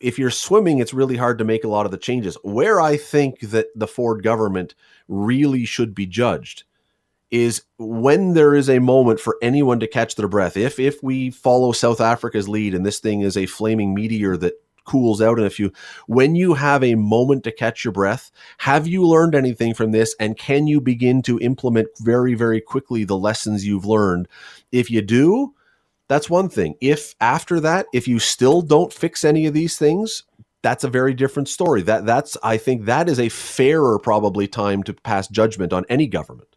if 0.00 0.18
you're 0.18 0.30
swimming, 0.30 0.78
it's 0.78 0.92
really 0.92 1.16
hard 1.16 1.38
to 1.38 1.44
make 1.44 1.62
a 1.62 1.68
lot 1.68 1.86
of 1.86 1.92
the 1.92 1.96
changes. 1.96 2.36
Where 2.42 2.80
I 2.80 2.96
think 2.96 3.38
that 3.40 3.68
the 3.76 3.86
Ford 3.86 4.24
government 4.24 4.74
really 5.06 5.64
should 5.64 5.94
be 5.94 6.06
judged 6.06 6.64
is 7.30 7.62
when 7.78 8.32
there 8.32 8.54
is 8.54 8.70
a 8.70 8.78
moment 8.78 9.20
for 9.20 9.36
anyone 9.42 9.80
to 9.80 9.86
catch 9.86 10.14
their 10.14 10.28
breath. 10.28 10.56
If 10.56 10.78
if 10.78 11.02
we 11.02 11.30
follow 11.30 11.72
South 11.72 12.00
Africa's 12.00 12.48
lead 12.48 12.74
and 12.74 12.86
this 12.86 13.00
thing 13.00 13.20
is 13.20 13.36
a 13.36 13.46
flaming 13.46 13.94
meteor 13.94 14.36
that 14.38 14.54
cools 14.84 15.20
out 15.20 15.38
in 15.38 15.44
a 15.44 15.50
few, 15.50 15.70
when 16.06 16.34
you 16.34 16.54
have 16.54 16.82
a 16.82 16.94
moment 16.94 17.44
to 17.44 17.52
catch 17.52 17.84
your 17.84 17.92
breath, 17.92 18.30
have 18.58 18.86
you 18.86 19.04
learned 19.06 19.34
anything 19.34 19.74
from 19.74 19.92
this 19.92 20.16
and 20.18 20.38
can 20.38 20.66
you 20.66 20.80
begin 20.80 21.20
to 21.22 21.38
implement 21.40 21.88
very 21.98 22.34
very 22.34 22.60
quickly 22.60 23.04
the 23.04 23.18
lessons 23.18 23.66
you've 23.66 23.86
learned? 23.86 24.26
If 24.72 24.90
you 24.90 25.02
do, 25.02 25.54
that's 26.08 26.30
one 26.30 26.48
thing. 26.48 26.76
If 26.80 27.14
after 27.20 27.60
that, 27.60 27.86
if 27.92 28.08
you 28.08 28.18
still 28.18 28.62
don't 28.62 28.92
fix 28.92 29.24
any 29.24 29.44
of 29.46 29.52
these 29.52 29.76
things, 29.76 30.22
that's 30.62 30.84
a 30.84 30.88
very 30.88 31.12
different 31.12 31.48
story. 31.48 31.82
That 31.82 32.06
that's 32.06 32.38
I 32.42 32.56
think 32.56 32.86
that 32.86 33.08
is 33.08 33.20
a 33.20 33.28
fairer 33.28 33.98
probably 33.98 34.48
time 34.48 34.82
to 34.84 34.94
pass 34.94 35.28
judgment 35.28 35.74
on 35.74 35.84
any 35.90 36.06
government. 36.06 36.56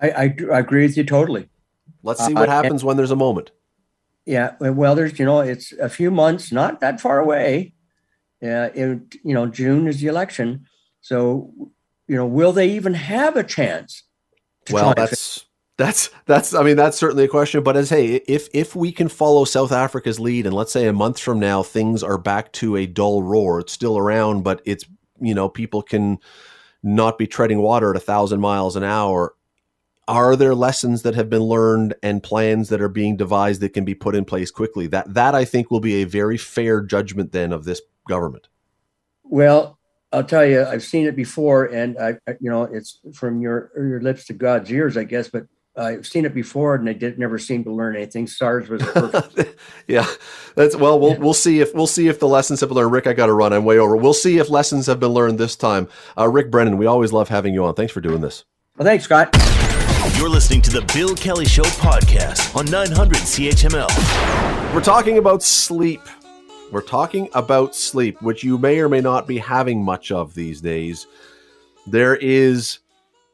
I, 0.00 0.10
I, 0.10 0.36
I 0.52 0.58
agree 0.58 0.82
with 0.82 0.96
you 0.96 1.04
totally. 1.04 1.48
Let's 2.02 2.24
see 2.24 2.34
what 2.34 2.48
uh, 2.48 2.52
happens 2.52 2.82
and, 2.82 2.86
when 2.86 2.96
there's 2.96 3.10
a 3.10 3.16
moment. 3.16 3.50
Yeah, 4.24 4.54
well, 4.60 4.94
there's 4.94 5.18
you 5.18 5.24
know 5.24 5.40
it's 5.40 5.72
a 5.72 5.88
few 5.88 6.10
months, 6.10 6.52
not 6.52 6.80
that 6.80 7.00
far 7.00 7.18
away. 7.18 7.72
Yeah, 8.40 8.66
it 8.66 9.16
you 9.24 9.34
know 9.34 9.46
June 9.46 9.86
is 9.86 10.00
the 10.00 10.08
election, 10.08 10.66
so 11.00 11.52
you 12.06 12.16
know 12.16 12.26
will 12.26 12.52
they 12.52 12.70
even 12.70 12.94
have 12.94 13.36
a 13.36 13.42
chance? 13.42 14.02
well, 14.70 14.94
that's 14.94 15.46
that's 15.78 16.10
that's 16.26 16.54
I 16.54 16.62
mean 16.62 16.76
that's 16.76 16.98
certainly 16.98 17.24
a 17.24 17.28
question. 17.28 17.62
But 17.62 17.76
as 17.76 17.90
hey, 17.90 18.16
if 18.16 18.48
if 18.52 18.76
we 18.76 18.92
can 18.92 19.08
follow 19.08 19.44
South 19.44 19.72
Africa's 19.72 20.20
lead, 20.20 20.44
and 20.44 20.54
let's 20.54 20.72
say 20.72 20.86
a 20.86 20.92
month 20.92 21.18
from 21.18 21.40
now 21.40 21.62
things 21.62 22.02
are 22.02 22.18
back 22.18 22.52
to 22.54 22.76
a 22.76 22.86
dull 22.86 23.22
roar, 23.22 23.60
it's 23.60 23.72
still 23.72 23.96
around, 23.96 24.44
but 24.44 24.60
it's 24.64 24.84
you 25.20 25.34
know 25.34 25.48
people 25.48 25.82
can 25.82 26.18
not 26.82 27.18
be 27.18 27.26
treading 27.26 27.60
water 27.60 27.90
at 27.90 27.96
a 27.96 28.00
thousand 28.00 28.40
miles 28.40 28.76
an 28.76 28.84
hour 28.84 29.34
are 30.08 30.34
there 30.34 30.54
lessons 30.54 31.02
that 31.02 31.14
have 31.14 31.30
been 31.30 31.42
learned 31.42 31.94
and 32.02 32.22
plans 32.22 32.70
that 32.70 32.80
are 32.80 32.88
being 32.88 33.16
devised 33.16 33.60
that 33.60 33.74
can 33.74 33.84
be 33.84 33.94
put 33.94 34.16
in 34.16 34.24
place 34.24 34.50
quickly 34.50 34.86
that 34.88 35.12
that 35.14 35.34
i 35.34 35.44
think 35.44 35.70
will 35.70 35.80
be 35.80 36.02
a 36.02 36.04
very 36.04 36.36
fair 36.36 36.80
judgment 36.80 37.30
then 37.30 37.52
of 37.52 37.64
this 37.64 37.80
government 38.08 38.48
well 39.22 39.78
i'll 40.12 40.24
tell 40.24 40.44
you 40.44 40.64
i've 40.64 40.82
seen 40.82 41.06
it 41.06 41.14
before 41.14 41.66
and 41.66 41.98
i 41.98 42.16
you 42.40 42.50
know 42.50 42.64
it's 42.64 42.98
from 43.14 43.40
your 43.40 43.70
your 43.76 44.00
lips 44.00 44.24
to 44.24 44.32
god's 44.32 44.72
ears 44.72 44.96
i 44.96 45.04
guess 45.04 45.28
but 45.28 45.46
I've 45.78 46.06
seen 46.06 46.24
it 46.24 46.34
before, 46.34 46.74
and 46.74 46.88
I 46.88 46.92
did 46.92 47.18
never 47.18 47.38
seem 47.38 47.62
to 47.64 47.70
learn 47.70 47.94
anything. 47.94 48.26
SARS 48.26 48.68
was 48.68 48.82
perfect. 48.82 49.56
yeah, 49.86 50.06
that's 50.56 50.74
well. 50.74 50.98
We'll 50.98 51.16
we'll 51.18 51.34
see 51.34 51.60
if 51.60 51.72
we'll 51.72 51.86
see 51.86 52.08
if 52.08 52.18
the 52.18 52.26
lessons 52.26 52.60
have 52.60 52.70
been 52.70 52.76
learned. 52.76 52.92
Rick, 52.92 53.06
I 53.06 53.12
got 53.12 53.26
to 53.26 53.32
run. 53.32 53.52
I'm 53.52 53.64
way 53.64 53.78
over. 53.78 53.96
We'll 53.96 54.12
see 54.12 54.38
if 54.38 54.50
lessons 54.50 54.86
have 54.86 54.98
been 54.98 55.10
learned 55.10 55.38
this 55.38 55.54
time. 55.54 55.88
Uh, 56.16 56.28
Rick 56.28 56.50
Brennan, 56.50 56.78
we 56.78 56.86
always 56.86 57.12
love 57.12 57.28
having 57.28 57.54
you 57.54 57.64
on. 57.64 57.74
Thanks 57.74 57.92
for 57.92 58.00
doing 58.00 58.20
this. 58.20 58.44
Well, 58.76 58.86
thanks, 58.86 59.04
Scott. 59.04 59.67
You're 60.18 60.28
listening 60.28 60.62
to 60.62 60.70
the 60.70 60.80
Bill 60.92 61.14
Kelly 61.14 61.44
Show 61.44 61.62
podcast 61.62 62.56
on 62.56 62.64
900 62.66 63.18
CHML. 63.18 64.74
We're 64.74 64.80
talking 64.80 65.16
about 65.18 65.44
sleep. 65.44 66.00
We're 66.72 66.80
talking 66.80 67.28
about 67.34 67.76
sleep, 67.76 68.20
which 68.20 68.42
you 68.42 68.58
may 68.58 68.80
or 68.80 68.88
may 68.88 69.00
not 69.00 69.28
be 69.28 69.38
having 69.38 69.80
much 69.80 70.10
of 70.10 70.34
these 70.34 70.60
days. 70.60 71.06
There 71.86 72.16
is 72.16 72.80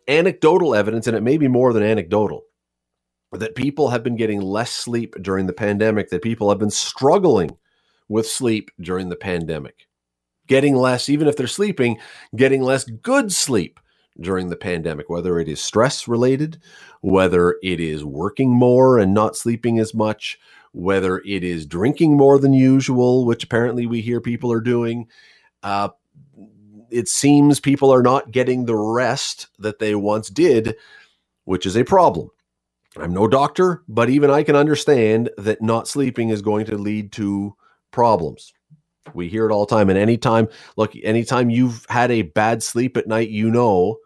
anecdotal 0.09 0.75
evidence, 0.75 1.07
and 1.07 1.17
it 1.17 1.23
may 1.23 1.39
be 1.39 1.49
more 1.49 1.73
than 1.73 1.83
anecdotal, 1.83 2.43
that 3.33 3.55
people 3.55 3.89
have 3.89 4.03
been 4.03 4.17
getting 4.17 4.43
less 4.43 4.71
sleep 4.71 5.15
during 5.23 5.47
the 5.47 5.55
pandemic, 5.55 6.11
that 6.11 6.21
people 6.21 6.51
have 6.51 6.59
been 6.59 6.69
struggling 6.69 7.57
with 8.11 8.27
sleep 8.27 8.71
during 8.79 9.09
the 9.09 9.17
pandemic, 9.17 9.87
getting 10.49 10.77
less, 10.77 11.09
even 11.09 11.29
if 11.29 11.37
they're 11.39 11.47
sleeping, 11.47 11.97
getting 12.37 12.61
less 12.61 12.85
good 12.85 13.33
sleep 13.33 13.81
during 14.21 14.49
the 14.49 14.57
pandemic, 14.57 15.09
whether 15.11 15.39
it 15.39 15.49
is 15.49 15.63
stress 15.63 16.07
related, 16.07 16.61
whether 17.01 17.59
it 17.63 17.81
is 17.81 18.05
working 18.05 18.51
more 18.51 18.99
and 18.99 19.13
not 19.13 19.37
sleeping 19.37 19.79
as 19.79 19.95
much, 19.95 20.39
whether 20.73 21.19
it 21.19 21.45
is 21.45 21.67
drinking 21.67 22.17
more 22.17 22.39
than 22.39 22.53
usual, 22.53 23.27
which 23.27 23.45
apparently 23.45 23.87
we 23.87 24.01
hear 24.01 24.21
people 24.21 24.53
are 24.53 24.61
doing. 24.61 25.09
Uh, 25.63 25.89
it 26.91 27.09
seems 27.09 27.59
people 27.59 27.93
are 27.93 28.03
not 28.03 28.31
getting 28.31 28.65
the 28.65 28.77
rest 28.77 29.49
that 29.59 29.79
they 29.79 29.95
once 29.95 30.29
did, 30.29 30.77
which 31.45 31.67
is 31.67 31.77
a 31.77 31.85
problem. 31.85 32.31
I'm 32.97 33.13
no 33.13 33.27
doctor, 33.27 33.83
but 33.89 34.09
even 34.09 34.31
I 34.31 34.45
can 34.45 34.55
understand 34.55 35.31
that 35.37 35.61
not 35.61 35.89
sleeping 35.89 36.29
is 36.29 36.43
going 36.43 36.67
to 36.67 36.79
lead 36.79 37.11
to 37.13 37.57
problems. 37.91 38.53
We 39.13 39.29
hear 39.29 39.49
it 39.49 39.53
all 39.53 39.67
the 39.67 39.75
time. 39.75 39.91
And 39.91 39.99
anytime, 39.99 40.49
look, 40.77 40.93
anytime 41.03 41.51
you've 41.51 41.87
had 41.89 42.11
a 42.11 42.23
bad 42.23 42.63
sleep 42.63 42.97
at 42.97 43.07
night, 43.07 43.29
you 43.29 43.51
know 43.51 43.99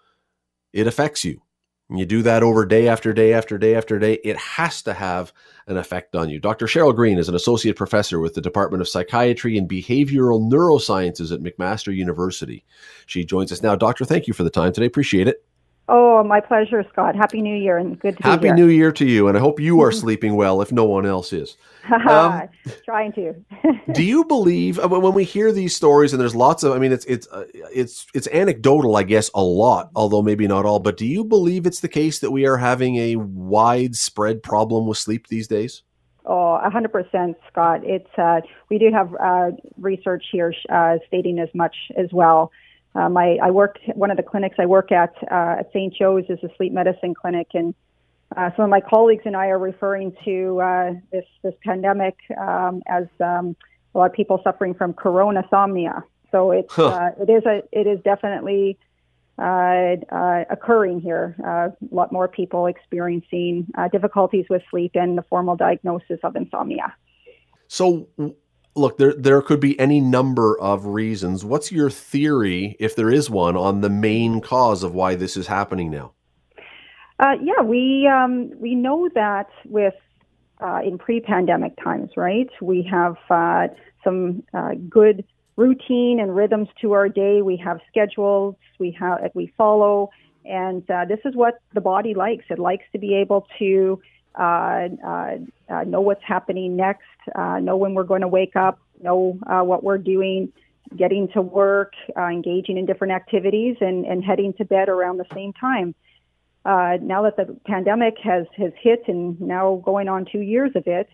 it 0.73 0.87
affects 0.87 1.25
you. 1.25 1.41
And 1.89 1.99
you 1.99 2.05
do 2.05 2.23
that 2.23 2.43
over 2.43 2.67
day 2.67 2.89
after 2.89 3.15
day 3.15 3.33
after 3.33 3.57
day 3.57 3.75
after 3.75 3.99
day, 3.99 4.19
it 4.23 4.37
has 4.37 4.83
to 4.83 4.93
have 4.93 5.33
an 5.67 5.79
effect 5.79 6.15
on 6.15 6.29
you. 6.29 6.39
Dr. 6.39 6.67
Sheryl 6.67 6.95
Green 6.95 7.19
is 7.19 7.31
an 7.31 7.35
associate 7.35 7.77
professor 7.77 8.21
with 8.21 8.35
the 8.35 8.43
Department 8.43 8.83
of 8.83 8.89
Psychiatry 8.89 9.57
and 9.57 9.69
Behavioral 9.69 10.51
Neurosciences 10.51 11.33
at 11.33 11.41
McMaster 11.41 11.95
University. 11.95 12.65
She 13.07 13.25
joins 13.25 13.53
us 13.53 13.63
now. 13.63 13.75
Doctor, 13.75 14.05
thank 14.05 14.27
you 14.27 14.35
for 14.35 14.45
the 14.45 14.51
time 14.51 14.73
today. 14.73 14.87
Appreciate 14.87 15.29
it. 15.29 15.45
Oh, 15.91 16.23
my 16.23 16.41
pleasure, 16.41 16.85
Scott. 16.93 17.17
Happy 17.17 17.41
New 17.41 17.57
Year 17.57 17.79
and 17.79 17.99
good 17.99 18.19
to 18.19 18.23
Happy 18.23 18.43
be 18.43 18.47
here. 18.49 18.55
New 18.57 18.67
Year 18.67 18.93
to 18.93 19.07
you, 19.07 19.27
and 19.27 19.39
I 19.39 19.41
hope 19.41 19.59
you 19.59 19.81
are 19.81 19.91
sleeping 20.05 20.37
well 20.37 20.61
if 20.61 20.71
no 20.71 20.85
one 20.85 21.07
else 21.07 21.33
is. 21.33 21.57
Um, 21.89 22.49
Trying 22.85 23.13
to. 23.15 23.35
do 23.93 24.03
you 24.03 24.23
believe 24.25 24.79
uh, 24.79 24.89
when 24.89 25.15
we 25.15 25.25
hear 25.25 25.53
these 25.53 25.75
stories, 25.75 26.13
and 26.13 26.21
there's 26.21 26.35
lots 26.35 26.63
of, 26.63 26.73
I 26.73 26.79
mean, 26.79 26.93
it's 26.93 27.07
it's 27.07 27.27
uh, 27.29 27.45
it's 27.55 28.07
it's 28.13 28.29
anecdotal, 28.29 28.95
I 28.97 29.05
guess, 29.05 29.31
a 29.35 29.43
lot, 29.43 29.91
although 29.95 30.21
maybe 30.21 30.47
not 30.47 30.67
all. 30.67 30.81
But 30.81 30.99
do 30.99 31.07
you 31.07 31.25
believe 31.25 31.65
it's 31.65 31.81
the 31.81 31.89
case 31.89 32.19
that 32.19 32.31
we 32.31 32.45
are 32.45 32.59
having 32.59 32.97
a 32.97 33.17
widespread 33.17 34.43
problem 34.43 34.87
with 34.87 34.99
sleep 34.99 35.29
these 35.29 35.49
days? 35.49 35.83
Oh, 36.27 36.61
100%, 36.63 37.35
Scott. 37.51 37.81
It's 37.85 38.19
uh, 38.19 38.43
we 38.69 38.77
do 38.77 38.91
have 38.93 39.15
uh, 39.15 39.53
research 39.79 40.25
here 40.31 40.53
uh, 40.69 40.99
stating 41.07 41.39
as 41.39 41.49
much 41.55 41.75
as 41.97 42.09
well. 42.13 42.53
Um, 42.95 43.17
I, 43.17 43.39
I 43.43 43.51
work 43.51 43.79
one 43.95 44.11
of 44.11 44.17
the 44.17 44.23
clinics 44.23 44.57
I 44.59 44.67
work 44.67 44.93
at 44.93 45.15
uh, 45.31 45.61
at 45.61 45.71
St. 45.73 45.95
Joe's 45.95 46.25
is 46.29 46.39
a 46.43 46.49
sleep 46.57 46.73
medicine 46.73 47.15
clinic, 47.15 47.49
and 47.55 47.75
uh, 48.37 48.51
some 48.57 48.65
of 48.65 48.71
my 48.71 48.81
colleagues 48.81 49.23
and 49.25 49.37
I 49.37 49.49
are 49.49 49.59
referring 49.59 50.17
to 50.25 50.61
uh, 50.61 50.93
this 51.13 51.25
this 51.43 51.55
pandemic 51.65 52.17
um, 52.39 52.83
as 52.87 53.07
um, 53.21 53.57
a 53.95 53.99
lot 53.99 54.11
of 54.11 54.13
people 54.13 54.41
suffering 54.43 54.75
from 54.75 54.93
corona 54.93 55.43
coronasomnia. 55.43 56.03
So 56.31 56.51
it's 56.51 56.75
Huh. 56.75 56.89
uh, 56.89 57.11
it 57.21 57.31
is 57.31 57.45
a 57.47 57.63
it 57.73 57.87
is 57.87 58.01
definitely 58.03 58.79
uh, 59.39 59.97
uh, 60.11 60.45
occurring 60.51 61.01
here. 61.01 61.37
Uh, 61.45 61.71
a 61.71 61.95
lot 61.95 62.11
more 62.13 62.29
people 62.29 62.67
experiencing 62.67 63.67
uh, 63.77 63.89
difficulties 63.89 64.47
with 64.51 64.63
sleep 64.71 64.93
and 64.95 65.17
the 65.17 65.23
formal 65.23 65.57
diagnosis 65.57 66.19
of 66.25 66.35
insomnia. 66.37 66.95
So, 67.69 68.09
look, 68.79 68.99
there 68.99 69.15
there 69.15 69.43
could 69.43 69.61
be 69.61 69.79
any 69.79 70.01
number 70.01 70.59
of 70.61 70.87
reasons. 70.87 71.45
What's 71.45 71.73
your 71.73 71.91
theory, 71.91 72.77
if 72.79 72.95
there 72.97 73.11
is 73.11 73.29
one, 73.29 73.57
on 73.57 73.81
the 73.81 73.91
main 73.91 74.41
cause 74.41 74.83
of 74.83 74.95
why 74.95 75.15
this 75.15 75.37
is 75.37 75.47
happening 75.47 75.91
now? 75.91 76.13
Uh, 77.19 77.35
yeah, 77.43 77.63
we 77.63 78.07
um, 78.07 78.51
we 78.61 78.75
know 78.75 79.09
that 79.15 79.49
with 79.67 79.95
uh, 80.61 80.81
in 80.85 80.99
pre-pandemic 80.99 81.75
times, 81.83 82.11
right? 82.17 82.49
We 82.63 82.89
have 82.91 83.17
uh, 83.29 83.69
some 84.05 84.45
uh, 84.55 84.75
good 84.89 85.25
routine 85.57 86.21
and 86.21 86.35
rhythms 86.35 86.69
to 86.81 86.93
our 86.93 87.09
day. 87.09 87.43
We 87.43 87.57
have 87.57 87.81
schedules. 87.89 88.55
We 88.79 88.97
have 89.01 89.31
we 89.35 89.53
follow, 89.59 90.11
and 90.45 90.89
uh, 90.91 91.05
this 91.07 91.21
is 91.25 91.35
what 91.35 91.61
the 91.75 91.81
body 91.81 92.15
likes. 92.15 92.45
It 92.51 92.59
likes 92.59 92.85
to 92.93 92.99
be 92.99 93.15
able 93.15 93.47
to 93.59 94.01
uh, 94.35 94.89
uh, 95.05 95.37
uh, 95.69 95.85
know 95.85 96.01
what's 96.01 96.23
happening 96.25 96.77
next, 96.77 97.03
uh, 97.35 97.59
know 97.59 97.77
when 97.77 97.95
we're 97.95 98.05
going 98.05 98.23
to 98.23 98.29
wake 98.29 98.57
up, 98.57 98.79
know 99.03 99.39
uh, 99.47 99.63
what 99.63 99.83
we're 99.83 99.99
doing, 99.99 100.53
getting 100.97 101.29
to 101.29 101.43
work, 101.43 101.93
engaging 102.17 102.79
in 102.79 102.87
different 102.87 103.13
activities, 103.13 103.77
and, 103.81 104.05
and 104.07 104.25
heading 104.25 104.53
to 104.55 104.65
bed 104.65 104.89
around 104.89 105.19
the 105.19 105.27
same 105.35 105.53
time. 105.53 105.95
Now 106.65 107.23
that 107.23 107.37
the 107.37 107.57
pandemic 107.67 108.17
has, 108.23 108.47
has 108.57 108.73
hit 108.79 109.05
and 109.09 109.41
now 109.41 109.81
going 109.85 110.09
on 110.09 110.27
two 110.31 110.41
years 110.41 110.73
of 110.75 110.87
it, 110.87 111.09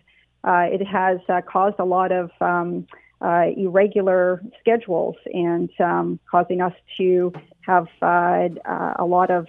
it 0.45 0.85
has 0.85 1.19
caused 1.47 1.79
a 1.79 1.85
lot 1.85 2.11
of 2.11 2.31
um, 2.41 2.87
uh, 3.21 3.45
irregular 3.55 4.41
schedules 4.59 5.15
and 5.33 5.69
um, 5.79 6.19
causing 6.29 6.61
us 6.61 6.73
to 6.97 7.33
have 7.61 7.87
uh, 8.01 8.49
uh, 8.65 8.93
a 8.99 9.05
lot 9.05 9.31
of 9.31 9.47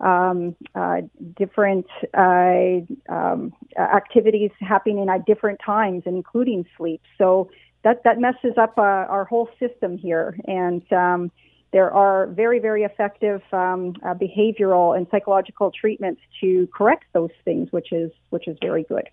um, 0.00 0.56
uh, 0.74 1.02
different 1.36 1.86
uh, 2.14 2.80
um, 3.08 3.52
activities 3.78 4.50
happening 4.60 5.08
at 5.08 5.26
different 5.26 5.60
times, 5.64 6.02
and 6.06 6.16
including 6.16 6.66
sleep. 6.76 7.02
So 7.18 7.50
that 7.84 8.02
that 8.04 8.18
messes 8.18 8.56
up 8.58 8.74
uh, 8.78 8.82
our 8.82 9.24
whole 9.24 9.48
system 9.58 9.96
here, 9.98 10.36
and 10.46 10.82
um, 10.92 11.30
there 11.72 11.90
are 11.92 12.26
very 12.28 12.58
very 12.58 12.84
effective 12.84 13.42
um, 13.52 13.94
uh, 14.04 14.14
behavioral 14.14 14.96
and 14.96 15.06
psychological 15.10 15.70
treatments 15.70 16.20
to 16.40 16.68
correct 16.74 17.04
those 17.12 17.30
things, 17.44 17.70
which 17.72 17.92
is 17.92 18.10
which 18.30 18.48
is 18.48 18.56
very 18.60 18.84
good. 18.84 19.08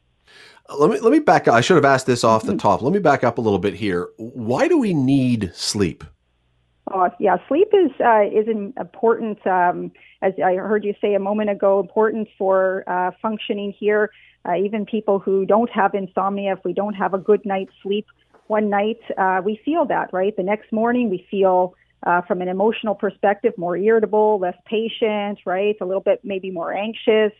Let 0.78 0.90
me 0.90 1.00
let 1.00 1.12
me 1.12 1.20
back 1.20 1.48
up. 1.48 1.54
I 1.54 1.62
should 1.62 1.76
have 1.76 1.86
asked 1.86 2.06
this 2.06 2.24
off 2.24 2.44
the 2.44 2.58
top. 2.58 2.82
Let 2.82 2.94
me 2.94 3.00
back 3.00 3.24
up 3.24 3.38
a 3.38 3.42
little 3.42 3.60
bit 3.60 3.76
here. 3.76 4.10
Why 4.18 4.68
do 4.68 4.78
we 4.78 4.94
need 4.94 5.52
sleep? 5.56 6.04
Oh, 6.90 7.10
yeah, 7.20 7.38
sleep 7.48 7.68
is 7.74 7.92
uh, 8.00 8.24
is 8.24 8.48
an 8.48 8.74
important, 8.80 9.46
um, 9.46 9.92
as 10.22 10.34
I 10.44 10.56
heard 10.56 10.86
you 10.86 10.94
say 11.02 11.16
a 11.16 11.20
moment 11.20 11.50
ago, 11.50 11.80
important 11.82 12.30
for 12.38 12.84
uh, 12.88 13.12
functioning 13.22 13.74
here. 13.78 14.10
Uh, 14.48 14.56
even 14.56 14.86
people 14.86 15.20
who 15.20 15.46
don't 15.46 15.70
have 15.70 15.94
insomnia, 15.94 16.54
if 16.54 16.60
we 16.64 16.72
don't 16.72 16.94
have 16.94 17.14
a 17.14 17.18
good 17.18 17.46
night's 17.46 17.74
sleep 17.84 18.06
one 18.48 18.70
night, 18.70 19.00
uh, 19.18 19.42
we 19.44 19.60
feel 19.66 19.86
that, 19.86 20.14
right? 20.14 20.34
The 20.38 20.44
next 20.44 20.72
morning, 20.72 21.10
we 21.10 21.28
feel, 21.30 21.74
uh, 22.06 22.22
from 22.22 22.42
an 22.42 22.48
emotional 22.48 22.96
perspective, 22.96 23.54
more 23.58 23.76
irritable, 23.76 24.40
less 24.40 24.56
patient, 24.66 25.40
right? 25.46 25.76
A 25.82 25.86
little 25.86 26.02
bit 26.02 26.22
maybe 26.24 26.52
more 26.52 26.74
anxious. 26.74 27.34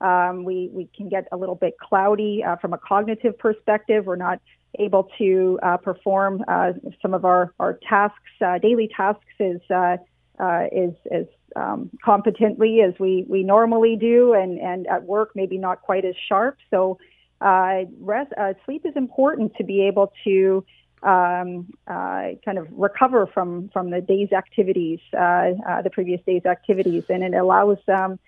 Um, 0.00 0.44
we 0.44 0.70
we 0.72 0.88
can 0.96 1.08
get 1.08 1.26
a 1.32 1.36
little 1.36 1.56
bit 1.56 1.74
cloudy 1.78 2.44
uh, 2.46 2.56
from 2.56 2.72
a 2.72 2.78
cognitive 2.78 3.36
perspective. 3.38 4.06
We're 4.06 4.14
not 4.16 4.40
able 4.78 5.10
to 5.18 5.58
uh, 5.62 5.76
perform 5.76 6.44
uh, 6.48 6.72
some 7.00 7.14
of 7.14 7.24
our, 7.24 7.52
our 7.58 7.78
tasks, 7.88 8.16
uh, 8.44 8.58
daily 8.58 8.88
tasks, 8.94 9.24
as 9.40 9.60
uh, 9.70 9.96
uh, 10.40 10.66
as, 10.74 10.90
as 11.10 11.26
um, 11.56 11.90
competently 12.02 12.80
as 12.80 12.94
we, 12.98 13.24
we 13.28 13.42
normally 13.42 13.96
do, 13.96 14.32
and, 14.32 14.58
and 14.58 14.86
at 14.86 15.04
work 15.04 15.30
maybe 15.34 15.58
not 15.58 15.82
quite 15.82 16.04
as 16.04 16.14
sharp. 16.28 16.56
So, 16.70 16.98
uh, 17.40 17.82
rest, 18.00 18.32
sleep 18.64 18.86
is 18.86 18.96
important 18.96 19.54
to 19.56 19.64
be 19.64 19.82
able 19.82 20.12
to 20.24 20.64
um, 21.02 21.68
kind 21.86 22.58
of 22.58 22.68
recover 22.70 23.26
from 23.26 23.68
from 23.72 23.90
the 23.90 24.00
day's 24.00 24.30
activities, 24.30 25.00
the 25.12 25.90
previous 25.92 26.20
day's 26.24 26.46
activities, 26.46 27.02
and 27.08 27.24
it 27.24 27.34
allows 27.34 27.78
um, 27.88 28.20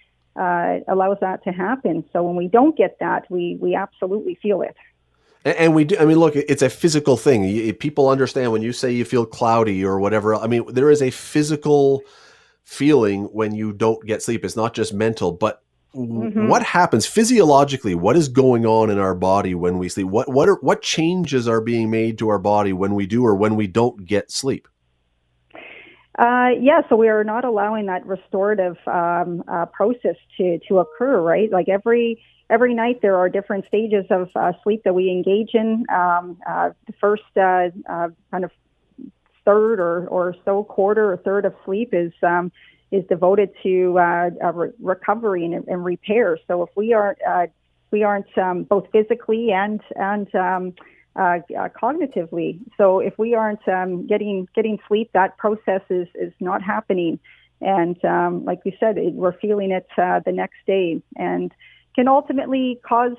allows 0.89 1.19
that 1.21 1.45
to 1.45 1.53
happen. 1.53 2.05
So 2.13 2.25
when 2.25 2.35
we 2.35 2.49
don't 2.49 2.77
get 2.77 2.99
that, 2.99 3.31
we 3.31 3.57
we 3.61 3.77
absolutely 3.77 4.35
feel 4.43 4.63
it. 4.63 4.77
And, 5.45 5.57
and 5.57 5.75
we 5.75 5.85
do. 5.85 5.97
I 5.99 6.05
mean, 6.07 6.19
look, 6.19 6.37
it's 6.37 6.63
a 6.63 6.71
physical 6.71 7.17
thing. 7.17 7.45
You- 7.45 7.75
People 7.75 8.09
understand 8.09 8.53
when 8.53 8.63
you 8.63 8.73
say 8.73 8.93
you 8.93 9.05
feel 9.05 9.27
cloudy 9.27 9.85
or 9.85 10.01
whatever. 10.01 10.35
I 10.35 10.47
mean, 10.47 10.65
there 10.69 10.91
is 10.91 11.03
a 11.03 11.11
physical 11.11 12.03
feeling 12.65 13.25
when 13.27 13.55
you 13.55 13.73
don't 13.73 14.05
get 14.07 14.23
sleep. 14.23 14.45
It's 14.45 14.57
not 14.57 14.75
just 14.75 14.95
mental, 14.95 15.33
but 15.33 15.63
Mhm. 15.95 16.49
what 16.49 16.63
happens 16.63 17.07
physiologically? 17.07 17.95
What 17.95 18.17
is 18.17 18.29
going 18.29 18.67
on 18.67 18.91
in 18.91 18.99
our 18.99 19.15
body 19.15 19.55
when 19.55 19.79
we 19.79 19.89
sleep? 19.89 20.09
What 20.09 20.29
what 20.33 20.49
are 20.49 20.59
what 20.63 20.83
changes 20.83 21.49
are 21.49 21.61
being 21.61 21.91
made 21.91 22.19
to 22.19 22.29
our 22.31 22.39
body 22.41 22.73
when 22.73 22.95
we 22.95 23.07
do 23.07 23.25
or 23.25 23.35
when 23.37 23.57
we 23.57 23.67
don't 23.69 24.05
get 24.07 24.31
sleep? 24.31 24.69
Uh, 26.19 26.51
yeah, 26.61 26.83
so 26.89 26.95
we 26.95 27.09
are 27.09 27.25
not 27.25 27.45
allowing 27.45 27.87
that 27.87 28.07
restorative 28.07 28.77
um, 28.87 29.43
uh, 29.49 29.67
process 29.67 30.17
to 30.37 30.59
to 30.69 30.79
occur, 30.79 31.21
right? 31.21 31.51
Like 31.51 31.69
every 31.69 32.23
every 32.49 32.73
night, 32.73 33.01
there 33.03 33.17
are 33.17 33.29
different 33.29 33.67
stages 33.67 34.05
of 34.11 34.31
uh, 34.37 34.53
sleep 34.63 34.83
that 34.85 34.95
we 34.95 35.11
engage 35.11 35.55
in. 35.55 35.85
Um, 35.93 36.39
uh, 36.49 36.71
the 36.87 36.93
first 37.01 37.25
uh, 37.37 37.71
kind 38.31 38.45
of 38.45 38.53
third 39.45 39.81
or 39.81 40.07
or 40.07 40.37
so 40.45 40.63
quarter 40.63 41.13
or 41.13 41.17
third 41.17 41.45
of 41.47 41.55
sleep 41.65 41.91
is 41.93 42.13
um, 42.23 42.53
is 42.93 43.05
devoted 43.09 43.51
to 43.65 43.99
re- 44.55 44.71
recovery 44.79 45.45
and, 45.45 45.67
and, 45.67 45.85
repair. 45.85 46.39
So 46.47 46.63
if 46.63 46.71
we 46.77 46.93
aren't 46.93 47.19
we 47.91 48.05
aren't 48.05 48.39
um, 48.39 48.63
both 48.63 48.87
physically 48.93 49.51
and 49.51 49.81
and 49.97 50.33
um, 50.37 50.75
uh, 51.17 51.39
uh, 51.57 51.69
cognitively. 51.69 52.61
So 52.77 52.99
if 52.99 53.17
we 53.19 53.35
aren't 53.35 53.67
um, 53.69 54.07
getting 54.07 54.49
getting 54.55 54.79
sleep, 54.89 55.11
that 55.15 55.37
process 55.39 55.83
is 55.91 56.09
is 56.15 56.33
not 56.41 56.63
happening. 56.63 57.19
And 57.61 58.03
um, 58.05 58.45
like 58.45 58.65
we 58.65 58.77
said, 58.81 58.99
it, 58.99 59.15
we're 59.15 59.39
feeling 59.39 59.71
it 59.71 59.87
uh, 59.97 60.21
the 60.25 60.33
next 60.33 60.57
day, 60.67 61.03
and 61.17 61.53
can 61.95 62.09
ultimately 62.09 62.81
cause 62.87 63.17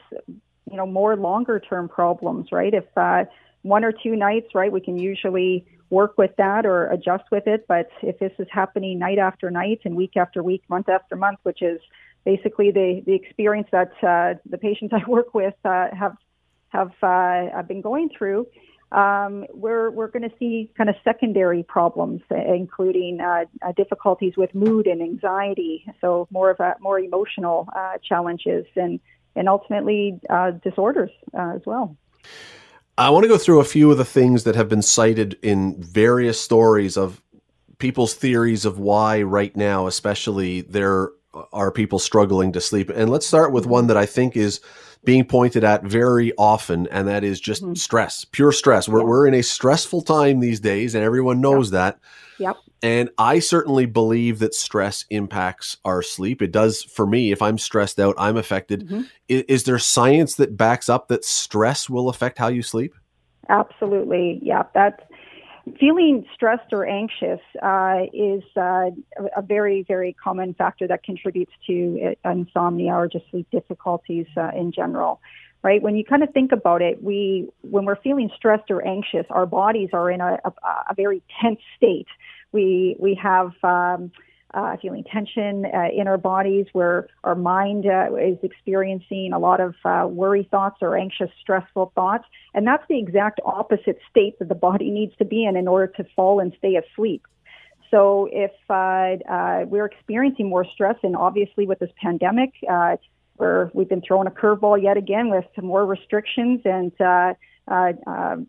you 0.69 0.77
know 0.77 0.85
more 0.85 1.15
longer 1.15 1.59
term 1.59 1.87
problems. 1.87 2.51
Right? 2.51 2.73
If 2.73 2.85
uh, 2.97 3.25
one 3.61 3.83
or 3.83 3.91
two 3.91 4.15
nights, 4.15 4.53
right, 4.53 4.71
we 4.71 4.81
can 4.81 4.97
usually 4.97 5.65
work 5.89 6.17
with 6.17 6.35
that 6.37 6.65
or 6.65 6.89
adjust 6.89 7.23
with 7.31 7.47
it. 7.47 7.65
But 7.67 7.89
if 8.01 8.19
this 8.19 8.33
is 8.39 8.47
happening 8.51 8.99
night 8.99 9.19
after 9.19 9.49
night 9.49 9.81
and 9.85 9.95
week 9.95 10.17
after 10.17 10.43
week, 10.43 10.63
month 10.67 10.89
after 10.89 11.15
month, 11.15 11.39
which 11.43 11.61
is 11.61 11.79
basically 12.25 12.71
the 12.71 13.01
the 13.05 13.13
experience 13.13 13.67
that 13.71 13.91
uh, 14.03 14.37
the 14.49 14.57
patients 14.57 14.93
I 14.99 15.09
work 15.09 15.33
with 15.33 15.55
uh, 15.63 15.87
have 15.97 16.17
have 16.77 16.91
uh, 17.01 17.61
been 17.63 17.81
going 17.81 18.09
through, 18.17 18.47
um, 18.91 19.45
we're 19.53 19.89
we're 19.89 20.07
going 20.07 20.27
to 20.29 20.35
see 20.37 20.71
kind 20.77 20.89
of 20.89 20.95
secondary 21.03 21.63
problems, 21.63 22.21
including 22.29 23.19
uh, 23.19 23.45
uh, 23.61 23.71
difficulties 23.75 24.33
with 24.37 24.53
mood 24.53 24.87
and 24.87 25.01
anxiety. 25.01 25.85
So 26.01 26.27
more 26.31 26.49
of 26.49 26.59
a 26.59 26.75
more 26.79 26.99
emotional 26.99 27.67
uh, 27.75 27.97
challenges 28.07 28.65
and 28.75 28.99
and 29.35 29.49
ultimately 29.49 30.19
uh, 30.29 30.51
disorders 30.51 31.11
uh, 31.37 31.53
as 31.55 31.61
well. 31.65 31.97
I 32.97 33.09
want 33.09 33.23
to 33.23 33.27
go 33.27 33.37
through 33.37 33.59
a 33.59 33.65
few 33.65 33.91
of 33.91 33.97
the 33.97 34.05
things 34.05 34.45
that 34.45 34.55
have 34.55 34.69
been 34.69 34.81
cited 34.81 35.37
in 35.41 35.81
various 35.81 36.39
stories 36.39 36.95
of 36.95 37.21
people's 37.77 38.13
theories 38.13 38.63
of 38.63 38.79
why 38.79 39.21
right 39.21 39.53
now, 39.55 39.87
especially 39.87 40.61
there 40.61 41.11
are 41.51 41.71
people 41.71 41.99
struggling 41.99 42.51
to 42.53 42.61
sleep. 42.61 42.89
And 42.89 43.09
let's 43.09 43.25
start 43.25 43.51
with 43.51 43.65
one 43.65 43.87
that 43.87 43.97
I 43.97 44.05
think 44.05 44.37
is 44.37 44.61
being 45.03 45.25
pointed 45.25 45.63
at 45.63 45.83
very 45.83 46.33
often, 46.37 46.87
and 46.87 47.07
that 47.07 47.23
is 47.23 47.39
just 47.39 47.63
mm-hmm. 47.63 47.75
stress, 47.75 48.25
pure 48.25 48.51
stress. 48.51 48.89
We're, 48.89 49.05
we're 49.05 49.27
in 49.27 49.33
a 49.35 49.43
stressful 49.43 50.01
time 50.01 50.39
these 50.39 50.59
days, 50.59 50.95
and 50.95 51.03
everyone 51.03 51.41
knows 51.41 51.71
yep. 51.71 51.73
that. 51.73 51.99
Yep. 52.39 52.55
And 52.81 53.09
I 53.17 53.39
certainly 53.39 53.85
believe 53.85 54.39
that 54.39 54.53
stress 54.53 55.05
impacts 55.09 55.77
our 55.85 56.01
sleep. 56.01 56.41
It 56.41 56.51
does 56.51 56.83
for 56.83 57.07
me. 57.07 57.31
If 57.31 57.41
I'm 57.41 57.57
stressed 57.57 57.99
out, 57.99 58.15
I'm 58.17 58.37
affected. 58.37 58.85
Mm-hmm. 58.87 59.01
Is, 59.27 59.43
is, 59.47 59.63
there 59.63 59.79
science 59.79 60.35
that 60.35 60.57
backs 60.57 60.89
up 60.89 61.07
that 61.07 61.23
stress 61.23 61.89
will 61.89 62.09
affect 62.09 62.37
how 62.37 62.49
you 62.49 62.61
sleep? 62.61 62.93
Absolutely. 63.49 64.39
Yeah. 64.41 64.63
That's 64.73 65.01
feeling 65.79 66.25
stressed 66.33 66.71
or 66.71 66.85
anxious 66.85 67.39
uh, 67.61 68.01
is 68.13 68.43
uh, 68.55 68.91
a 69.35 69.41
very, 69.41 69.83
very 69.87 70.13
common 70.13 70.53
factor 70.53 70.87
that 70.87 71.03
contributes 71.03 71.51
to 71.67 72.15
uh, 72.23 72.29
insomnia 72.29 72.93
or 72.93 73.07
just 73.07 73.25
sleep 73.31 73.47
difficulties 73.51 74.27
uh, 74.37 74.51
in 74.55 74.71
general. 74.71 75.21
Right? 75.63 75.81
When 75.81 75.95
you 75.95 76.05
kind 76.05 76.21
of 76.21 76.29
think 76.29 76.51
about 76.51 76.83
it, 76.83 77.01
we 77.01 77.49
when 77.61 77.85
we're 77.85 77.95
feeling 77.95 78.29
stressed 78.35 78.69
or 78.69 78.85
anxious, 78.85 79.25
our 79.31 79.47
bodies 79.47 79.89
are 79.93 80.11
in 80.11 80.21
a, 80.21 80.37
a, 80.45 80.51
a 80.91 80.93
very 80.95 81.23
tense 81.41 81.59
state. 81.75 82.07
We 82.51 82.95
we 82.99 83.15
have 83.15 83.51
um, 83.63 84.11
uh, 84.55 84.77
feeling 84.81 85.03
tension 85.03 85.65
uh, 85.65 85.87
in 85.93 86.07
our 86.07 86.17
bodies, 86.17 86.65
where 86.71 87.07
our 87.25 87.35
mind 87.35 87.85
uh, 87.85 88.15
is 88.15 88.37
experiencing 88.41 89.31
a 89.33 89.39
lot 89.39 89.59
of 89.59 89.75
uh, 89.83 90.07
worry 90.07 90.47
thoughts 90.49 90.77
or 90.81 90.97
anxious, 90.97 91.29
stressful 91.41 91.91
thoughts. 91.93 92.23
And 92.53 92.65
that's 92.65 92.83
the 92.87 92.97
exact 92.97 93.41
opposite 93.45 93.99
state 94.09 94.39
that 94.39 94.47
the 94.47 94.55
body 94.55 94.89
needs 94.99 95.13
to 95.17 95.25
be 95.25 95.45
in 95.45 95.57
in 95.57 95.67
order 95.67 95.87
to 95.97 96.05
fall 96.15 96.39
and 96.39 96.53
stay 96.57 96.77
asleep. 96.77 97.27
So 97.91 98.29
if 98.31 98.51
uh, 98.69 99.17
uh, 99.31 99.65
we're 99.67 99.85
experiencing 99.85 100.49
more 100.49 100.65
stress, 100.65 100.95
and 101.03 101.15
obviously 101.15 101.67
with 101.67 101.79
this 101.79 101.91
pandemic, 102.01 102.53
where 103.37 103.69
we've 103.73 103.89
been 103.89 104.01
thrown 104.01 104.27
a 104.27 104.31
curveball 104.31 104.81
yet 104.81 104.95
again 104.95 105.29
with 105.29 105.43
some 105.55 105.65
more 105.65 105.85
restrictions 105.85 106.61
and 106.63 106.93
um, 107.67 108.47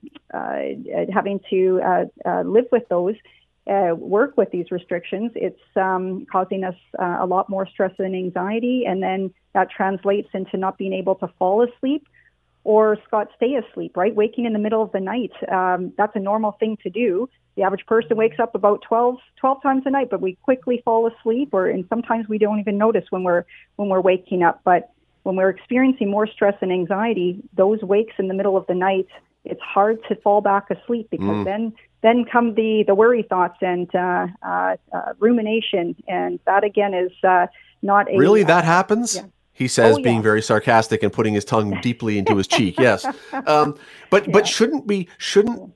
having 1.13 1.41
to 1.51 2.09
live 2.45 2.67
with 2.71 2.89
those, 2.89 3.17
uh, 3.69 3.95
work 3.95 4.37
with 4.37 4.51
these 4.51 4.71
restrictions, 4.71 5.33
it's 5.35 5.61
um, 5.77 6.27
causing 6.31 6.65
us 6.65 6.77
uh, 6.99 7.19
a 7.21 7.27
lot 7.27 7.49
more 7.49 7.67
stress 7.67 7.93
and 7.99 8.15
anxiety, 8.15 8.85
and 8.87 9.03
then 9.03 9.33
that 9.55 9.71
translates 9.71 10.29
into 10.35 10.57
not 10.57 10.79
being 10.79 10.93
able 10.93 11.15
to 11.17 11.29
fall 11.39 11.63
asleep 11.63 12.07
or 12.67 12.99
Scott 13.07 13.29
stay 13.37 13.55
asleep. 13.55 13.97
Right, 13.97 14.15
waking 14.15 14.45
in 14.45 14.53
the 14.53 14.59
middle 14.59 14.83
of 14.83 14.91
the 14.91 14.99
night. 14.99 15.31
Um, 15.51 15.93
that's 15.97 16.17
a 16.17 16.21
normal 16.21 16.53
thing 16.59 16.77
to 16.83 16.91
do. 16.91 17.29
The 17.55 17.63
average 17.63 17.87
person 17.87 18.17
wakes 18.17 18.39
up 18.41 18.57
about 18.57 18.83
12, 18.83 19.17
12 19.37 19.63
times 19.63 19.83
a 19.87 19.91
night, 19.91 20.09
but 20.11 20.21
we 20.21 20.35
quickly 20.43 20.83
fall 20.85 21.07
asleep, 21.07 21.51
or 21.53 21.69
and 21.69 21.87
sometimes 21.89 22.29
we 22.29 22.39
don't 22.39 22.59
even 22.59 22.77
notice 22.77 23.05
when 23.11 23.23
we're 23.23 23.45
when 23.77 23.89
we're 23.89 24.01
waking 24.01 24.43
up. 24.43 24.61
But 24.65 24.91
when 25.23 25.37
we're 25.37 25.49
experiencing 25.49 26.11
more 26.11 26.27
stress 26.27 26.55
and 26.61 26.73
anxiety, 26.73 27.41
those 27.57 27.83
wakes 27.83 28.15
in 28.19 28.27
the 28.27 28.35
middle 28.35 28.57
of 28.57 28.67
the 28.67 28.75
night, 28.75 29.07
it's 29.45 29.63
hard 29.63 29.99
to 30.09 30.17
fall 30.17 30.41
back 30.41 30.69
asleep 30.69 31.09
because 31.09 31.29
mm. 31.29 31.45
then 31.45 31.73
then 32.07 32.25
come 32.25 32.55
the, 32.55 32.85
the 32.87 32.95
worry 32.95 33.23
thoughts 33.23 33.57
and 33.61 33.93
uh, 33.95 34.29
uh, 34.43 34.77
uh, 34.93 35.13
rumination, 35.19 35.97
and 36.07 36.39
that 36.47 36.63
again 36.63 36.95
is 36.95 37.11
uh, 37.25 37.47
not 37.83 38.11
a 38.11 38.17
really 38.17 38.45
that 38.45 38.65
happens. 38.65 39.17
Yeah. 39.17 39.23
He 39.53 39.69
says, 39.69 39.97
oh, 39.99 40.03
being 40.03 40.23
very 40.23 40.43
sarcastic 40.43 41.03
and 41.03 41.11
putting 41.11 41.33
his 41.33 41.45
tongue 41.45 41.81
deeply 41.81 42.19
into 42.19 42.37
his 42.37 42.47
cheek. 42.47 42.77
Yes, 42.81 43.07
um, 43.47 43.77
but 44.11 44.27
yeah. 44.27 44.33
but 44.33 44.47
shouldn't 44.47 44.87
be 44.87 45.09
shouldn't 45.19 45.73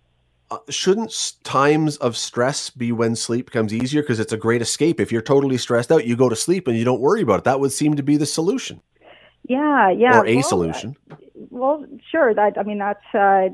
uh, 0.50 0.58
shouldn't 0.68 1.34
times 1.44 1.96
of 1.96 2.16
stress 2.16 2.70
be 2.70 2.92
when 2.92 3.16
sleep 3.16 3.46
becomes 3.46 3.72
easier 3.72 4.02
because 4.02 4.20
it's 4.20 4.32
a 4.32 4.36
great 4.36 4.62
escape. 4.62 5.00
If 5.00 5.10
you're 5.10 5.22
totally 5.22 5.56
stressed 5.56 5.90
out, 5.90 6.06
you 6.06 6.16
go 6.16 6.28
to 6.28 6.36
sleep 6.36 6.68
and 6.68 6.76
you 6.76 6.84
don't 6.84 7.00
worry 7.00 7.22
about 7.22 7.38
it. 7.40 7.44
That 7.44 7.58
would 7.58 7.72
seem 7.72 7.96
to 7.96 8.02
be 8.02 8.16
the 8.16 8.26
solution. 8.26 8.82
Yeah, 9.48 9.90
yeah. 9.90 10.18
Or 10.18 10.26
a 10.26 10.34
well, 10.36 10.42
solution. 10.42 10.96
Well, 11.50 11.84
sure. 12.10 12.32
That 12.32 12.56
I 12.58 12.62
mean, 12.62 12.78
that's 12.78 13.14
uh, 13.14 13.48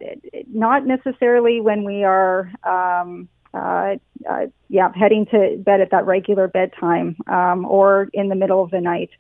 not 0.49 0.87
necessarily 0.87 1.61
when 1.61 1.85
we 1.85 2.05
are, 2.05 2.51
um, 2.63 3.29
uh, 3.55 3.97
uh, 4.29 4.47
yeah, 4.69 4.93
heading 4.95 5.27
to 5.27 5.57
bed 5.59 5.81
at 5.81 5.91
that 5.91 6.05
regular 6.05 6.47
bedtime 6.47 7.17
um, 7.27 7.65
or 7.65 8.09
in 8.13 8.29
the 8.29 8.35
middle 8.35 8.63
of 8.63 8.71
the 8.71 8.81
night. 8.81 9.11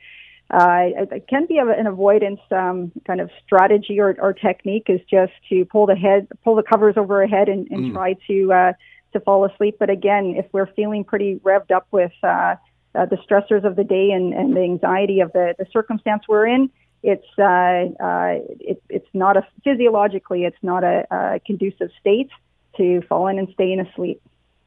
Uh, 0.48 1.08
it 1.10 1.26
can 1.28 1.46
be 1.46 1.58
an 1.58 1.88
avoidance 1.88 2.38
um, 2.52 2.92
kind 3.04 3.20
of 3.20 3.30
strategy 3.44 3.98
or, 3.98 4.14
or, 4.20 4.32
technique 4.32 4.86
is 4.88 5.00
just 5.10 5.32
to 5.48 5.64
pull 5.64 5.86
the 5.86 5.96
head, 5.96 6.28
pull 6.44 6.54
the 6.54 6.62
covers 6.62 6.94
over 6.96 7.20
our 7.20 7.26
head, 7.26 7.48
and, 7.48 7.66
and 7.72 7.86
mm. 7.86 7.92
try 7.92 8.14
to 8.28 8.52
uh, 8.52 8.72
to 9.12 9.18
fall 9.20 9.44
asleep. 9.44 9.76
But 9.80 9.90
again, 9.90 10.34
if 10.36 10.46
we're 10.52 10.72
feeling 10.74 11.02
pretty 11.02 11.40
revved 11.42 11.72
up 11.72 11.88
with 11.90 12.12
uh, 12.22 12.54
uh, 12.94 13.06
the 13.06 13.16
stressors 13.28 13.64
of 13.64 13.74
the 13.74 13.82
day 13.82 14.10
and, 14.12 14.32
and 14.32 14.54
the 14.54 14.60
anxiety 14.60 15.18
of 15.18 15.32
the, 15.32 15.54
the 15.58 15.66
circumstance 15.72 16.22
we're 16.28 16.46
in, 16.46 16.70
it's 17.06 17.26
uh, 17.38 18.02
uh, 18.04 18.40
it, 18.60 18.82
it's 18.88 19.08
not 19.14 19.36
a 19.36 19.46
physiologically 19.62 20.44
it's 20.44 20.62
not 20.62 20.82
a, 20.82 21.06
a, 21.10 21.40
conducive 21.46 21.90
state 22.00 22.30
to 22.76 23.00
fall 23.02 23.28
in 23.28 23.38
and 23.38 23.48
staying 23.54 23.80
asleep. 23.80 24.20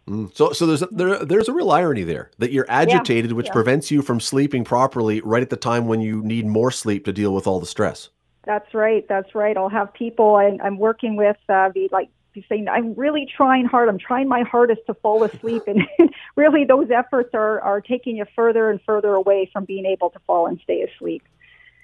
Mm. 0.08 0.36
So, 0.36 0.54
so 0.54 0.66
there's 0.66 0.82
a, 0.82 0.88
there, 0.88 1.24
there's 1.24 1.50
a 1.50 1.54
real 1.54 1.70
irony 1.70 2.04
there 2.04 2.32
that 2.40 2.52
you're 2.52 2.66
agitated, 2.70 3.32
yeah, 3.32 3.38
which 3.38 3.48
yeah. 3.48 3.54
prevents 3.54 3.92
you 3.92 4.02
from 4.02 4.20
sleeping 4.20 4.64
properly 4.64 5.22
right 5.22 5.44
at 5.44 5.52
the 5.52 5.58
time 5.58 5.86
when 5.86 6.02
you 6.02 6.24
need 6.24 6.48
more 6.48 6.72
sleep 6.72 7.06
to 7.06 7.14
deal 7.14 7.36
with 7.36 7.46
all 7.46 7.60
the 7.60 7.68
stress. 7.68 8.10
That's 8.46 8.74
right. 8.74 9.06
That's 9.08 9.36
right. 9.36 9.56
I'll 9.56 9.70
have 9.70 9.94
people 9.94 10.36
I, 10.36 10.58
I'm 10.64 10.80
working 10.80 11.16
with 11.16 11.38
uh, 11.50 11.70
be 11.70 11.90
like 11.92 12.10
saying, 12.48 12.68
I'm 12.70 12.94
really 12.94 13.28
trying 13.36 13.66
hard. 13.66 13.90
I'm 13.90 14.00
trying 14.00 14.28
my 14.28 14.44
hardest 14.44 14.82
to 14.88 14.94
fall 14.94 15.24
asleep. 15.24 15.64
And 15.68 15.82
really, 16.36 16.64
those 16.64 16.90
efforts 16.90 17.32
are, 17.34 17.60
are 17.62 17.82
taking 17.82 18.16
you 18.16 18.26
further 18.36 18.70
and 18.70 18.80
further 18.86 19.14
away 19.14 19.50
from 19.52 19.66
being 19.66 19.86
able 19.86 20.10
to 20.12 20.20
fall 20.20 20.48
and 20.48 20.60
stay 20.64 20.82
asleep. 20.82 21.24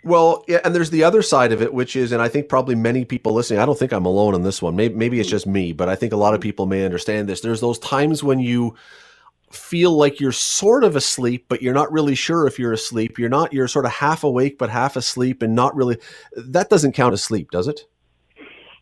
Well, 0.05 0.45
yeah, 0.47 0.59
and 0.63 0.75
there's 0.75 0.91
the 0.91 1.03
other 1.03 1.23
side 1.23 1.51
of 1.51 1.63
it, 1.63 1.73
which 1.73 1.95
is, 1.95 2.11
and 2.11 2.21
I 2.21 2.27
think 2.27 2.47
probably 2.47 2.75
many 2.75 3.05
people 3.05 3.33
listening, 3.33 3.59
I 3.59 3.65
don't 3.65 3.77
think 3.77 3.91
I'm 3.91 4.05
alone 4.05 4.35
on 4.35 4.43
this 4.43 4.61
one. 4.61 4.75
Maybe, 4.75 4.93
maybe 4.93 5.19
it's 5.19 5.27
just 5.27 5.47
me, 5.47 5.73
but 5.73 5.89
I 5.89 5.95
think 5.95 6.13
a 6.13 6.15
lot 6.15 6.35
of 6.35 6.41
people 6.41 6.67
may 6.67 6.85
understand 6.85 7.27
this. 7.27 7.41
There's 7.41 7.59
those 7.59 7.79
times 7.79 8.23
when 8.23 8.39
you 8.39 8.75
feel 9.51 9.97
like 9.97 10.19
you're 10.19 10.31
sort 10.31 10.83
of 10.83 10.95
asleep, 10.95 11.45
but 11.47 11.63
you're 11.63 11.73
not 11.73 11.91
really 11.91 12.13
sure 12.13 12.45
if 12.45 12.59
you're 12.59 12.71
asleep. 12.71 13.17
You're 13.17 13.29
not, 13.29 13.51
you're 13.51 13.67
sort 13.67 13.85
of 13.85 13.93
half 13.93 14.23
awake, 14.23 14.59
but 14.59 14.69
half 14.69 14.95
asleep 14.95 15.41
and 15.41 15.55
not 15.55 15.75
really, 15.75 15.97
that 16.35 16.69
doesn't 16.69 16.91
count 16.91 17.13
as 17.13 17.23
sleep, 17.23 17.49
does 17.49 17.67
it? 17.67 17.87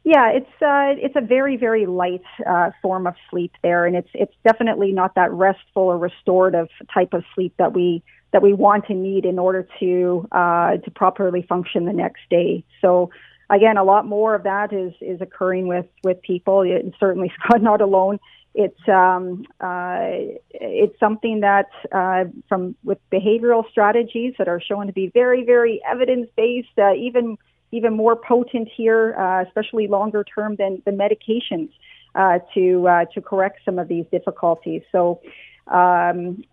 Yeah, 0.04 0.30
it's 0.30 0.62
uh, 0.62 1.02
it's 1.02 1.16
a 1.16 1.22
very 1.22 1.56
very 1.56 1.86
light 1.86 2.24
uh, 2.46 2.72
form 2.82 3.08
of 3.08 3.16
sleep 3.30 3.54
there, 3.64 3.86
and 3.86 3.96
it's 3.96 4.10
it's 4.14 4.34
definitely 4.44 4.92
not 4.92 5.16
that 5.16 5.32
restful 5.32 5.84
or 5.84 5.98
restorative 5.98 6.68
type 6.94 7.14
of 7.14 7.24
sleep 7.34 7.54
that 7.58 7.72
we 7.72 8.04
that 8.34 8.42
we 8.42 8.54
want 8.54 8.86
and 8.90 9.02
need 9.02 9.26
in 9.26 9.40
order 9.40 9.68
to 9.80 10.28
uh, 10.32 10.78
to 10.78 10.92
properly 10.92 11.44
function 11.48 11.86
the 11.86 11.94
next 11.94 12.22
day. 12.30 12.66
So 12.82 13.10
again, 13.50 13.78
a 13.78 13.84
lot 13.84 14.06
more 14.06 14.36
of 14.36 14.44
that 14.44 14.74
is 14.74 14.94
is 15.00 15.22
occurring 15.22 15.68
with 15.68 15.88
with 16.04 16.22
people. 16.22 16.62
And 16.62 16.94
certainly, 17.00 17.32
Scott 17.46 17.62
not 17.62 17.80
alone 17.80 18.20
it's 18.56 18.88
um, 18.88 19.46
uh, 19.60 20.38
it's 20.52 21.00
something 21.00 21.40
that 21.40 21.70
uh, 21.92 22.26
from 22.48 22.76
with 22.84 23.00
behavioral 23.12 23.68
strategies 23.70 24.36
that 24.38 24.48
are 24.48 24.62
shown 24.62 24.88
to 24.88 24.94
be 24.94 25.08
very 25.08 25.44
very 25.44 25.82
evidence 25.90 26.30
based, 26.38 26.78
uh, 26.78 26.94
even 26.94 27.38
even 27.72 27.96
more 27.96 28.16
potent 28.16 28.70
here, 28.76 29.16
uh, 29.18 29.44
especially 29.48 29.88
longer 29.88 30.24
term 30.24 30.56
than 30.58 30.84
the 30.86 30.92
medications 30.92 31.70
uh, 32.14 32.40
to 32.54 33.06
to 33.14 33.22
correct 33.22 33.62
some 33.66 33.80
of 33.80 33.88
these 33.88 34.06
difficulties. 34.12 34.84
So 34.92 35.22
um, 35.68 36.44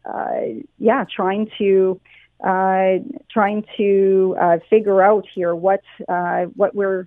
yeah, 0.78 1.04
trying 1.14 1.50
to 1.58 2.00
trying 3.30 3.64
to 3.76 4.60
figure 4.68 5.02
out 5.02 5.26
here 5.34 5.54
what 5.54 5.82
what 6.54 6.74
we're 6.74 7.06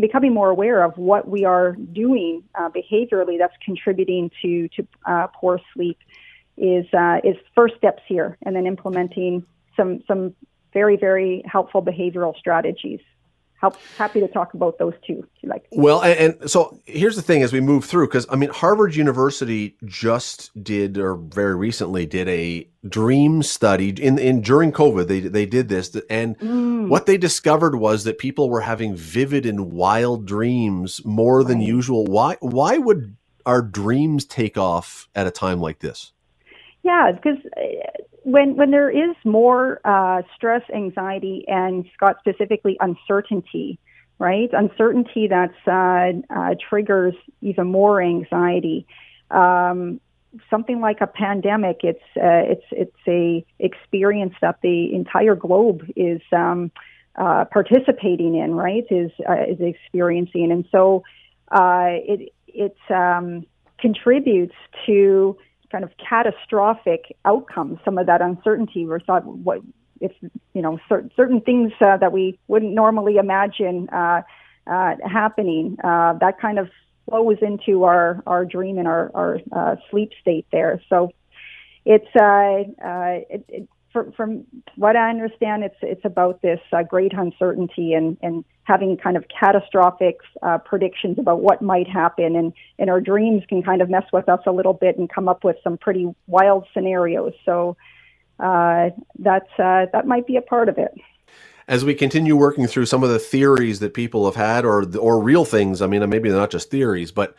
becoming 0.00 0.32
more 0.32 0.50
aware 0.50 0.82
of 0.82 0.96
what 0.96 1.28
we 1.28 1.44
are 1.44 1.72
doing 1.72 2.42
uh, 2.54 2.68
behaviorally 2.68 3.38
that's 3.38 3.56
contributing 3.64 4.30
to 4.42 4.68
to 4.68 4.86
uh, 5.06 5.26
poor 5.28 5.60
sleep 5.74 5.98
is 6.56 6.86
uh, 6.92 7.18
is 7.24 7.36
first 7.54 7.76
steps 7.76 8.02
here, 8.06 8.36
and 8.42 8.54
then 8.54 8.66
implementing 8.66 9.44
some 9.76 10.02
some 10.06 10.34
very 10.72 10.96
very 10.96 11.42
helpful 11.46 11.82
behavioral 11.82 12.36
strategies 12.36 13.00
help, 13.62 13.76
happy 13.96 14.20
to 14.20 14.28
talk 14.28 14.52
about 14.54 14.78
those 14.78 14.92
two. 15.06 15.26
like. 15.44 15.66
Well, 15.70 16.02
and, 16.02 16.40
and, 16.40 16.50
so 16.50 16.78
here's 16.84 17.16
the 17.16 17.22
thing 17.22 17.42
as 17.42 17.52
we 17.52 17.60
move 17.60 17.84
through, 17.84 18.08
because 18.08 18.26
I 18.28 18.36
mean, 18.36 18.50
Harvard 18.50 18.94
University 18.94 19.76
just 19.84 20.50
did, 20.62 20.98
or 20.98 21.14
very 21.14 21.54
recently 21.54 22.04
did 22.04 22.28
a 22.28 22.68
dream 22.86 23.42
study 23.42 23.90
in, 23.90 24.18
in 24.18 24.42
during 24.42 24.72
COVID. 24.72 25.06
They 25.06 25.20
they 25.20 25.46
did 25.46 25.68
this, 25.68 25.96
and 26.10 26.36
mm. 26.38 26.88
what 26.88 27.06
they 27.06 27.16
discovered 27.16 27.76
was 27.76 28.04
that 28.04 28.18
people 28.18 28.50
were 28.50 28.60
having 28.60 28.96
vivid 28.96 29.46
and 29.46 29.72
wild 29.72 30.26
dreams 30.26 31.00
more 31.04 31.44
than 31.44 31.58
right. 31.58 31.68
usual. 31.68 32.04
Why 32.04 32.36
why 32.40 32.78
would 32.78 33.16
our 33.46 33.62
dreams 33.62 34.24
take 34.24 34.58
off 34.58 35.08
at 35.14 35.26
a 35.26 35.30
time 35.30 35.60
like 35.60 35.78
this? 35.78 36.12
Yeah, 36.82 37.12
because 37.12 37.38
when 38.24 38.56
when 38.56 38.70
there 38.70 38.90
is 38.90 39.16
more 39.24 39.80
uh, 39.84 40.22
stress, 40.36 40.62
anxiety, 40.74 41.44
and 41.48 41.84
Scott 41.94 42.16
specifically 42.20 42.76
uncertainty, 42.80 43.78
right? 44.18 44.50
Uncertainty 44.52 45.28
that 45.28 45.52
uh, 45.66 46.34
uh, 46.34 46.54
triggers 46.68 47.14
even 47.40 47.66
more 47.66 48.00
anxiety. 48.02 48.86
Um, 49.30 50.00
something 50.48 50.80
like 50.80 51.00
a 51.00 51.06
pandemic, 51.06 51.80
it's 51.82 52.02
uh, 52.16 52.44
it's 52.52 52.64
it's 52.70 52.96
a 53.08 53.44
experience 53.58 54.34
that 54.40 54.58
the 54.62 54.94
entire 54.94 55.34
globe 55.34 55.82
is 55.96 56.20
um, 56.32 56.70
uh, 57.16 57.44
participating 57.46 58.36
in, 58.36 58.54
right? 58.54 58.84
Is 58.90 59.10
uh, 59.28 59.44
is 59.48 59.60
experiencing, 59.60 60.52
and 60.52 60.64
so 60.70 61.02
it 61.52 62.32
it 62.46 62.76
um, 62.90 63.46
contributes 63.78 64.54
to 64.86 65.36
kind 65.72 65.82
of 65.82 65.90
catastrophic 65.96 67.16
outcomes. 67.24 67.78
Some 67.84 67.98
of 67.98 68.06
that 68.06 68.20
uncertainty, 68.20 68.86
we 68.86 68.98
thought, 69.00 69.24
what 69.24 69.60
if 70.00 70.12
you 70.52 70.62
know 70.62 70.78
cer- 70.88 71.08
certain 71.16 71.40
things 71.40 71.72
uh, 71.80 71.96
that 71.96 72.12
we 72.12 72.38
wouldn't 72.48 72.74
normally 72.74 73.16
imagine 73.16 73.88
uh, 73.88 74.22
uh, 74.66 74.96
happening. 75.04 75.76
Uh, 75.82 76.12
that 76.14 76.38
kind 76.40 76.58
of 76.58 76.68
flows 77.08 77.38
into 77.40 77.84
our 77.84 78.22
our 78.26 78.44
dream 78.44 78.78
and 78.78 78.86
our 78.86 79.10
our 79.14 79.38
uh, 79.52 79.76
sleep 79.90 80.10
state 80.20 80.46
there. 80.52 80.82
So 80.88 81.12
it's 81.84 82.14
uh, 82.14 82.64
it, 83.30 83.44
it, 83.48 83.68
from, 83.92 84.12
from 84.12 84.44
what 84.76 84.96
I 84.96 85.10
understand, 85.10 85.64
it's 85.64 85.76
it's 85.82 86.04
about 86.04 86.42
this 86.42 86.60
uh, 86.72 86.82
great 86.82 87.12
uncertainty 87.12 87.92
and 87.92 88.16
and 88.22 88.44
having 88.64 88.96
kind 88.96 89.16
of 89.16 89.24
catastrophic 89.28 90.18
uh, 90.42 90.58
predictions 90.58 91.18
about 91.18 91.40
what 91.40 91.62
might 91.62 91.88
happen, 91.88 92.36
and 92.36 92.52
and 92.78 92.90
our 92.90 93.00
dreams 93.00 93.42
can 93.48 93.62
kind 93.62 93.82
of 93.82 93.90
mess 93.90 94.04
with 94.12 94.28
us 94.28 94.40
a 94.46 94.52
little 94.52 94.72
bit 94.72 94.98
and 94.98 95.10
come 95.10 95.28
up 95.28 95.44
with 95.44 95.56
some 95.62 95.76
pretty 95.76 96.14
wild 96.26 96.66
scenarios. 96.72 97.32
So 97.44 97.76
uh, 98.40 98.90
that's 99.18 99.50
uh, 99.58 99.86
that 99.92 100.06
might 100.06 100.26
be 100.26 100.36
a 100.36 100.42
part 100.42 100.68
of 100.68 100.78
it. 100.78 100.92
As 101.68 101.84
we 101.84 101.94
continue 101.94 102.36
working 102.36 102.66
through 102.66 102.86
some 102.86 103.04
of 103.04 103.10
the 103.10 103.18
theories 103.18 103.78
that 103.80 103.94
people 103.94 104.24
have 104.24 104.36
had, 104.36 104.64
or 104.64 104.84
or 104.98 105.20
real 105.20 105.44
things, 105.44 105.82
I 105.82 105.86
mean, 105.86 106.08
maybe 106.08 106.28
they're 106.28 106.38
not 106.38 106.50
just 106.50 106.70
theories, 106.70 107.12
but 107.12 107.36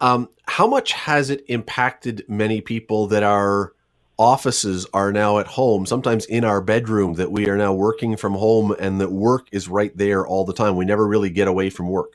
um, 0.00 0.28
how 0.46 0.66
much 0.66 0.92
has 0.92 1.30
it 1.30 1.44
impacted 1.48 2.24
many 2.28 2.60
people 2.60 3.06
that 3.08 3.22
are 3.22 3.72
offices 4.18 4.86
are 4.94 5.12
now 5.12 5.38
at 5.38 5.46
home, 5.46 5.86
sometimes 5.86 6.24
in 6.26 6.44
our 6.44 6.60
bedroom, 6.60 7.14
that 7.14 7.30
we 7.30 7.48
are 7.48 7.56
now 7.56 7.72
working 7.72 8.16
from 8.16 8.34
home 8.34 8.74
and 8.78 9.00
that 9.00 9.12
work 9.12 9.46
is 9.52 9.68
right 9.68 9.96
there 9.96 10.26
all 10.26 10.44
the 10.44 10.54
time. 10.54 10.76
We 10.76 10.84
never 10.84 11.06
really 11.06 11.30
get 11.30 11.48
away 11.48 11.70
from 11.70 11.88
work. 11.88 12.12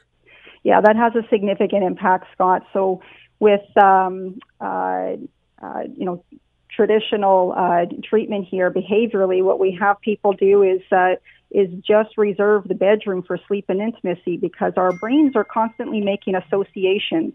Yeah, 0.63 0.81
that 0.81 0.95
has 0.95 1.13
a 1.15 1.27
significant 1.29 1.83
impact, 1.83 2.27
Scott. 2.33 2.63
So, 2.73 3.01
with 3.39 3.61
um, 3.77 4.39
uh, 4.59 5.15
uh, 5.61 5.83
you 5.95 6.05
know 6.05 6.23
traditional 6.69 7.53
uh, 7.57 7.85
treatment 8.03 8.47
here, 8.49 8.71
behaviorally, 8.71 9.43
what 9.43 9.59
we 9.59 9.77
have 9.79 9.99
people 10.01 10.33
do 10.33 10.61
is 10.61 10.81
uh, 10.91 11.15
is 11.49 11.69
just 11.85 12.17
reserve 12.17 12.67
the 12.67 12.75
bedroom 12.75 13.23
for 13.23 13.39
sleep 13.47 13.65
and 13.69 13.81
intimacy 13.81 14.37
because 14.37 14.73
our 14.77 14.91
brains 14.93 15.35
are 15.35 15.43
constantly 15.43 15.99
making 15.99 16.35
associations 16.35 17.33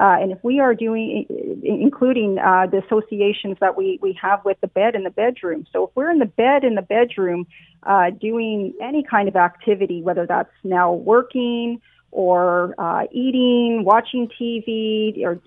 uh, 0.00 0.16
and 0.20 0.32
if 0.32 0.38
we 0.42 0.58
are 0.58 0.74
doing, 0.74 1.26
including 1.62 2.38
uh, 2.38 2.66
the 2.66 2.82
associations 2.84 3.58
that 3.60 3.76
we, 3.76 3.98
we 4.00 4.18
have 4.20 4.42
with 4.44 4.58
the 4.62 4.66
bed 4.66 4.94
in 4.94 5.04
the 5.04 5.10
bedroom. 5.10 5.66
So 5.70 5.84
if 5.84 5.90
we're 5.94 6.10
in 6.10 6.18
the 6.18 6.24
bed 6.24 6.64
in 6.64 6.74
the 6.74 6.82
bedroom 6.82 7.46
uh, 7.82 8.10
doing 8.10 8.72
any 8.80 9.02
kind 9.02 9.28
of 9.28 9.36
activity, 9.36 10.00
whether 10.00 10.26
that's 10.26 10.52
now 10.64 10.94
working 10.94 11.82
or 12.10 12.74
uh, 12.78 13.04
eating, 13.12 13.84
watching 13.84 14.28
TV, 14.40 15.22
or 15.24 15.40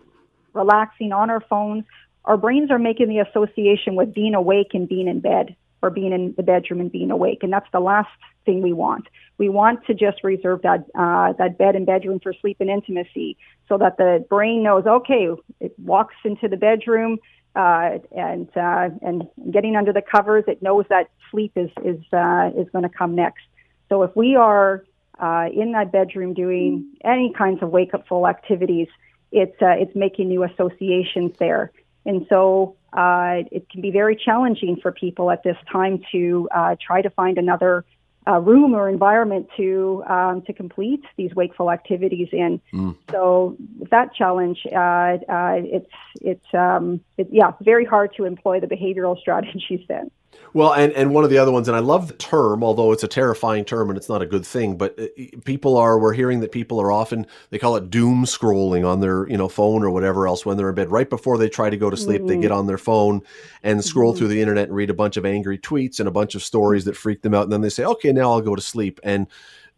relaxing 0.54 1.12
on 1.12 1.30
our 1.30 1.42
phones, 1.42 1.84
our 2.24 2.38
brains 2.38 2.70
are 2.70 2.80
making 2.80 3.10
the 3.10 3.20
association 3.20 3.96
with 3.96 4.14
being 4.14 4.36
awake 4.36 4.74
and 4.74 4.88
being 4.88 5.08
in 5.08 5.22
bed 5.22 5.56
or 5.86 5.90
being 5.90 6.14
in 6.18 6.34
the 6.36 6.44
bedroom 6.44 6.80
and 6.84 6.92
being 6.92 7.12
awake. 7.12 7.42
And 7.44 7.52
that's 7.56 7.72
the 7.72 7.80
last 7.80 8.10
thing 8.46 8.62
we 8.62 8.74
want. 8.74 9.06
We 9.38 9.50
want 9.50 9.86
to 9.88 9.94
just 9.94 10.24
reserve 10.24 10.60
that 10.64 10.82
uh, 11.04 11.34
that 11.40 11.52
bed 11.58 11.74
and 11.76 11.86
bedroom 11.86 12.20
for 12.26 12.34
sleep 12.42 12.58
and 12.60 12.70
intimacy, 12.70 13.38
so 13.70 13.78
that 13.78 13.98
the 13.98 14.26
brain 14.34 14.64
knows, 14.64 14.86
okay, 14.86 15.24
it 15.60 15.74
walks 15.94 16.16
into 16.30 16.48
the 16.48 16.58
bedroom 16.58 17.12
uh, 17.56 18.00
and 18.16 18.50
uh, 18.58 18.90
and 19.02 19.28
getting 19.52 19.76
under 19.76 19.94
the 19.94 20.02
covers, 20.02 20.44
it 20.48 20.62
knows 20.62 20.86
that 20.90 21.10
sleep 21.32 21.54
is 21.56 21.70
is 21.84 22.02
uh, 22.12 22.52
is 22.58 22.68
going 22.74 22.84
to 22.84 22.90
come 22.90 23.16
next. 23.16 23.46
So 23.90 24.04
if 24.04 24.16
we 24.16 24.36
are 24.36 24.84
uh, 25.20 25.48
in 25.54 25.72
that 25.74 25.92
bedroom 25.92 26.34
doing 26.34 26.70
any 27.04 27.32
kinds 27.32 27.62
of 27.64 27.70
wake 27.70 27.94
up 27.94 28.08
full 28.08 28.28
activities, 28.28 28.88
it's 29.32 29.60
uh, 29.62 29.76
it's 29.78 29.96
making 29.96 30.28
new 30.30 30.44
associations 30.44 31.32
there. 31.40 31.72
And 32.06 32.28
so 32.30 32.76
uh, 32.96 33.44
it 33.52 33.70
can 33.70 33.82
be 33.82 33.92
very 33.92 34.16
challenging 34.16 34.78
for 34.82 34.92
people 34.92 35.30
at 35.30 35.44
this 35.44 35.58
time 35.72 36.02
to 36.12 36.48
uh, 36.56 36.76
try 36.80 37.02
to 37.02 37.10
find 37.10 37.38
another 37.38 37.86
uh, 38.28 38.40
room 38.40 38.74
or 38.74 38.90
environment 38.90 39.48
to 39.58 40.04
um, 40.08 40.42
to 40.44 40.54
complete 40.54 41.04
these 41.18 41.34
wakeful 41.36 41.72
activities 41.72 42.30
in. 42.32 42.60
Mm. 42.74 42.96
So 43.12 43.56
that 43.92 44.16
challenge, 44.16 44.60
uh, 44.72 44.76
uh, 44.78 45.60
it's 45.62 45.92
it's 46.22 46.54
um, 46.54 47.02
it, 47.18 47.28
yeah, 47.32 47.52
very 47.62 47.86
hard 47.86 48.16
to 48.18 48.26
employ 48.26 48.60
the 48.60 48.68
behavioral 48.68 49.20
strategies 49.24 49.82
then. 49.88 50.10
Well, 50.54 50.74
and, 50.74 50.94
and 50.94 51.14
one 51.14 51.24
of 51.24 51.30
the 51.30 51.38
other 51.38 51.52
ones, 51.52 51.68
and 51.68 51.76
I 51.76 51.82
love 51.82 52.08
the 52.08 52.14
term, 52.14 52.64
although 52.64 52.94
it's 52.94 53.04
a 53.04 53.08
terrifying 53.10 53.66
term 53.66 53.90
and 53.90 53.98
it's 53.98 54.08
not 54.08 54.22
a 54.22 54.26
good 54.26 54.46
thing, 54.46 54.78
but 54.78 54.98
uh, 54.98 55.08
people 55.44 55.76
are, 55.76 56.00
we're 56.00 56.14
hearing 56.14 56.40
that 56.40 56.54
people 56.54 56.80
are 56.80 56.92
often, 56.92 57.28
they 57.50 57.60
call 57.60 57.76
it 57.76 57.90
doom 57.90 58.24
scrolling 58.24 58.88
on 58.88 59.02
their, 59.02 59.28
you 59.28 59.38
know, 59.38 59.50
phone 59.50 59.84
or 59.84 59.90
whatever 59.90 60.28
else 60.28 60.46
when 60.46 60.56
they're 60.56 60.70
in 60.70 60.76
bed. 60.76 60.92
Right 60.92 61.10
before 61.10 61.38
they 61.38 61.50
try 61.50 61.70
to 61.70 61.76
go 61.76 61.90
to 61.90 61.98
sleep, 61.98 62.22
mm-hmm. 62.22 62.28
they 62.28 62.38
get 62.38 62.52
on 62.52 62.68
their 62.68 62.78
phone 62.78 63.22
and 63.64 63.84
scroll 63.84 64.12
mm-hmm. 64.12 64.20
through 64.20 64.28
the 64.30 64.40
internet 64.40 64.68
and 64.68 64.76
read 64.76 64.90
a 64.90 64.94
bunch 64.94 65.18
of 65.18 65.26
angry 65.26 65.58
tweets 65.58 66.00
and 66.00 66.08
a 66.08 66.12
bunch 66.12 66.36
of 66.36 66.44
stories 66.44 66.86
that 66.86 66.96
freak 66.96 67.22
them 67.22 67.34
out. 67.34 67.44
And 67.44 67.52
then 67.52 67.62
they 67.62 67.70
say, 67.70 67.84
okay, 67.84 68.14
now 68.14 68.32
I'll 68.32 68.42
go 68.42 68.56
to 68.56 68.62
sleep. 68.62 69.02
And 69.04 69.28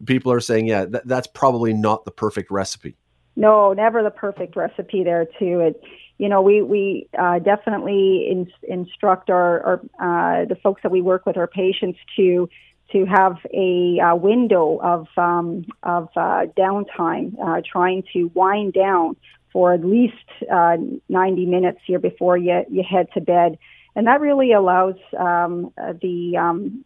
people 0.06 0.30
are 0.30 0.40
saying, 0.40 0.66
yeah, 0.66 0.84
th- 0.86 1.02
that's 1.06 1.26
probably 1.26 1.72
not 1.72 2.04
the 2.04 2.12
perfect 2.12 2.52
recipe. 2.52 2.96
No, 3.34 3.72
never 3.72 4.02
the 4.02 4.10
perfect 4.10 4.54
recipe 4.54 5.02
there 5.02 5.26
too. 5.38 5.60
It, 5.60 5.82
you 6.18 6.28
know, 6.28 6.42
we 6.42 6.62
we 6.62 7.08
uh, 7.16 7.38
definitely 7.38 8.26
in, 8.28 8.50
instruct 8.68 9.30
our, 9.30 9.80
our 9.98 10.42
uh, 10.42 10.44
the 10.46 10.56
folks 10.56 10.82
that 10.82 10.90
we 10.90 11.00
work 11.00 11.24
with, 11.24 11.36
our 11.36 11.46
patients, 11.46 11.98
to 12.16 12.48
to 12.92 13.04
have 13.04 13.36
a 13.54 14.00
uh, 14.00 14.16
window 14.16 14.78
of 14.82 15.06
um, 15.16 15.64
of 15.84 16.08
uh, 16.16 16.46
downtime, 16.56 17.34
uh, 17.40 17.62
trying 17.64 18.02
to 18.12 18.30
wind 18.34 18.72
down 18.72 19.16
for 19.52 19.72
at 19.72 19.84
least 19.84 20.14
uh, 20.52 20.76
90 21.08 21.46
minutes 21.46 21.78
here 21.86 22.00
before 22.00 22.36
you 22.36 22.64
you 22.68 22.82
head 22.82 23.06
to 23.14 23.20
bed, 23.20 23.56
and 23.94 24.08
that 24.08 24.20
really 24.20 24.52
allows 24.52 24.96
um, 25.16 25.72
the 26.02 26.36
um, 26.36 26.84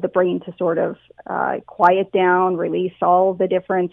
the 0.00 0.08
brain 0.08 0.38
to 0.40 0.54
sort 0.56 0.78
of 0.78 0.96
quiet 1.66 2.12
down, 2.12 2.56
release 2.56 2.94
all 3.02 3.34
the 3.34 3.48
different 3.48 3.90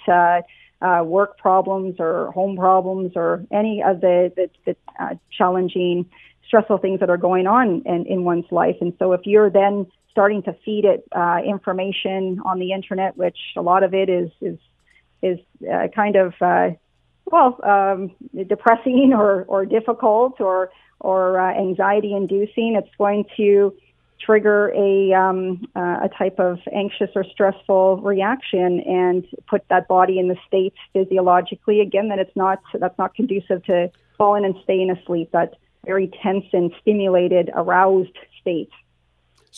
uh, 0.82 1.04
work 1.04 1.38
problems 1.38 1.96
or 2.00 2.32
home 2.32 2.56
problems 2.56 3.14
or 3.16 3.44
any 3.52 3.84
of 3.84 4.02
the, 4.02 4.32
the, 4.36 4.50
the 4.66 4.76
uh, 5.00 5.16
challenging, 5.36 6.06
stressful 6.46 6.78
things 6.78 7.00
that 7.00 7.10
are 7.10 7.18
going 7.18 7.48
on 7.48 7.82
in, 7.86 8.06
in 8.06 8.24
one's 8.24 8.52
life. 8.52 8.78
And 8.82 8.94
so 9.00 9.14
if 9.14 9.22
you're 9.26 9.50
then 9.50 9.88
starting 10.12 10.44
to 10.44 10.54
feed 10.66 10.86
it 10.86 11.08
uh, 11.16 11.40
information 11.46 12.42
on 12.46 12.60
the 12.60 12.72
internet, 12.72 13.18
which 13.18 13.38
a 13.56 13.62
lot 13.62 13.84
of 13.84 13.94
it 13.94 14.10
is 14.10 14.32
is 14.42 14.58
is 15.22 15.40
uh, 15.72 15.88
kind 15.96 16.16
of 16.16 16.34
uh, 16.42 16.70
well, 17.32 17.60
um, 17.64 18.12
depressing 18.48 19.14
or, 19.16 19.44
or 19.44 19.66
difficult 19.66 20.40
or 20.40 20.72
or 21.00 21.40
uh, 21.40 21.54
anxiety 21.54 22.14
inducing. 22.14 22.76
It's 22.76 22.96
going 22.98 23.26
to 23.38 23.76
trigger 24.20 24.72
a 24.76 25.14
um, 25.14 25.68
uh, 25.76 26.00
a 26.04 26.10
type 26.18 26.40
of 26.40 26.60
anxious 26.74 27.10
or 27.16 27.24
stressful 27.24 27.98
reaction 28.02 28.82
and 28.82 29.26
put 29.48 29.64
that 29.70 29.88
body 29.88 30.20
in 30.20 30.28
the 30.28 30.38
state 30.48 30.74
physiologically 30.94 31.80
again 31.80 32.10
that 32.10 32.20
it's 32.20 32.36
not 32.36 32.60
that's 32.80 32.98
not 32.98 33.14
conducive 33.16 33.64
to 33.66 33.92
falling 34.18 34.46
and 34.46 34.56
staying 34.64 34.90
asleep. 34.90 35.30
That 35.32 35.56
very 35.86 36.12
tense 36.22 36.46
and 36.54 36.72
stimulated, 36.82 37.50
aroused 37.56 38.18
state. 38.42 38.70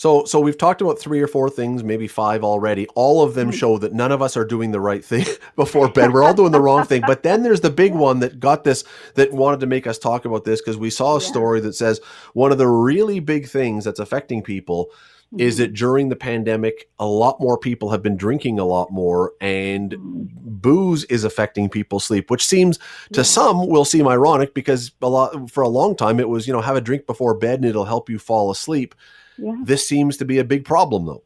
So, 0.00 0.24
so 0.24 0.40
we've 0.40 0.56
talked 0.56 0.80
about 0.80 0.98
three 0.98 1.20
or 1.20 1.26
four 1.26 1.50
things, 1.50 1.84
maybe 1.84 2.08
five 2.08 2.42
already. 2.42 2.86
All 2.94 3.22
of 3.22 3.34
them 3.34 3.50
show 3.50 3.76
that 3.76 3.92
none 3.92 4.12
of 4.12 4.22
us 4.22 4.34
are 4.34 4.46
doing 4.46 4.70
the 4.70 4.80
right 4.80 5.04
thing 5.04 5.26
before 5.56 5.90
bed. 5.90 6.14
We're 6.14 6.22
all 6.22 6.32
doing 6.32 6.52
the 6.52 6.60
wrong 6.62 6.86
thing. 6.86 7.02
But 7.06 7.22
then 7.22 7.42
there's 7.42 7.60
the 7.60 7.68
big 7.68 7.92
one 8.08 8.20
that 8.20 8.40
got 8.40 8.64
this, 8.64 8.82
that 9.16 9.30
wanted 9.30 9.60
to 9.60 9.66
make 9.66 9.86
us 9.86 9.98
talk 9.98 10.24
about 10.24 10.44
this 10.44 10.62
because 10.62 10.78
we 10.78 10.88
saw 10.88 11.16
a 11.18 11.20
Yeah. 11.20 11.26
story 11.28 11.60
that 11.60 11.74
says 11.74 12.00
one 12.32 12.50
of 12.50 12.56
the 12.56 12.66
really 12.66 13.20
big 13.20 13.46
things 13.46 13.84
that's 13.84 14.00
affecting 14.00 14.42
people 14.42 14.90
is 15.36 15.56
Mm-hmm. 15.56 15.62
that 15.64 15.74
during 15.74 16.08
the 16.08 16.16
pandemic, 16.16 16.88
a 16.98 17.04
lot 17.04 17.38
more 17.38 17.58
people 17.58 17.90
have 17.90 18.02
been 18.02 18.16
drinking 18.16 18.58
a 18.58 18.64
lot 18.64 18.90
more, 18.90 19.34
and 19.38 19.94
booze 19.98 21.04
is 21.04 21.24
affecting 21.24 21.68
people's 21.68 22.06
sleep, 22.06 22.30
which 22.30 22.46
seems 22.46 22.78
to 23.12 23.20
Yeah. 23.20 23.24
some 23.24 23.68
will 23.68 23.84
seem 23.84 24.08
ironic 24.08 24.54
because 24.54 24.92
a 25.02 25.10
lot 25.10 25.50
for 25.50 25.60
a 25.62 25.68
long 25.68 25.94
time 25.94 26.18
it 26.20 26.30
was 26.30 26.46
you 26.46 26.54
know 26.54 26.62
have 26.62 26.76
a 26.76 26.80
drink 26.80 27.06
before 27.06 27.34
bed 27.34 27.58
and 27.58 27.66
it'll 27.68 27.84
help 27.84 28.08
you 28.08 28.18
fall 28.18 28.50
asleep. 28.50 28.94
Yeah. 29.40 29.56
This 29.62 29.86
seems 29.86 30.16
to 30.18 30.24
be 30.24 30.38
a 30.38 30.44
big 30.44 30.64
problem, 30.64 31.06
though. 31.06 31.22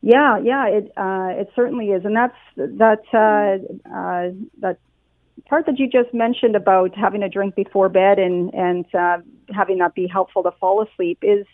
Yeah, 0.00 0.38
yeah, 0.38 0.66
it 0.68 0.92
uh, 0.96 1.40
it 1.40 1.50
certainly 1.56 1.86
is, 1.86 2.04
and 2.04 2.16
that's 2.16 2.36
that 2.56 3.02
uh, 3.12 3.92
uh, 3.92 4.30
that 4.60 4.78
part 5.48 5.66
that 5.66 5.78
you 5.78 5.88
just 5.88 6.12
mentioned 6.14 6.56
about 6.56 6.96
having 6.96 7.22
a 7.22 7.28
drink 7.28 7.54
before 7.54 7.88
bed 7.88 8.18
and 8.18 8.52
and 8.54 8.86
uh, 8.94 9.18
having 9.54 9.78
that 9.78 9.94
be 9.94 10.06
helpful 10.06 10.42
to 10.42 10.52
fall 10.60 10.82
asleep 10.82 11.18
is 11.22 11.46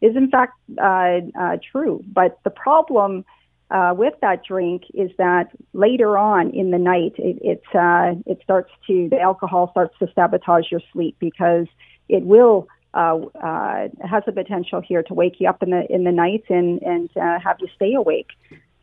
is 0.00 0.16
in 0.16 0.30
fact 0.30 0.54
uh, 0.82 1.20
uh, 1.38 1.56
true. 1.70 2.02
But 2.06 2.38
the 2.44 2.50
problem 2.50 3.24
uh, 3.70 3.94
with 3.96 4.14
that 4.22 4.44
drink 4.44 4.84
is 4.94 5.10
that 5.18 5.50
later 5.72 6.18
on 6.18 6.50
in 6.50 6.70
the 6.70 6.78
night, 6.78 7.14
it 7.18 7.38
it, 7.42 7.62
uh, 7.74 8.14
it 8.26 8.40
starts 8.42 8.70
to 8.86 9.08
the 9.08 9.20
alcohol 9.20 9.70
starts 9.70 9.96
to 9.98 10.08
sabotage 10.14 10.70
your 10.70 10.80
sleep 10.92 11.16
because 11.20 11.66
it 12.08 12.24
will 12.24 12.66
uh, 12.94 13.18
uh, 13.42 13.88
has 14.06 14.22
the 14.26 14.32
potential 14.32 14.80
here 14.80 15.02
to 15.04 15.14
wake 15.14 15.36
you 15.38 15.48
up 15.48 15.62
in 15.62 15.70
the 15.70 15.86
in 15.92 16.04
the 16.04 16.12
night 16.12 16.44
and 16.48 16.82
and 16.82 17.10
uh, 17.16 17.38
have 17.38 17.56
you 17.60 17.68
stay 17.76 17.94
awake. 17.94 18.28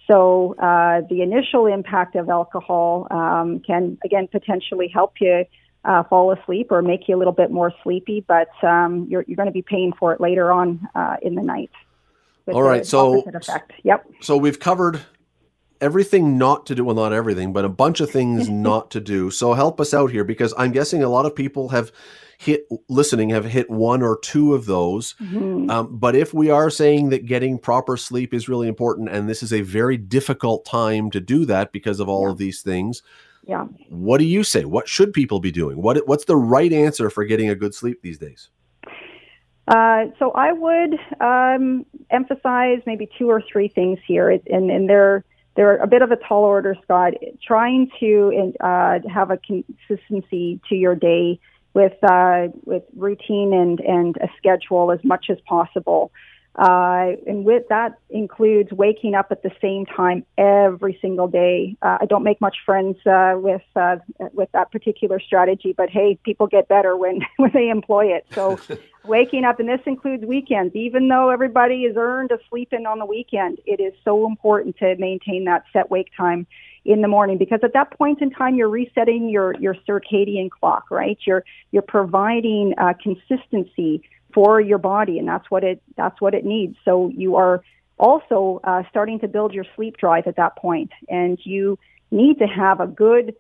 So 0.08 0.56
uh, 0.56 1.02
the 1.10 1.22
initial 1.22 1.66
impact 1.66 2.16
of 2.16 2.30
alcohol 2.30 3.08
um, 3.12 3.60
can 3.60 3.98
again 4.06 4.28
potentially 4.28 4.88
help 4.88 5.16
you 5.20 5.46
uh, 5.84 6.04
fall 6.04 6.32
asleep 6.32 6.72
or 6.72 6.82
make 6.82 7.08
you 7.08 7.16
a 7.16 7.20
little 7.20 7.34
bit 7.34 7.52
more 7.52 7.74
sleepy, 7.84 8.24
but 8.28 8.50
um, 8.64 9.08
you're 9.10 9.24
you're 9.28 9.36
going 9.36 9.48
to 9.48 9.54
be 9.54 9.62
paying 9.62 9.94
for 9.94 10.14
it 10.14 10.22
later 10.22 10.52
on 10.52 10.88
uh, 10.96 11.18
in 11.22 11.36
the 11.36 11.44
night. 11.44 11.72
All 12.48 12.64
right, 12.64 12.86
so- 12.86 13.24
effect. 13.24 13.74
Yep. 13.84 14.06
So 14.22 14.38
we've 14.38 14.60
covered 14.60 15.02
everything 15.82 16.38
not 16.38 16.66
to 16.68 16.76
do. 16.76 16.84
Well, 16.84 16.96
not 16.96 17.14
everything, 17.14 17.54
but 17.54 17.66
a 17.66 17.70
bunch 17.70 18.00
of 18.00 18.10
things 18.10 18.50
not 18.70 18.92
to 18.92 19.00
do. 19.00 19.30
So 19.32 19.54
help 19.54 19.80
us 19.80 19.94
out 19.94 20.12
here 20.12 20.24
because 20.24 20.54
I'm 20.58 20.72
guessing 20.72 21.04
a 21.04 21.10
lot 21.10 21.26
of 21.26 21.36
people 21.36 21.70
have 21.70 21.92
hit 22.40 22.68
listening 22.88 23.30
have 23.30 23.46
hit 23.46 23.68
one 23.70 24.04
or 24.04 24.20
two 24.22 24.54
of 24.54 24.66
those. 24.68 25.16
Mhm. 25.22 25.72
Um, 25.72 25.98
but 25.98 26.16
if 26.16 26.36
we 26.36 26.52
are 26.52 26.70
saying 26.70 27.10
that 27.10 27.26
getting 27.26 27.58
proper 27.58 27.98
sleep 27.98 28.32
is 28.34 28.48
really 28.48 28.68
important, 28.68 29.10
and 29.10 29.28
this 29.28 29.42
is 29.42 29.52
a 29.52 29.62
very 29.62 29.98
difficult 29.98 30.64
time 30.64 31.10
to 31.12 31.20
do 31.20 31.46
that 31.46 31.72
because 31.72 32.00
of 32.00 32.08
all 32.08 32.26
Yeah. 32.26 32.32
of 32.32 32.38
these 32.38 32.62
things, 32.62 33.02
Yeah. 33.48 33.66
what 33.90 34.20
do 34.20 34.26
you 34.26 34.44
say? 34.44 34.66
What 34.66 34.88
should 34.88 35.14
people 35.14 35.40
be 35.40 35.52
doing? 35.52 35.82
What 35.82 36.08
what's 36.08 36.26
the 36.26 36.36
right 36.38 36.72
answer 36.72 37.10
for 37.10 37.26
getting 37.26 37.50
a 37.50 37.56
good 37.56 37.74
sleep 37.74 38.02
these 38.04 38.20
days? 38.20 38.50
Uh, 39.68 40.06
so 40.18 40.32
I 40.32 40.54
would 40.54 40.96
um, 41.20 41.86
emphasize 42.10 42.82
maybe 42.86 43.10
two 43.18 43.30
or 43.30 43.42
three 43.52 43.68
things 43.68 44.00
here, 44.08 44.30
and, 44.30 44.70
and 44.72 44.88
they're 44.90 45.26
they're 45.58 45.78
a 45.78 45.88
bit 45.88 46.04
of 46.04 46.12
a 46.12 46.16
tall 46.16 46.44
order, 46.44 46.78
Scott. 46.84 47.16
Trying 47.46 47.90
to 48.00 48.54
uh, 48.62 49.00
have 49.14 49.32
a 49.32 49.38
consistency 49.38 50.62
to 50.70 50.76
your 50.76 50.96
day 50.96 51.40
with 51.74 52.02
uh, 52.04 52.48
with 52.64 52.84
routine 52.96 53.52
and 53.54 53.80
and 53.82 54.16
a 54.18 54.30
schedule 54.38 54.92
as 54.92 55.00
much 55.04 55.26
as 55.30 55.38
possible. 55.48 56.12
Uh, 56.58 57.12
and 57.28 57.46
with 57.46 57.68
that 57.70 58.00
includes 58.10 58.72
waking 58.72 59.14
up 59.14 59.28
at 59.30 59.44
the 59.44 59.52
same 59.62 59.86
time 59.86 60.26
every 60.40 60.98
single 61.02 61.28
day. 61.28 61.78
Uh, 61.84 62.00
I 62.02 62.06
don't 62.08 62.24
make 62.24 62.42
much 62.42 62.58
friends 62.66 62.98
uh, 63.06 63.36
with 63.36 63.62
uh, 63.76 63.98
with 64.34 64.52
that 64.54 64.72
particular 64.72 65.20
strategy, 65.20 65.74
but 65.78 65.92
hey, 65.92 66.18
people 66.24 66.48
get 66.48 66.68
better 66.68 66.98
when 66.98 67.22
when 67.38 67.52
they 67.54 67.70
employ 67.70 68.08
it. 68.08 68.26
So 68.34 68.60
waking 69.06 69.46
up, 69.46 69.60
and 69.60 69.70
this 69.70 69.82
includes 69.86 70.26
weekends. 70.26 70.76
Even 70.76 71.08
though 71.10 71.30
everybody 71.30 71.84
is 71.84 71.96
earned 71.96 72.32
a 72.32 72.40
sleep 72.50 72.74
in 72.74 72.88
on 72.88 72.98
the 72.98 73.06
weekend, 73.06 73.60
it 73.68 73.80
is 73.80 73.94
so 74.04 74.26
important 74.26 74.78
to 74.78 74.96
maintain 74.98 75.46
that 75.46 75.66
set 75.72 75.92
wake 75.92 76.12
time 76.18 76.48
in 76.86 77.02
the 77.02 77.08
morning 77.08 77.38
because 77.38 77.60
at 77.64 77.74
that 77.74 77.92
point 77.98 78.22
in 78.22 78.32
time 78.32 78.56
you're 78.56 78.70
resetting 78.70 79.30
your 79.30 79.54
your 79.60 79.76
circadian 79.88 80.50
clock, 80.50 80.90
right? 80.90 81.20
You're 81.28 81.44
you're 81.72 81.84
providing 81.84 82.74
uh, 82.80 82.94
consistency 83.00 84.02
for 84.38 84.62
your 84.62 84.78
body, 84.78 85.18
and 85.18 85.28
that's 85.28 85.50
what 85.50 85.64
it 85.64 85.82
that's 85.96 86.22
what 86.22 86.36
it 86.36 86.46
needs. 86.46 86.78
So 86.86 87.10
you 87.10 87.38
are 87.38 87.64
also 87.98 88.62
uh, 88.64 88.84
starting 88.88 89.20
to 89.22 89.28
build 89.28 89.52
your 89.52 89.66
sleep 89.76 89.98
drive 89.98 90.28
at 90.28 90.36
that 90.36 90.56
point, 90.58 90.92
and 91.10 91.40
you 91.44 91.80
need 92.12 92.38
to 92.38 92.46
have 92.46 92.80
a 92.80 92.86
good 92.86 93.34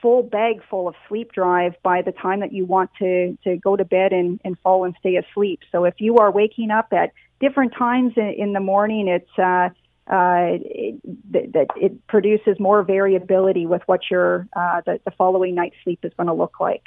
full 0.00 0.22
bag 0.22 0.62
full 0.70 0.86
of 0.86 0.94
sleep 1.08 1.32
drive 1.32 1.72
by 1.82 2.02
the 2.02 2.12
time 2.12 2.38
that 2.38 2.52
you 2.52 2.64
want 2.66 2.90
to 3.00 3.36
to 3.42 3.56
go 3.56 3.74
to 3.74 3.84
bed 3.84 4.12
and, 4.12 4.40
and 4.44 4.56
fall 4.60 4.84
and 4.84 4.94
stay 5.00 5.16
asleep. 5.16 5.58
So 5.72 5.86
if 5.86 5.94
you 5.98 6.18
are 6.18 6.30
waking 6.30 6.70
up 6.70 6.92
at 6.92 7.10
different 7.40 7.72
times 7.76 8.12
in, 8.16 8.32
in 8.38 8.52
the 8.52 8.60
morning, 8.60 9.08
it's 9.08 9.36
uh, 9.36 9.70
uh, 10.06 10.54
it, 10.62 11.00
that 11.32 11.66
it 11.74 12.06
produces 12.06 12.60
more 12.60 12.84
variability 12.84 13.66
with 13.66 13.82
what 13.86 14.02
your 14.08 14.46
uh, 14.54 14.82
the, 14.86 15.00
the 15.04 15.10
following 15.18 15.56
night's 15.56 15.74
sleep 15.82 15.98
is 16.04 16.12
going 16.16 16.28
to 16.28 16.32
look 16.32 16.60
like. 16.60 16.84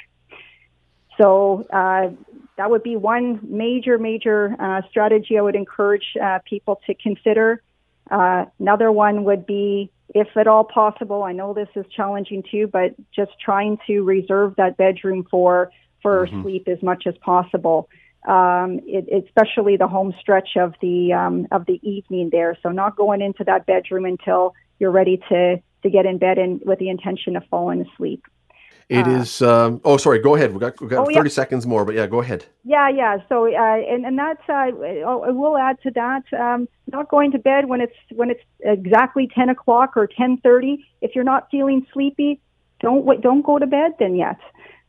So 1.20 1.66
uh, 1.72 2.10
that 2.56 2.70
would 2.70 2.82
be 2.82 2.96
one 2.96 3.40
major, 3.42 3.98
major 3.98 4.56
uh, 4.58 4.82
strategy 4.90 5.36
I 5.38 5.42
would 5.42 5.56
encourage 5.56 6.04
uh, 6.22 6.38
people 6.48 6.80
to 6.86 6.94
consider. 6.94 7.62
Uh, 8.10 8.46
another 8.58 8.90
one 8.92 9.24
would 9.24 9.44
be, 9.46 9.90
if 10.14 10.28
at 10.36 10.46
all 10.46 10.64
possible, 10.64 11.22
I 11.22 11.32
know 11.32 11.52
this 11.52 11.68
is 11.76 11.84
challenging 11.94 12.42
too, 12.50 12.68
but 12.72 12.94
just 13.14 13.32
trying 13.44 13.78
to 13.86 14.02
reserve 14.02 14.54
that 14.56 14.76
bedroom 14.76 15.26
for 15.30 15.70
for 16.00 16.28
Mhm. 16.28 16.42
sleep 16.42 16.68
as 16.68 16.80
much 16.80 17.08
as 17.08 17.16
possible. 17.18 17.88
Um, 18.26 18.80
it, 18.86 19.24
especially 19.24 19.76
the 19.76 19.88
home 19.88 20.14
stretch 20.20 20.56
of 20.56 20.74
the 20.80 21.12
um, 21.12 21.46
of 21.50 21.66
the 21.66 21.80
evening 21.82 22.30
there. 22.30 22.56
So 22.62 22.70
not 22.70 22.96
going 22.96 23.20
into 23.20 23.44
that 23.44 23.66
bedroom 23.66 24.04
until 24.04 24.54
you're 24.78 24.92
ready 24.92 25.16
to 25.28 25.60
to 25.82 25.90
get 25.90 26.06
in 26.06 26.18
bed 26.18 26.38
and 26.38 26.60
with 26.64 26.78
the 26.78 26.88
intention 26.88 27.36
of 27.36 27.44
falling 27.50 27.82
asleep. 27.82 28.22
It 28.88 29.06
Uh, 29.06 29.10
is. 29.20 29.42
Um, 29.42 29.80
oh, 29.84 29.98
sorry. 29.98 30.18
Go 30.18 30.34
ahead. 30.34 30.52
We 30.54 30.60
got 30.60 30.80
we 30.80 30.88
got 30.88 31.06
thirty 31.06 31.28
yeah. 31.28 31.40
seconds 31.42 31.66
more, 31.66 31.84
but 31.84 31.94
yeah, 31.94 32.06
go 32.06 32.20
ahead. 32.20 32.46
Yeah, 32.64 32.88
yeah. 32.88 33.18
So, 33.28 33.46
uh, 33.46 33.76
and 33.92 34.06
and 34.06 34.18
that's 34.18 34.40
uh, 34.48 34.70
oh, 35.04 35.24
I 35.28 35.30
will 35.30 35.58
add 35.58 35.76
to 35.82 35.90
that. 35.90 36.22
Um, 36.32 36.68
not 36.90 37.10
going 37.10 37.30
to 37.32 37.38
bed 37.38 37.66
when 37.68 37.80
it's 37.82 37.96
when 38.14 38.30
it's 38.30 38.42
exactly 38.60 39.28
ten 39.34 39.50
o'clock 39.50 39.94
or 39.96 40.06
ten 40.06 40.38
thirty. 40.38 40.86
If 41.02 41.14
you're 41.14 41.24
not 41.24 41.48
feeling 41.50 41.86
sleepy, 41.92 42.40
don't 42.80 43.04
wait, 43.04 43.20
don't 43.20 43.42
go 43.42 43.58
to 43.58 43.66
bed 43.66 43.92
then 43.98 44.14
yet. 44.16 44.38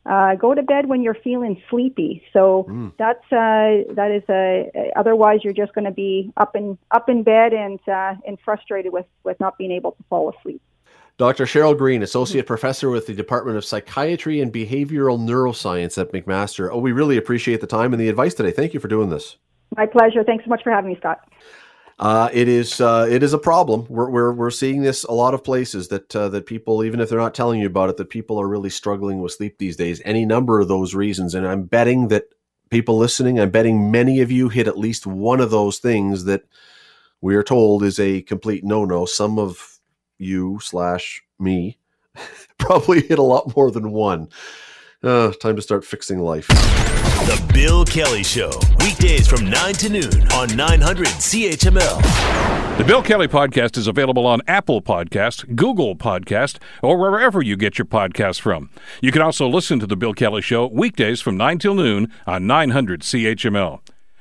Uh, 0.05 0.33
go 0.35 0.55
to 0.55 0.63
bed 0.63 0.87
when 0.87 1.03
you're 1.03 1.13
feeling 1.21 1.61
sleepy. 1.69 2.23
So 2.31 2.65
Mm. 2.69 2.93
that's 2.97 3.25
uh, 3.33 3.93
that 3.95 4.11
is 4.11 4.23
a. 4.29 4.91
Otherwise, 4.95 5.41
you're 5.43 5.53
just 5.53 5.73
going 5.73 5.85
to 5.85 5.91
be 5.91 6.31
up 6.37 6.55
in 6.55 6.77
up 6.91 7.09
in 7.09 7.23
bed 7.23 7.51
and 7.53 7.79
uh, 7.85 8.15
and 8.25 8.39
frustrated 8.45 8.93
with 8.93 9.05
with 9.25 9.37
not 9.41 9.57
being 9.57 9.71
able 9.71 9.91
to 9.91 10.03
fall 10.09 10.33
asleep. 10.39 10.61
Dr. 11.19 11.43
Sheryl 11.43 11.77
Green, 11.77 12.01
Associate 12.01 12.47
Professor 12.47 12.89
with 12.89 13.05
the 13.05 13.13
Department 13.13 13.57
of 13.57 13.65
Psychiatry 13.65 14.39
and 14.39 14.53
Behavioral 14.53 15.19
Neuroscience 15.19 15.97
at 15.97 16.13
McMaster. 16.13 16.69
Oh, 16.71 16.79
we 16.79 16.93
really 16.93 17.17
appreciate 17.17 17.59
the 17.59 17.67
time 17.67 17.91
and 17.91 17.99
the 17.99 18.07
advice 18.07 18.33
today. 18.33 18.51
Thank 18.51 18.73
you 18.73 18.79
for 18.79 18.87
doing 18.87 19.09
this. 19.09 19.35
My 19.75 19.85
pleasure. 19.85 20.23
Thanks 20.23 20.45
so 20.45 20.49
much 20.49 20.63
for 20.63 20.71
having 20.71 20.91
me, 20.91 20.97
Scott. 20.97 21.19
Uh, 21.99 22.29
it 22.31 22.47
is 22.47 22.79
uh, 22.79 23.05
it 23.11 23.21
is 23.21 23.33
a 23.33 23.37
problem. 23.37 23.85
We're, 23.89 24.09
we're 24.09 24.31
we're 24.31 24.49
seeing 24.49 24.81
this 24.81 25.03
a 25.03 25.11
lot 25.11 25.33
of 25.33 25.43
places 25.43 25.89
that 25.89 26.15
uh, 26.15 26.29
that 26.29 26.45
people, 26.45 26.85
even 26.85 27.01
if 27.01 27.09
they're 27.09 27.19
not 27.19 27.35
telling 27.35 27.59
you 27.59 27.67
about 27.67 27.89
it, 27.89 27.97
that 27.97 28.09
people 28.09 28.39
are 28.39 28.47
really 28.47 28.69
struggling 28.69 29.19
with 29.19 29.33
sleep 29.33 29.57
these 29.57 29.75
days. 29.75 30.01
Any 30.05 30.25
number 30.25 30.61
of 30.61 30.69
those 30.69 30.95
reasons, 30.95 31.35
and 31.35 31.45
I'm 31.45 31.63
betting 31.63 32.07
that 32.07 32.29
people 32.69 32.97
listening, 32.97 33.41
I'm 33.41 33.49
betting 33.49 33.91
many 33.91 34.21
of 34.21 34.31
you 34.31 34.47
hit 34.47 34.69
at 34.69 34.77
least 34.77 35.05
one 35.05 35.41
of 35.41 35.51
those 35.51 35.79
things 35.79 36.23
that 36.23 36.43
we 37.19 37.35
are 37.35 37.43
told 37.43 37.83
is 37.83 37.99
a 37.99 38.21
complete 38.21 38.63
no 38.63 38.85
no. 38.85 39.03
Some 39.03 39.37
of 39.37 39.78
you 40.19 40.59
slash 40.61 41.23
me 41.39 41.79
probably 42.57 43.01
hit 43.01 43.19
a 43.19 43.23
lot 43.23 43.55
more 43.55 43.71
than 43.71 43.91
one. 43.91 44.29
Uh, 45.01 45.31
time 45.31 45.55
to 45.55 45.61
start 45.61 45.85
fixing 45.85 46.19
life. 46.19 46.47
The 46.47 47.51
Bill 47.53 47.85
Kelly 47.85 48.23
Show, 48.23 48.51
weekdays 48.79 49.27
from 49.27 49.49
9 49.49 49.73
to 49.75 49.89
noon 49.89 50.31
on 50.33 50.55
900 50.55 51.07
CHML. 51.07 52.77
The 52.77 52.83
Bill 52.83 53.03
Kelly 53.03 53.27
Podcast 53.27 53.77
is 53.77 53.87
available 53.87 54.25
on 54.25 54.41
Apple 54.47 54.81
Podcast, 54.81 55.55
Google 55.55 55.95
Podcast, 55.95 56.57
or 56.81 56.97
wherever 56.97 57.41
you 57.41 57.57
get 57.57 57.77
your 57.77 57.85
podcasts 57.85 58.39
from. 58.39 58.69
You 59.01 59.11
can 59.11 59.21
also 59.21 59.47
listen 59.47 59.79
to 59.79 59.85
The 59.85 59.97
Bill 59.97 60.13
Kelly 60.13 60.41
Show 60.41 60.67
weekdays 60.67 61.21
from 61.21 61.37
9 61.37 61.59
till 61.59 61.75
noon 61.75 62.11
on 62.25 62.47
900 62.47 63.01
CHML. 63.01 63.81